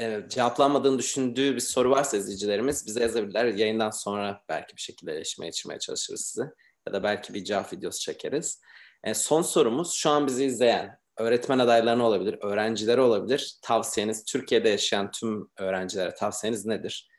e, 0.00 0.28
cevaplanmadığını 0.28 0.98
düşündüğü 0.98 1.54
bir 1.54 1.60
soru 1.60 1.90
varsa 1.90 2.16
izleyicilerimiz 2.16 2.86
bize 2.86 3.02
yazabilirler. 3.02 3.44
Yayından 3.44 3.90
sonra 3.90 4.42
belki 4.48 4.76
bir 4.76 4.80
şekilde 4.80 5.14
iletişime 5.14 5.46
geçirmeye 5.46 5.78
çalışırız 5.78 6.26
sizi. 6.26 6.46
Ya 6.86 6.92
da 6.92 7.02
belki 7.02 7.34
bir 7.34 7.44
cevap 7.44 7.72
videosu 7.72 8.00
çekeriz. 8.00 8.60
E, 9.04 9.14
son 9.14 9.42
sorumuz 9.42 9.92
şu 9.92 10.10
an 10.10 10.26
bizi 10.26 10.44
izleyen 10.44 10.98
öğretmen 11.16 11.58
adaylarına 11.58 12.06
olabilir, 12.06 12.38
öğrencilere 12.42 13.00
olabilir. 13.00 13.58
Tavsiyeniz 13.62 14.24
Türkiye'de 14.24 14.68
yaşayan 14.68 15.10
tüm 15.10 15.50
öğrencilere 15.58 16.14
tavsiyeniz 16.14 16.66
nedir? 16.66 17.10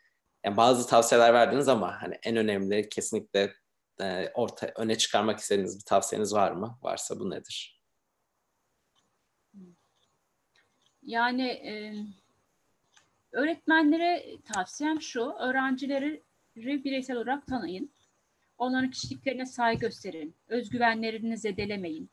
Yani 0.44 0.56
bazı 0.56 0.88
tavsiyeler 0.88 1.34
verdiniz 1.34 1.68
ama 1.68 2.02
hani 2.02 2.18
en 2.22 2.36
önemli 2.36 2.88
kesinlikle 2.88 3.54
e, 4.00 4.28
orta 4.34 4.72
öne 4.76 4.98
çıkarmak 4.98 5.38
istediğiniz 5.38 5.78
bir 5.78 5.84
tavsiyeniz 5.84 6.34
var 6.34 6.52
mı? 6.52 6.78
Varsa 6.82 7.20
bu 7.20 7.30
nedir? 7.30 7.82
Yani 11.02 11.48
e, 11.48 11.94
Öğretmenlere 13.32 14.36
tavsiyem 14.52 15.00
şu, 15.00 15.20
öğrencileri 15.22 16.22
bireysel 16.56 17.16
olarak 17.16 17.46
tanıyın. 17.46 17.92
Onların 18.58 18.90
kişiliklerine 18.90 19.46
saygı 19.46 19.80
gösterin. 19.80 20.34
Özgüvenlerini 20.48 21.38
zedelemeyin. 21.38 22.10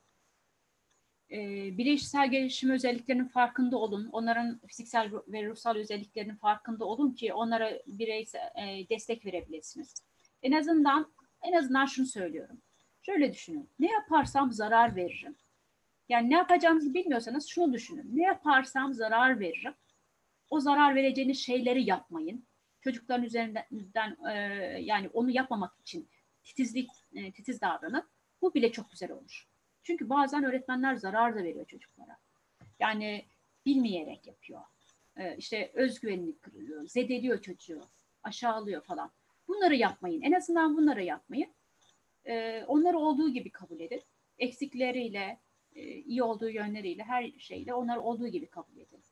E, 1.32 1.38
bireysel 1.78 2.32
gelişim 2.32 2.70
özelliklerinin 2.70 3.28
farkında 3.28 3.78
olun. 3.78 4.10
Onların 4.12 4.60
fiziksel 4.68 5.12
ve 5.28 5.46
ruhsal 5.46 5.76
özelliklerinin 5.76 6.36
farkında 6.36 6.86
olun 6.86 7.12
ki 7.12 7.34
onlara 7.34 7.72
bireysel 7.88 8.50
e, 8.56 8.90
destek 8.90 9.26
verebilirsiniz. 9.26 9.94
En 10.44 10.52
azından 10.52 11.12
en 11.42 11.54
azından 11.54 11.86
şunu 11.86 12.06
söylüyorum. 12.06 12.62
Şöyle 13.02 13.34
düşünün. 13.34 13.70
Ne 13.80 13.92
yaparsam 13.92 14.52
zarar 14.52 14.96
veririm. 14.96 15.36
Yani 16.10 16.30
ne 16.30 16.36
yapacağınızı 16.36 16.94
bilmiyorsanız 16.94 17.48
şunu 17.48 17.74
düşünün. 17.74 18.10
Ne 18.14 18.24
yaparsam 18.24 18.94
zarar 18.94 19.40
veririm 19.40 19.74
o 20.50 20.60
zarar 20.60 20.96
vereceğiniz 20.96 21.40
şeyleri 21.40 21.84
yapmayın. 21.84 22.46
Çocukların 22.82 23.26
üzerinden 23.26 24.18
e, 24.30 24.34
yani 24.82 25.10
onu 25.14 25.32
yapmamak 25.32 25.80
için 25.80 26.10
titizlik 26.44 26.90
e, 27.14 27.32
titiz 27.32 27.62
davranın. 27.62 28.10
Bu 28.42 28.54
bile 28.54 28.72
çok 28.72 28.92
güzel 28.92 29.12
olur. 29.12 29.48
Çünkü 29.84 30.10
bazen 30.10 30.44
öğretmenler 30.44 30.96
zarar 30.96 31.36
da 31.36 31.44
veriyor 31.44 31.66
çocuklara. 31.66 32.18
Yani 32.80 33.26
bilmeyerek 33.66 34.28
yapıyor. 34.28 34.62
E, 35.18 35.38
işte 35.38 35.72
özgüvenini 35.74 36.38
kırıyor, 36.38 36.88
zedeliyor 36.88 37.42
çocuğu, 37.42 37.82
aşağılıyor 38.24 38.82
falan. 38.84 39.12
Bunları 39.48 39.76
yapmayın. 39.76 40.22
En 40.22 40.32
azından 40.32 40.78
bunları 40.78 41.04
yapmayın. 41.04 41.50
E, 42.26 42.64
onları 42.68 43.00
olduğu 43.00 43.30
gibi 43.30 43.50
kabul 43.50 43.80
edin. 43.80 44.02
Eksikleriyle, 44.38 45.40
e, 45.76 45.82
iyi 45.82 46.24
olduğu 46.24 46.50
yönleriyle, 46.50 47.04
her 47.04 47.32
şeyle 47.38 47.74
onları 47.74 48.02
olduğu 48.02 48.28
gibi 48.28 48.48
kabul 48.48 48.78
edin. 48.78 49.04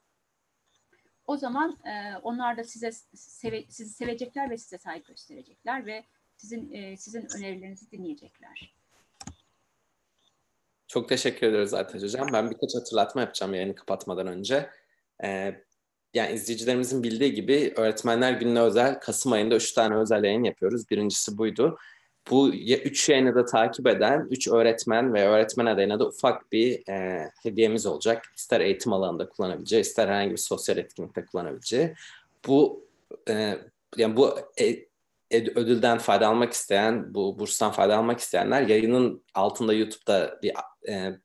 O 1.28 1.38
zaman 1.38 1.78
e, 1.86 2.18
onlar 2.24 2.58
da 2.58 2.64
size 2.64 2.92
seve, 3.14 3.66
sizi 3.70 3.94
sevecekler 3.94 4.50
ve 4.50 4.58
size 4.58 4.78
saygı 4.78 5.08
gösterecekler 5.08 5.86
ve 5.86 6.04
sizin 6.38 6.72
e, 6.72 6.98
sizin 6.98 7.28
önerilerinizi 7.38 7.92
dinleyecekler. 7.92 8.78
Çok 10.88 11.10
teşekkür 11.10 11.48
ederiz 11.48 11.74
Aytaç 11.74 12.04
Hocam. 12.04 12.28
Ben 12.34 12.52
birkaç 12.52 12.76
hatırlatma 12.76 13.22
yapacağım 13.22 13.54
yayını 13.54 13.76
kapatmadan 13.76 14.28
önce. 14.28 14.70
Ee, 15.24 15.56
yani 16.14 16.34
izleyicilerimizin 16.34 17.04
bildiği 17.04 17.34
gibi 17.34 17.74
Öğretmenler 17.76 18.34
Günü'ne 18.34 18.62
özel 18.62 19.00
Kasım 19.00 19.32
ayında 19.32 19.56
üç 19.56 19.72
tane 19.72 19.96
özel 19.96 20.24
yayın 20.24 20.44
yapıyoruz. 20.44 20.90
Birincisi 20.90 21.38
buydu. 21.38 21.78
Bu 22.30 22.54
üç 22.54 23.10
yayını 23.10 23.36
da 23.36 23.46
takip 23.46 23.88
eden 23.88 24.28
üç 24.32 24.48
öğretmen 24.48 25.14
ve 25.14 25.28
öğretmen 25.28 25.66
adayına 25.66 26.00
da 26.00 26.08
ufak 26.08 26.52
bir 26.52 26.90
e, 26.90 27.30
hediyemiz 27.44 27.86
olacak. 27.86 28.26
İster 28.36 28.62
eğitim 28.62 28.94
alanında 28.94 29.30
kullanabileceği, 29.30 29.82
ister 29.82 30.08
herhangi 30.08 30.32
bir 30.32 30.38
sosyal 30.38 30.78
etkinlikte 30.78 31.26
kullanabileceği. 31.26 31.94
Bu 32.48 32.88
e, 33.30 33.58
yani 33.98 34.18
bu 34.18 34.40
e, 34.60 34.88
ödülden 35.32 35.98
fayda 35.98 36.28
almak 36.28 36.54
isteyen, 36.54 37.14
bu 37.14 37.40
burstan 37.40 37.72
fayda 37.72 37.98
almak 37.98 38.20
isteyenler 38.20 38.62
yayının 38.62 39.24
altında 39.34 39.74
YouTube'da 39.74 40.40
bir 40.44 40.54
e, 40.90 41.20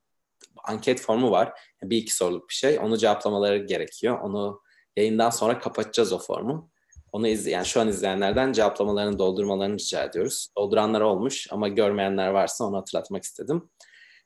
anket 0.63 1.01
formu 1.01 1.31
var. 1.31 1.59
Bir 1.83 1.97
iki 1.97 2.15
soruluk 2.15 2.49
bir 2.49 2.53
şey. 2.53 2.79
Onu 2.79 2.97
cevaplamaları 2.97 3.57
gerekiyor. 3.57 4.19
Onu 4.19 4.61
yayından 4.97 5.29
sonra 5.29 5.59
kapatacağız 5.59 6.13
o 6.13 6.19
formu. 6.19 6.69
Onu 7.13 7.27
izle, 7.27 7.51
yani 7.51 7.65
şu 7.65 7.81
an 7.81 7.87
izleyenlerden 7.87 8.53
cevaplamalarını 8.53 9.19
doldurmalarını 9.19 9.77
rica 9.77 10.03
ediyoruz. 10.03 10.47
Dolduranlar 10.57 11.01
olmuş 11.01 11.47
ama 11.51 11.67
görmeyenler 11.67 12.27
varsa 12.27 12.65
onu 12.65 12.77
hatırlatmak 12.77 13.23
istedim. 13.23 13.69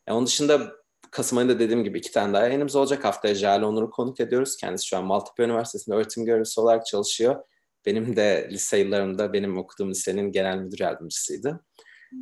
E, 0.07 0.11
onun 0.11 0.25
dışında 0.25 0.71
Kasım 1.11 1.37
ayında 1.37 1.59
dediğim 1.59 1.83
gibi 1.83 1.97
iki 1.97 2.11
tane 2.11 2.33
daha 2.33 2.43
yayınımız 2.43 2.75
olacak. 2.75 3.05
Haftaya 3.05 3.35
Jale 3.35 3.65
Onur'u 3.65 3.89
konuk 3.89 4.19
ediyoruz. 4.19 4.57
Kendisi 4.57 4.87
şu 4.87 4.97
an 4.97 5.05
Maltepe 5.05 5.43
Üniversitesi'nde 5.43 5.95
öğretim 5.95 6.25
görevlisi 6.25 6.61
olarak 6.61 6.85
çalışıyor. 6.85 7.43
Benim 7.85 8.15
de 8.15 8.47
lise 8.51 8.77
yıllarımda 8.77 9.33
benim 9.33 9.57
okuduğum 9.57 9.89
lisenin 9.89 10.31
genel 10.31 10.57
müdür 10.57 10.79
yardımcısıydı. 10.79 11.65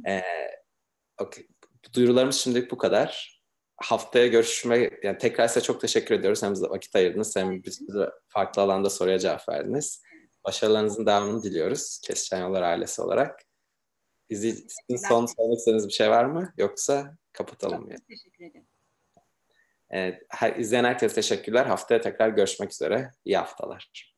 Ee, 0.07 0.22
okay. 1.22 1.47
Duyurularımız 1.93 2.36
şimdilik 2.36 2.72
bu 2.72 2.78
kadar. 2.78 3.41
Haftaya 3.78 4.28
görüşme, 4.28 4.89
yani 5.03 5.18
tekrar 5.18 5.47
size 5.47 5.61
çok 5.61 5.82
teşekkür 5.82 6.16
ediyoruz. 6.16 6.43
Hem 6.43 6.53
bize 6.53 6.66
vakit 6.66 6.95
ayırdınız 6.95 7.36
hem 7.36 7.63
bize 7.63 8.09
farklı 8.28 8.61
alanda 8.61 8.89
soruya 8.89 9.20
cevap 9.20 9.49
verdiniz. 9.49 10.05
Başarılarınızın 10.45 11.05
devamını 11.05 11.43
diliyoruz 11.43 11.99
Kesişen 12.03 12.41
Yollar 12.41 12.61
ailesi 12.61 13.01
olarak. 13.01 13.43
Bizi, 14.29 14.51
sizin 14.51 15.07
son 15.07 15.25
söylemek 15.25 15.57
istediğiniz 15.57 15.87
bir 15.87 15.93
şey 15.93 16.09
var 16.09 16.25
mı? 16.25 16.53
Yoksa 16.57 17.17
kapatalım 17.31 17.81
mı? 17.81 17.91
Yani. 17.91 18.05
Teşekkür 18.09 18.45
ederim. 18.45 18.67
Evet, 19.89 20.23
her, 20.29 20.55
izleyen 20.55 20.83
herkese 20.83 21.15
teşekkürler. 21.15 21.65
Haftaya 21.65 22.01
tekrar 22.01 22.29
görüşmek 22.29 22.71
üzere. 22.71 23.11
İyi 23.25 23.37
haftalar. 23.37 24.14